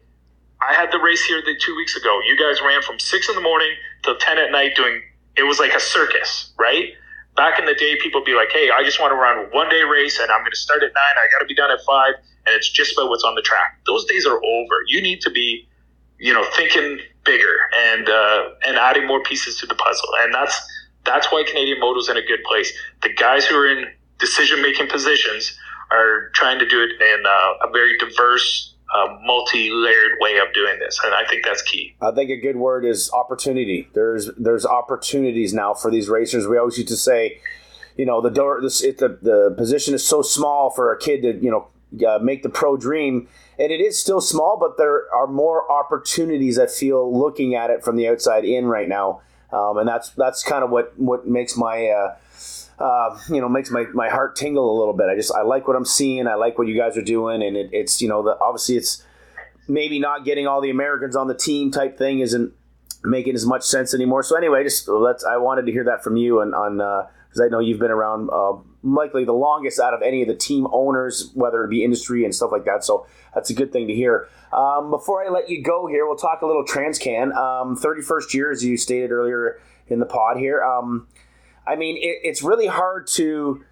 I 0.66 0.72
had 0.72 0.92
the 0.92 0.98
race 0.98 1.22
here 1.24 1.42
the 1.44 1.54
two 1.60 1.76
weeks 1.76 1.94
ago. 1.94 2.20
You 2.26 2.38
guys 2.38 2.62
ran 2.64 2.80
from 2.80 2.98
six 2.98 3.28
in 3.28 3.34
the 3.34 3.42
morning 3.42 3.72
till 4.02 4.16
ten 4.16 4.38
at 4.38 4.50
night 4.50 4.74
doing. 4.74 5.02
It 5.36 5.42
was 5.42 5.58
like 5.58 5.74
a 5.74 5.80
circus, 5.80 6.54
right? 6.58 6.94
Back 7.36 7.58
in 7.58 7.66
the 7.66 7.74
day, 7.74 7.98
people 8.00 8.24
be 8.24 8.34
like, 8.34 8.48
"Hey, 8.50 8.70
I 8.70 8.82
just 8.82 8.98
want 8.98 9.10
to 9.10 9.16
run 9.16 9.44
one 9.52 9.68
day 9.68 9.82
race, 9.82 10.18
and 10.18 10.30
I'm 10.30 10.40
going 10.40 10.52
to 10.52 10.56
start 10.56 10.82
at 10.82 10.92
nine. 10.94 11.14
I 11.20 11.28
got 11.36 11.40
to 11.40 11.46
be 11.46 11.54
done 11.54 11.70
at 11.70 11.80
five, 11.84 12.14
and 12.46 12.56
it's 12.56 12.70
just 12.70 12.96
about 12.96 13.10
what's 13.10 13.24
on 13.24 13.34
the 13.34 13.42
track." 13.42 13.78
Those 13.84 14.06
days 14.06 14.24
are 14.24 14.40
over. 14.42 14.76
You 14.86 15.02
need 15.02 15.20
to 15.20 15.30
be, 15.30 15.68
you 16.24 16.32
know, 16.32 16.42
thinking 16.56 17.00
bigger 17.26 17.54
and 17.90 18.08
uh, 18.08 18.48
and 18.66 18.78
adding 18.78 19.06
more 19.06 19.22
pieces 19.22 19.60
to 19.60 19.66
the 19.66 19.74
puzzle, 19.74 20.08
and 20.20 20.32
that's 20.32 20.58
that's 21.04 21.30
why 21.30 21.44
Canadian 21.46 21.78
Moto's 21.80 22.08
in 22.08 22.16
a 22.16 22.22
good 22.22 22.42
place. 22.44 22.72
The 23.02 23.12
guys 23.12 23.44
who 23.44 23.54
are 23.56 23.68
in 23.68 23.88
decision 24.18 24.62
making 24.62 24.88
positions 24.88 25.54
are 25.90 26.30
trying 26.34 26.58
to 26.60 26.66
do 26.66 26.82
it 26.82 26.92
in 26.98 27.26
uh, 27.26 27.68
a 27.68 27.70
very 27.70 27.98
diverse, 27.98 28.74
uh, 28.96 29.18
multi 29.24 29.68
layered 29.70 30.12
way 30.18 30.38
of 30.38 30.50
doing 30.54 30.78
this, 30.78 30.98
and 31.04 31.14
I 31.14 31.26
think 31.28 31.44
that's 31.44 31.60
key. 31.60 31.94
I 32.00 32.10
think 32.10 32.30
a 32.30 32.40
good 32.40 32.56
word 32.56 32.86
is 32.86 33.12
opportunity. 33.12 33.90
There's 33.92 34.30
there's 34.38 34.64
opportunities 34.64 35.52
now 35.52 35.74
for 35.74 35.90
these 35.90 36.08
racers. 36.08 36.48
We 36.48 36.56
always 36.56 36.78
used 36.78 36.88
to 36.88 36.96
say, 36.96 37.38
you 37.98 38.06
know, 38.06 38.22
the 38.22 38.30
door, 38.30 38.62
this, 38.62 38.82
it, 38.82 38.96
the 38.96 39.18
the 39.20 39.54
position 39.58 39.92
is 39.92 40.06
so 40.06 40.22
small 40.22 40.70
for 40.70 40.90
a 40.90 40.98
kid 40.98 41.20
to 41.20 41.34
you 41.44 41.50
know 41.50 41.68
uh, 42.08 42.18
make 42.20 42.42
the 42.42 42.48
pro 42.48 42.78
dream. 42.78 43.28
And 43.58 43.70
it 43.70 43.80
is 43.80 43.98
still 43.98 44.20
small, 44.20 44.56
but 44.58 44.76
there 44.76 45.06
are 45.14 45.26
more 45.26 45.70
opportunities. 45.70 46.58
I 46.58 46.66
feel 46.66 47.16
looking 47.16 47.54
at 47.54 47.70
it 47.70 47.84
from 47.84 47.96
the 47.96 48.08
outside 48.08 48.44
in 48.44 48.66
right 48.66 48.88
now 48.88 49.20
um, 49.54 49.78
and 49.78 49.88
that's 49.88 50.10
that's 50.10 50.42
kind 50.42 50.64
of 50.64 50.70
what 50.70 50.98
what 50.98 51.26
makes 51.26 51.56
my 51.56 51.88
uh, 51.88 52.16
uh, 52.82 53.18
you 53.28 53.40
know 53.40 53.48
makes 53.48 53.70
my, 53.70 53.84
my 53.94 54.08
heart 54.08 54.34
tingle 54.34 54.76
a 54.76 54.76
little 54.78 54.94
bit. 54.94 55.06
I 55.08 55.14
just 55.14 55.32
I 55.32 55.42
like 55.42 55.68
what 55.68 55.76
I'm 55.76 55.84
seeing. 55.84 56.26
I 56.26 56.34
like 56.34 56.58
what 56.58 56.66
you 56.66 56.76
guys 56.76 56.96
are 56.96 57.02
doing, 57.02 57.42
and 57.42 57.56
it, 57.56 57.70
it's 57.72 58.02
you 58.02 58.08
know 58.08 58.22
the, 58.22 58.36
obviously 58.40 58.76
it's 58.76 59.04
maybe 59.68 59.98
not 59.98 60.24
getting 60.24 60.46
all 60.46 60.60
the 60.60 60.70
Americans 60.70 61.14
on 61.14 61.28
the 61.28 61.34
team 61.34 61.70
type 61.70 61.96
thing 61.96 62.18
isn't 62.18 62.52
making 63.04 63.34
as 63.34 63.46
much 63.46 63.62
sense 63.62 63.94
anymore. 63.94 64.22
So 64.22 64.36
anyway, 64.36 64.64
just 64.64 64.88
let's 64.88 65.24
I 65.24 65.36
wanted 65.36 65.66
to 65.66 65.72
hear 65.72 65.84
that 65.84 66.02
from 66.02 66.16
you 66.16 66.40
and 66.40 66.54
on 66.54 66.80
because 67.34 67.46
I 67.46 67.50
know 67.50 67.58
you've 67.58 67.80
been 67.80 67.90
around 67.90 68.30
uh, 68.32 68.52
likely 68.84 69.24
the 69.24 69.32
longest 69.32 69.80
out 69.80 69.92
of 69.92 70.02
any 70.02 70.22
of 70.22 70.28
the 70.28 70.36
team 70.36 70.68
owners, 70.70 71.32
whether 71.34 71.64
it 71.64 71.68
be 71.68 71.82
industry 71.82 72.24
and 72.24 72.32
stuff 72.32 72.52
like 72.52 72.64
that. 72.64 72.84
So 72.84 73.06
that's 73.34 73.50
a 73.50 73.54
good 73.54 73.72
thing 73.72 73.88
to 73.88 73.94
hear. 73.94 74.28
Um, 74.52 74.90
before 74.90 75.24
I 75.24 75.30
let 75.30 75.48
you 75.48 75.60
go 75.60 75.88
here, 75.88 76.06
we'll 76.06 76.16
talk 76.16 76.42
a 76.42 76.46
little 76.46 76.64
Transcan. 76.64 77.34
Um, 77.34 77.76
31st 77.76 78.34
year, 78.34 78.52
as 78.52 78.64
you 78.64 78.76
stated 78.76 79.10
earlier 79.10 79.60
in 79.88 79.98
the 79.98 80.06
pod 80.06 80.36
here. 80.36 80.62
Um, 80.62 81.08
I 81.66 81.74
mean, 81.74 81.96
it, 81.96 82.20
it's 82.22 82.42
really 82.42 82.68
hard 82.68 83.08
to 83.08 83.64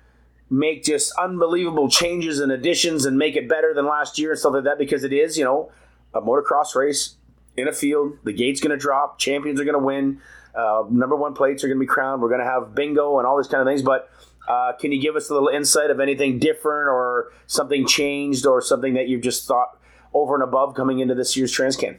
make 0.50 0.82
just 0.82 1.12
unbelievable 1.16 1.88
changes 1.88 2.40
and 2.40 2.50
additions 2.50 3.04
and 3.04 3.16
make 3.16 3.36
it 3.36 3.48
better 3.48 3.72
than 3.72 3.86
last 3.86 4.18
year 4.18 4.30
and 4.30 4.38
stuff 4.40 4.54
like 4.54 4.64
that 4.64 4.76
because 4.78 5.04
it 5.04 5.12
is, 5.12 5.38
you 5.38 5.44
know, 5.44 5.70
a 6.14 6.20
motocross 6.20 6.74
race 6.74 7.14
in 7.56 7.68
a 7.68 7.72
field. 7.72 8.18
The 8.24 8.32
gate's 8.32 8.60
going 8.60 8.72
to 8.72 8.76
drop. 8.76 9.20
Champions 9.20 9.60
are 9.60 9.64
going 9.64 9.78
to 9.78 9.84
win. 9.84 10.20
Uh, 10.54 10.84
number 10.90 11.16
one 11.16 11.34
plates 11.34 11.64
are 11.64 11.68
going 11.68 11.78
to 11.78 11.80
be 11.80 11.86
crowned. 11.86 12.20
We're 12.20 12.28
going 12.28 12.40
to 12.40 12.46
have 12.46 12.74
bingo 12.74 13.18
and 13.18 13.26
all 13.26 13.36
these 13.36 13.48
kind 13.48 13.60
of 13.60 13.66
things. 13.66 13.82
But 13.82 14.10
uh, 14.48 14.72
can 14.78 14.92
you 14.92 15.00
give 15.00 15.16
us 15.16 15.30
a 15.30 15.34
little 15.34 15.48
insight 15.48 15.90
of 15.90 16.00
anything 16.00 16.38
different 16.38 16.88
or 16.88 17.32
something 17.46 17.86
changed 17.86 18.46
or 18.46 18.60
something 18.60 18.94
that 18.94 19.08
you've 19.08 19.22
just 19.22 19.46
thought 19.46 19.78
over 20.12 20.34
and 20.34 20.42
above 20.42 20.74
coming 20.74 20.98
into 20.98 21.14
this 21.14 21.36
year's 21.36 21.56
Transcan? 21.56 21.98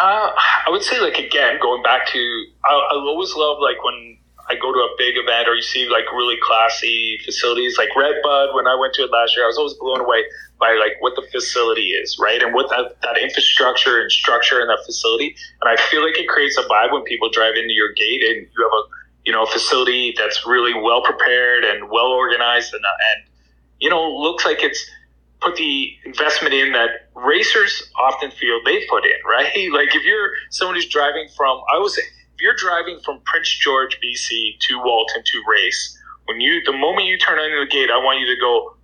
Uh, 0.00 0.30
I 0.66 0.70
would 0.70 0.82
say, 0.82 1.00
like 1.00 1.16
again, 1.16 1.58
going 1.60 1.82
back 1.82 2.06
to, 2.08 2.44
I, 2.64 2.72
I 2.72 2.94
always 2.94 3.34
love 3.34 3.58
like 3.60 3.82
when 3.84 4.18
I 4.48 4.54
go 4.54 4.72
to 4.72 4.78
a 4.78 4.94
big 4.98 5.16
event 5.16 5.48
or 5.48 5.54
you 5.54 5.62
see 5.62 5.88
like 5.88 6.10
really 6.12 6.36
classy 6.42 7.18
facilities, 7.24 7.76
like 7.78 7.88
Redbud. 7.96 8.54
When 8.54 8.66
I 8.66 8.76
went 8.76 8.94
to 8.94 9.02
it 9.02 9.10
last 9.10 9.36
year, 9.36 9.44
I 9.44 9.48
was 9.48 9.58
always 9.58 9.74
blown 9.74 10.00
away 10.00 10.24
by 10.60 10.74
like 10.74 11.00
what 11.00 11.14
the 11.16 11.26
facility 11.32 11.90
is, 11.90 12.18
right, 12.20 12.42
and 12.42 12.54
what 12.54 12.68
that, 12.70 13.00
that 13.02 13.18
infrastructure 13.18 14.00
and 14.00 14.12
structure 14.12 14.60
in 14.60 14.68
that 14.68 14.80
facility. 14.84 15.34
And 15.62 15.70
I 15.70 15.80
feel 15.90 16.04
like 16.04 16.18
it 16.18 16.28
creates 16.28 16.58
a 16.58 16.62
vibe 16.62 16.92
when 16.92 17.02
people 17.04 17.30
drive 17.30 17.54
into 17.56 17.72
your 17.72 17.92
gate 17.92 18.22
and 18.22 18.46
you 18.46 18.62
have 18.62 18.72
a 18.72 18.82
you 19.24 19.32
know 19.32 19.46
facility 19.46 20.14
that's 20.16 20.46
really 20.46 20.74
well 20.74 21.02
prepared 21.02 21.64
and 21.64 21.90
well 21.90 22.06
organized 22.06 22.72
and 22.72 22.84
and 22.84 23.28
you 23.78 23.90
know 23.90 24.02
looks 24.02 24.44
like 24.44 24.62
it's 24.62 24.88
put 25.40 25.56
the 25.56 25.96
investment 26.04 26.54
in 26.54 26.72
that 26.72 27.08
racers 27.14 27.90
often 27.98 28.30
feel 28.30 28.60
they 28.64 28.86
put 28.88 29.04
in, 29.04 29.18
right? 29.26 29.50
Like 29.72 29.94
if 29.94 30.04
you're 30.04 30.30
someone 30.50 30.76
who's 30.76 30.88
driving 30.88 31.28
from, 31.36 31.60
I 31.72 31.78
was, 31.78 31.96
if 31.96 32.40
you're 32.40 32.56
driving 32.56 32.98
from 33.04 33.20
Prince 33.24 33.48
George, 33.48 33.98
BC 34.02 34.58
to 34.68 34.78
Walton 34.82 35.22
to 35.24 35.42
race, 35.48 35.98
when 36.26 36.40
you, 36.40 36.62
the 36.64 36.72
moment 36.72 37.06
you 37.06 37.18
turn 37.18 37.38
into 37.38 37.64
the 37.64 37.70
gate, 37.70 37.90
I 37.90 37.98
want 37.98 38.20
you 38.20 38.26
to 38.26 38.40
go, 38.40 38.76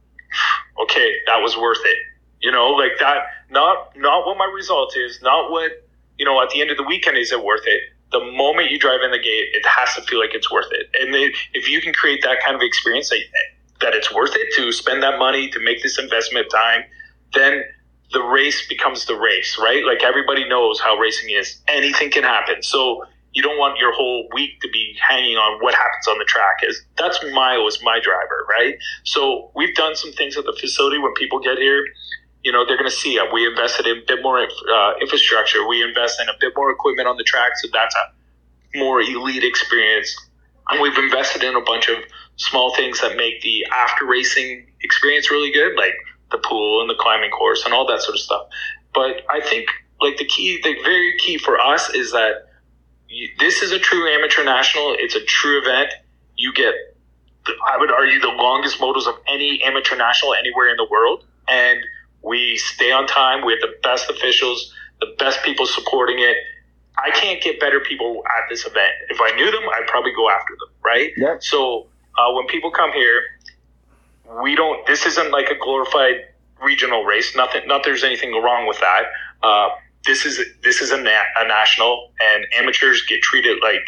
okay, 0.82 1.14
that 1.26 1.38
was 1.38 1.56
worth 1.56 1.84
it. 1.84 1.98
You 2.40 2.52
know, 2.52 2.70
like 2.70 2.92
that, 3.00 3.18
not, 3.50 3.96
not 3.96 4.26
what 4.26 4.36
my 4.38 4.50
result 4.54 4.96
is, 4.96 5.20
not 5.22 5.50
what, 5.50 5.72
you 6.18 6.24
know, 6.24 6.42
at 6.42 6.50
the 6.50 6.60
end 6.60 6.70
of 6.70 6.76
the 6.76 6.84
weekend, 6.84 7.16
is 7.18 7.32
it 7.32 7.42
worth 7.42 7.66
it? 7.66 7.82
The 8.12 8.20
moment 8.20 8.70
you 8.70 8.78
drive 8.78 9.00
in 9.04 9.10
the 9.10 9.18
gate, 9.18 9.48
it 9.52 9.66
has 9.66 9.94
to 9.96 10.02
feel 10.02 10.20
like 10.20 10.34
it's 10.34 10.50
worth 10.50 10.70
it. 10.70 10.86
And 11.00 11.14
if 11.54 11.68
you 11.68 11.80
can 11.80 11.92
create 11.92 12.22
that 12.22 12.38
kind 12.44 12.54
of 12.54 12.62
experience, 12.62 13.10
like, 13.10 13.22
that 13.80 13.94
it's 13.94 14.12
worth 14.12 14.34
it 14.34 14.54
to 14.56 14.72
spend 14.72 15.02
that 15.02 15.18
money 15.18 15.50
to 15.50 15.60
make 15.60 15.82
this 15.82 15.98
investment 15.98 16.46
of 16.46 16.52
time, 16.52 16.84
then 17.34 17.64
the 18.12 18.22
race 18.22 18.66
becomes 18.68 19.06
the 19.06 19.14
race, 19.14 19.58
right? 19.58 19.84
Like 19.84 20.02
everybody 20.02 20.48
knows 20.48 20.80
how 20.80 20.96
racing 20.96 21.30
is. 21.30 21.60
Anything 21.68 22.10
can 22.10 22.22
happen. 22.22 22.62
So 22.62 23.04
you 23.36 23.42
don't 23.42 23.58
want 23.58 23.78
your 23.78 23.92
whole 23.92 24.26
week 24.32 24.58
to 24.62 24.68
be 24.72 24.96
hanging 24.98 25.36
on 25.36 25.62
what 25.62 25.74
happens 25.74 26.08
on 26.08 26.18
the 26.18 26.24
track. 26.24 26.56
Is 26.62 26.82
that's 26.96 27.22
my 27.34 27.58
was 27.58 27.78
my 27.82 28.00
driver, 28.02 28.46
right? 28.48 28.76
So 29.04 29.50
we've 29.54 29.74
done 29.74 29.94
some 29.94 30.10
things 30.12 30.38
at 30.38 30.46
the 30.46 30.56
facility 30.58 30.96
when 30.96 31.12
people 31.12 31.38
get 31.38 31.58
here. 31.58 31.84
You 32.42 32.50
know, 32.50 32.64
they're 32.64 32.78
going 32.78 32.88
to 32.88 32.96
see 32.96 33.16
it. 33.16 33.30
We 33.30 33.46
invested 33.46 33.86
in 33.86 33.98
a 33.98 34.00
bit 34.08 34.22
more 34.22 34.40
uh, 34.40 34.92
infrastructure. 35.02 35.68
We 35.68 35.82
invest 35.82 36.18
in 36.18 36.30
a 36.30 36.32
bit 36.40 36.54
more 36.56 36.70
equipment 36.70 37.08
on 37.08 37.18
the 37.18 37.24
track, 37.24 37.52
so 37.56 37.68
that's 37.74 37.94
a 37.94 38.78
more 38.78 39.02
elite 39.02 39.44
experience. 39.44 40.16
And 40.70 40.80
we've 40.80 40.96
invested 40.96 41.42
in 41.42 41.56
a 41.56 41.60
bunch 41.60 41.90
of 41.90 41.98
small 42.36 42.74
things 42.74 43.02
that 43.02 43.18
make 43.18 43.42
the 43.42 43.66
after 43.66 44.06
racing 44.06 44.66
experience 44.80 45.30
really 45.30 45.52
good, 45.52 45.76
like 45.76 45.94
the 46.30 46.38
pool 46.38 46.80
and 46.80 46.88
the 46.88 46.96
climbing 46.98 47.30
course 47.32 47.66
and 47.66 47.74
all 47.74 47.86
that 47.86 48.00
sort 48.00 48.14
of 48.14 48.20
stuff. 48.20 48.46
But 48.94 49.26
I 49.28 49.42
think 49.42 49.68
like 50.00 50.16
the 50.16 50.24
key, 50.24 50.58
the 50.62 50.74
very 50.82 51.18
key 51.18 51.36
for 51.36 51.60
us 51.60 51.90
is 51.90 52.12
that 52.12 52.46
this 53.56 53.70
is 53.70 53.72
a 53.72 53.78
true 53.78 54.06
amateur 54.06 54.44
national. 54.44 54.96
It's 54.98 55.14
a 55.14 55.24
true 55.24 55.62
event. 55.62 55.90
You 56.36 56.52
get, 56.52 56.74
I 57.66 57.78
would 57.78 57.90
argue, 57.90 58.20
the 58.20 58.28
longest 58.28 58.78
motos 58.78 59.06
of 59.06 59.14
any 59.26 59.62
amateur 59.62 59.96
national 59.96 60.34
anywhere 60.34 60.68
in 60.68 60.76
the 60.76 60.86
world, 60.90 61.24
and 61.48 61.80
we 62.22 62.58
stay 62.58 62.92
on 62.92 63.06
time. 63.06 63.46
We 63.46 63.52
have 63.52 63.62
the 63.62 63.74
best 63.82 64.10
officials, 64.10 64.74
the 65.00 65.14
best 65.18 65.42
people 65.42 65.66
supporting 65.66 66.18
it. 66.18 66.36
I 66.98 67.10
can't 67.12 67.42
get 67.42 67.58
better 67.58 67.80
people 67.80 68.22
at 68.26 68.48
this 68.50 68.66
event. 68.66 68.92
If 69.08 69.20
I 69.22 69.30
knew 69.36 69.50
them, 69.50 69.62
I'd 69.74 69.86
probably 69.86 70.12
go 70.14 70.28
after 70.28 70.54
them, 70.60 70.74
right? 70.84 71.12
Yeah. 71.16 71.36
So 71.40 71.86
uh, 72.18 72.32
when 72.32 72.46
people 72.48 72.70
come 72.70 72.92
here, 72.92 73.22
we 74.42 74.54
don't. 74.54 74.86
This 74.86 75.06
isn't 75.06 75.30
like 75.30 75.48
a 75.48 75.58
glorified 75.58 76.26
regional 76.62 77.04
race. 77.04 77.34
Nothing. 77.34 77.66
Not 77.66 77.84
there's 77.84 78.04
anything 78.04 78.32
wrong 78.32 78.66
with 78.66 78.80
that. 78.80 79.04
Uh, 79.42 79.70
this 80.06 80.24
is 80.24 80.40
this 80.62 80.80
is 80.80 80.90
a, 80.90 80.96
na- 80.96 81.30
a, 81.38 81.46
national, 81.46 82.12
and 82.20 82.46
amateurs 82.56 83.04
get 83.06 83.22
treated 83.22 83.58
like 83.62 83.84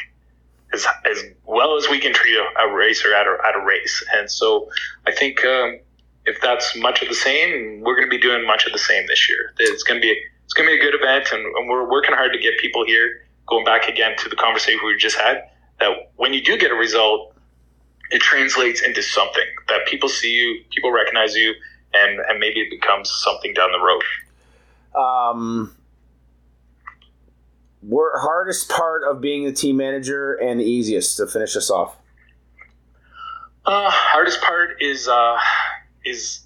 as 0.73 0.87
as 1.11 1.23
well 1.45 1.77
as 1.77 1.89
we 1.89 1.99
can 1.99 2.13
treat 2.13 2.37
a, 2.37 2.61
a 2.61 2.75
racer 2.75 3.15
at 3.15 3.27
a 3.27 3.37
at 3.47 3.55
a 3.55 3.65
race. 3.65 4.05
And 4.15 4.31
so 4.31 4.69
I 5.07 5.13
think 5.13 5.45
um, 5.45 5.79
if 6.27 6.41
that's 6.41 6.77
much 6.77 7.03
of 7.03 7.09
the 7.09 7.15
same, 7.15 7.81
we're 7.81 7.95
going 7.95 8.07
to 8.07 8.11
be 8.11 8.21
doing 8.21 8.47
much 8.47 8.67
of 8.67 8.73
the 8.73 8.79
same 8.79 9.07
this 9.07 9.29
year. 9.29 9.53
It's 9.59 9.83
going 9.83 10.01
to 10.01 10.07
be 10.07 10.15
it's 10.45 10.55
going 10.55 10.69
to 10.69 10.75
be 10.75 10.81
a 10.81 10.83
good 10.83 10.95
event, 10.95 11.29
and, 11.33 11.45
and 11.45 11.69
we're 11.69 11.89
working 11.91 12.15
hard 12.15 12.33
to 12.33 12.39
get 12.39 12.59
people 12.59 12.85
here. 12.85 13.25
Going 13.47 13.65
back 13.65 13.89
again 13.89 14.15
to 14.19 14.29
the 14.29 14.37
conversation 14.37 14.81
we 14.85 14.97
just 14.97 15.17
had, 15.17 15.49
that 15.81 16.11
when 16.17 16.35
you 16.35 16.43
do 16.43 16.59
get 16.59 16.71
a 16.71 16.75
result, 16.75 17.35
it 18.11 18.21
translates 18.21 18.83
into 18.83 19.03
something 19.03 19.45
that 19.69 19.87
people 19.87 20.09
see 20.09 20.35
you, 20.35 20.63
people 20.71 20.91
recognize 20.91 21.35
you, 21.35 21.55
and 21.95 22.21
and 22.29 22.39
maybe 22.39 22.61
it 22.61 22.71
becomes 22.71 23.11
something 23.11 23.55
down 23.55 23.71
the 23.73 23.79
road. 23.79 24.03
Um, 24.95 25.75
wor- 27.83 28.19
hardest 28.19 28.69
part 28.69 29.03
of 29.05 29.21
being 29.21 29.45
the 29.45 29.53
team 29.53 29.77
manager 29.77 30.35
and 30.35 30.61
the 30.61 30.65
easiest 30.65 31.17
to 31.19 31.27
finish 31.27 31.57
us 31.57 31.71
off. 31.71 31.97
Uh, 33.65 33.91
hardest 33.91 34.41
part 34.41 34.81
is 34.81 35.09
uh, 35.09 35.37
is 36.05 36.41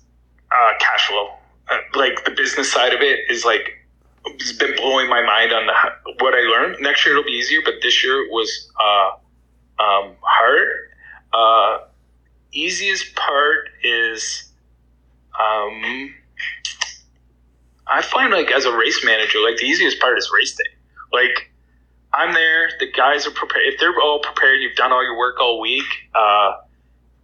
uh, 0.51 0.72
cash 0.80 1.07
flow. 1.09 1.30
Uh, 1.70 1.78
like 1.95 2.24
the 2.24 2.33
business 2.33 2.72
side 2.72 2.93
of 2.93 3.01
it 3.01 3.20
is 3.30 3.45
like 3.45 3.78
it's 4.26 4.53
been 4.53 4.74
blowing 4.76 5.09
my 5.09 5.22
mind 5.22 5.53
on 5.53 5.66
the, 5.66 6.14
what 6.20 6.35
I 6.35 6.41
learned. 6.41 6.76
Next 6.80 7.05
year 7.05 7.14
it'll 7.14 7.24
be 7.24 7.33
easier, 7.33 7.61
but 7.64 7.74
this 7.83 8.03
year 8.05 8.28
was 8.30 8.70
uh, 8.80 9.83
um, 9.83 10.14
hard. 10.20 10.68
Uh, 11.33 11.87
easiest 12.53 13.14
part 13.14 13.68
is 13.83 14.51
um, 15.41 16.14
I 17.87 18.03
find 18.03 18.33
like 18.33 18.51
as 18.51 18.64
a 18.64 18.76
race 18.76 19.05
manager, 19.05 19.39
like 19.41 19.57
the 19.57 19.64
easiest 19.64 20.01
part 20.01 20.18
is 20.18 20.30
race 20.35 20.55
day. 20.55 20.64
Like 21.12 21.50
I'm 22.14 22.34
there, 22.34 22.70
the 22.78 22.90
guys 22.90 23.26
are 23.26 23.30
prepared. 23.30 23.64
If 23.66 23.80
they're 23.80 23.98
all 24.00 24.20
prepared, 24.20 24.60
you've 24.60 24.76
done 24.76 24.92
all 24.92 25.02
your 25.02 25.16
work 25.16 25.40
all 25.40 25.60
week. 25.60 25.84
Uh, 26.14 26.52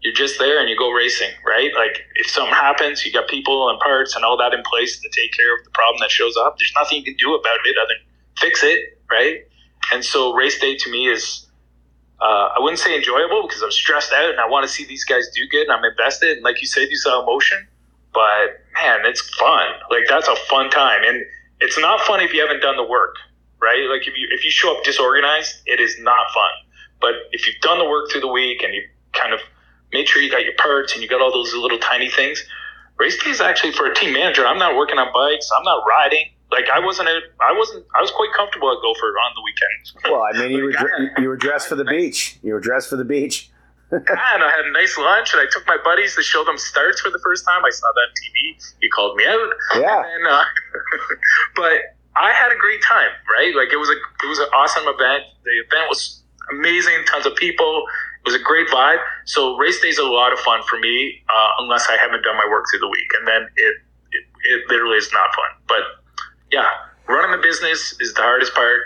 you're 0.01 0.15
just 0.15 0.39
there 0.39 0.61
and 0.61 0.69
you 0.69 0.79
go 0.79 0.91
racing, 0.91 1.31
right? 1.47 1.71
Like 1.75 2.05
if 2.15 2.31
something 2.31 2.55
happens, 2.55 3.05
you 3.05 3.13
got 3.13 3.29
people 3.29 3.69
and 3.69 3.79
parts 3.81 4.15
and 4.15 4.25
all 4.25 4.37
that 4.39 4.55
in 4.55 4.63
place 4.63 5.01
to 5.01 5.09
take 5.11 5.33
care 5.33 5.57
of 5.57 5.65
the 5.65 5.71
problem 5.71 5.99
that 6.01 6.11
shows 6.11 6.37
up. 6.37 6.57
There's 6.59 6.73
nothing 6.77 6.99
you 6.99 7.05
can 7.05 7.17
do 7.19 7.35
about 7.35 7.59
it 7.65 7.77
other 7.77 7.89
than 7.89 7.97
fix 8.39 8.63
it, 8.63 8.99
right? 9.11 9.41
And 9.93 10.05
so 10.05 10.33
race 10.35 10.59
day 10.61 10.77
to 10.77 10.91
me 10.91 11.09
is, 11.09 11.47
uh, 12.21 12.51
I 12.57 12.57
wouldn't 12.59 12.79
say 12.79 12.97
enjoyable 12.97 13.47
because 13.47 13.63
I'm 13.63 13.71
stressed 13.71 14.13
out 14.13 14.31
and 14.31 14.41
I 14.41 14.49
want 14.49 14.67
to 14.67 14.73
see 14.73 14.85
these 14.85 15.05
guys 15.05 15.29
do 15.35 15.47
good 15.49 15.63
and 15.63 15.73
I'm 15.73 15.85
invested. 15.85 16.37
And 16.37 16.45
like 16.45 16.61
you 16.61 16.67
said, 16.69 16.89
you 16.91 16.97
saw 16.97 17.23
emotion, 17.23 17.67
but 18.15 18.61
man, 18.75 19.01
it's 19.05 19.21
fun. 19.37 19.67
Like 19.91 20.05
that's 20.09 20.29
a 20.29 20.37
fun 20.49 20.71
time. 20.71 21.03
And 21.05 21.25
it's 21.61 21.79
not 21.79 22.01
fun 22.03 22.21
if 22.21 22.33
you 22.33 22.41
haven't 22.41 22.61
done 22.61 22.77
the 22.77 22.85
work, 22.85 23.17
right? 23.61 23.89
Like 23.89 24.07
if 24.07 24.17
you, 24.17 24.29
if 24.31 24.45
you 24.45 24.51
show 24.51 24.77
up 24.77 24.85
disorganized, 24.85 25.63
it 25.67 25.81
is 25.81 25.97
not 26.01 26.31
fun. 26.33 26.51
But 27.01 27.15
if 27.33 27.47
you've 27.47 27.61
done 27.61 27.79
the 27.79 27.89
work 27.89 28.11
through 28.11 28.23
the 28.23 28.29
week 28.29 28.63
and 28.63 28.75
you 28.75 28.83
kind 29.13 29.33
of 29.33 29.41
made 29.93 30.09
sure 30.09 30.23
you 30.23 30.31
got 30.31 30.45
your 30.45 30.55
parts 30.55 30.93
and 30.93 31.03
you 31.03 31.09
got 31.09 31.21
all 31.21 31.33
those 31.33 31.55
little 31.55 31.79
tiny 31.79 32.11
things. 32.11 32.45
Race 32.99 33.23
day 33.23 33.31
is 33.31 33.41
actually 33.41 33.73
for 33.73 33.87
a 33.87 33.95
team 33.95 34.13
manager. 34.13 34.47
I'm 34.47 34.59
not 34.59 34.77
working 34.77 34.99
on 34.99 35.13
bikes. 35.15 35.49
I'm 35.57 35.65
not 35.65 35.85
riding. 35.87 36.27
Like 36.51 36.65
I 36.73 36.81
wasn't. 36.81 37.09
A, 37.09 37.21
I 37.41 37.57
wasn't. 37.57 37.85
I 37.97 38.01
was 38.01 38.11
quite 38.11 38.31
comfortable 38.37 38.73
at 38.73 38.81
Gopher 38.81 39.07
on 39.07 39.33
the 39.35 39.43
weekends. 39.45 39.95
Well, 40.11 40.23
I 40.23 40.33
mean, 40.39 40.57
you 40.57 40.65
were 40.65 40.73
dr- 40.73 41.19
you 41.19 41.29
were 41.29 41.37
dressed 41.37 41.69
for 41.69 41.75
the 41.75 41.85
beach. 41.85 42.39
You 42.43 42.55
were 42.55 42.61
dressed 42.61 42.89
for 42.89 42.97
the 42.97 43.05
beach. 43.05 43.51
and 43.91 44.05
I 44.09 44.51
had 44.51 44.65
a 44.65 44.73
nice 44.73 44.97
lunch, 44.99 45.33
and 45.33 45.41
I 45.41 45.47
took 45.51 45.67
my 45.67 45.77
buddies 45.83 46.15
to 46.17 46.23
show 46.23 46.45
them 46.45 46.59
starts 46.59 47.01
for 47.01 47.11
the 47.11 47.19
first 47.23 47.45
time. 47.47 47.65
I 47.65 47.71
saw 47.71 47.87
that 47.93 48.01
on 48.01 48.15
TV. 48.17 48.75
He 48.81 48.89
called 48.89 49.17
me 49.17 49.27
out. 49.27 49.51
Yeah. 49.77 50.03
And, 50.05 50.27
uh, 50.27 50.45
but 51.57 51.97
I 52.19 52.33
had 52.33 52.53
a 52.53 52.59
great 52.59 52.83
time. 52.83 53.11
Right? 53.39 53.55
Like 53.55 53.73
it 53.73 53.77
was 53.77 53.89
a 53.89 53.99
it 54.25 54.29
was 54.29 54.39
an 54.39 54.49
awesome 54.55 54.85
event. 54.87 55.25
The 55.45 55.51
event 55.65 55.89
was 55.89 56.23
amazing. 56.51 57.05
Tons 57.07 57.27
of 57.27 57.37
people 57.37 57.85
It 58.21 58.25
was 58.25 58.35
a 58.35 58.43
great 58.43 58.69
vibe. 58.69 58.99
So 59.25 59.57
race 59.57 59.81
day 59.81 59.89
is 59.89 59.99
a 59.99 60.05
lot 60.05 60.33
of 60.33 60.39
fun 60.41 60.63
for 60.69 60.79
me, 60.79 61.23
uh, 61.29 61.51
unless 61.59 61.89
I 61.89 61.97
haven't 61.97 62.23
done 62.23 62.37
my 62.37 62.49
work 62.51 62.65
through 62.71 62.81
the 62.81 62.89
week, 62.89 63.11
and 63.19 63.29
then 63.29 63.49
it, 63.57 63.75
it 64.13 64.25
it 64.45 64.69
literally 64.69 64.97
is 64.97 65.13
not 65.13 65.35
fun. 65.35 65.51
But 65.67 65.83
yeah, 66.51 66.69
running 67.07 67.31
the 67.31 67.43
business 67.43 67.95
is 68.01 68.15
the 68.15 68.23
hardest 68.23 68.55
part. 68.55 68.83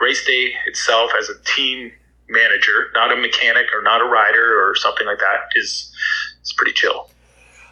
Race 0.00 0.24
day 0.24 0.54
itself, 0.66 1.10
as 1.18 1.28
a 1.28 1.34
team 1.44 1.90
manager, 2.28 2.86
not 2.94 3.12
a 3.12 3.16
mechanic 3.16 3.66
or 3.74 3.82
not 3.82 4.00
a 4.00 4.04
rider 4.04 4.62
or 4.62 4.74
something 4.76 5.06
like 5.06 5.18
that, 5.18 5.50
is 5.56 5.92
is 6.42 6.52
pretty 6.52 6.72
chill. 6.72 7.10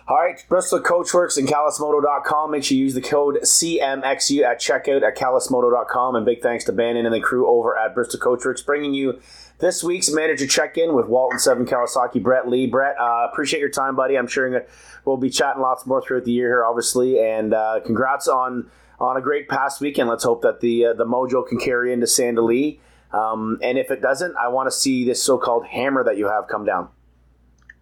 All 0.08 0.16
right, 0.16 0.44
Bristol 0.48 0.78
Coachworks 0.78 1.36
and 1.36 1.48
CallusMoto.com. 1.48 2.52
Make 2.52 2.62
sure 2.62 2.76
you 2.76 2.84
use 2.84 2.94
the 2.94 3.00
code 3.00 3.40
CMXU 3.42 4.44
at 4.44 4.60
checkout 4.60 5.02
at 5.02 5.16
CallusMoto.com. 5.16 6.14
And 6.14 6.24
big 6.24 6.42
thanks 6.42 6.62
to 6.66 6.72
Bannon 6.72 7.06
and 7.06 7.14
the 7.14 7.18
crew 7.20 7.48
over 7.48 7.76
at 7.76 7.92
Bristol 7.92 8.20
Coachworks, 8.20 8.64
bringing 8.64 8.94
you 8.94 9.20
this 9.58 9.82
week's 9.82 10.08
manager 10.12 10.46
check-in 10.46 10.94
with 10.94 11.06
Walton 11.06 11.40
Seven 11.40 11.66
Kawasaki, 11.66 12.22
Brett 12.22 12.46
Lee. 12.46 12.68
Brett, 12.68 12.94
uh, 13.00 13.26
appreciate 13.32 13.58
your 13.58 13.68
time, 13.68 13.96
buddy. 13.96 14.16
I'm 14.16 14.28
sure 14.28 14.64
we'll 15.04 15.16
be 15.16 15.28
chatting 15.28 15.60
lots 15.60 15.86
more 15.86 16.00
throughout 16.00 16.24
the 16.24 16.30
year 16.30 16.50
here, 16.50 16.64
obviously. 16.64 17.18
And 17.18 17.52
uh, 17.52 17.80
congrats 17.84 18.28
on 18.28 18.70
on 19.00 19.16
a 19.16 19.20
great 19.20 19.48
past 19.48 19.80
weekend. 19.80 20.08
Let's 20.08 20.22
hope 20.22 20.42
that 20.42 20.60
the 20.60 20.86
uh, 20.86 20.92
the 20.92 21.04
mojo 21.04 21.44
can 21.44 21.58
carry 21.58 21.92
into 21.92 22.06
Sand 22.06 22.36
Del 22.36 22.44
Lee. 22.44 22.78
Um, 23.12 23.58
and 23.60 23.76
if 23.76 23.90
it 23.90 24.02
doesn't, 24.02 24.36
I 24.36 24.48
want 24.48 24.68
to 24.68 24.70
see 24.70 25.04
this 25.04 25.20
so-called 25.20 25.66
hammer 25.66 26.04
that 26.04 26.16
you 26.16 26.28
have 26.28 26.46
come 26.46 26.64
down. 26.64 26.90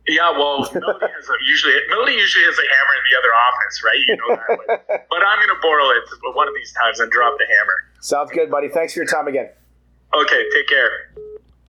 Yeah, 0.06 0.30
well, 0.32 0.68
Melody 0.74 1.06
has 1.16 1.28
a, 1.28 1.36
usually 1.48 1.74
Melody 1.88 2.12
usually 2.12 2.44
has 2.44 2.58
a 2.58 2.66
hammer 2.68 2.94
in 2.94 3.04
the 3.08 3.14
other 3.18 3.32
office, 3.32 3.82
right? 3.84 4.00
You 4.06 4.16
know 4.16 4.36
that. 4.36 4.86
but, 4.88 5.06
but 5.10 5.22
I'm 5.24 5.38
going 5.38 5.48
to 5.48 5.60
borrow 5.62 5.90
it 5.90 6.04
one 6.36 6.48
of 6.48 6.54
these 6.54 6.72
times 6.72 7.00
and 7.00 7.10
drop 7.10 7.38
the 7.38 7.46
hammer. 7.46 7.84
Sounds 8.00 8.30
good, 8.30 8.50
buddy. 8.50 8.68
Thanks 8.68 8.92
for 8.92 9.00
your 9.00 9.06
time 9.06 9.28
again. 9.28 9.48
Okay, 10.14 10.44
take 10.52 10.68
care. 10.68 11.10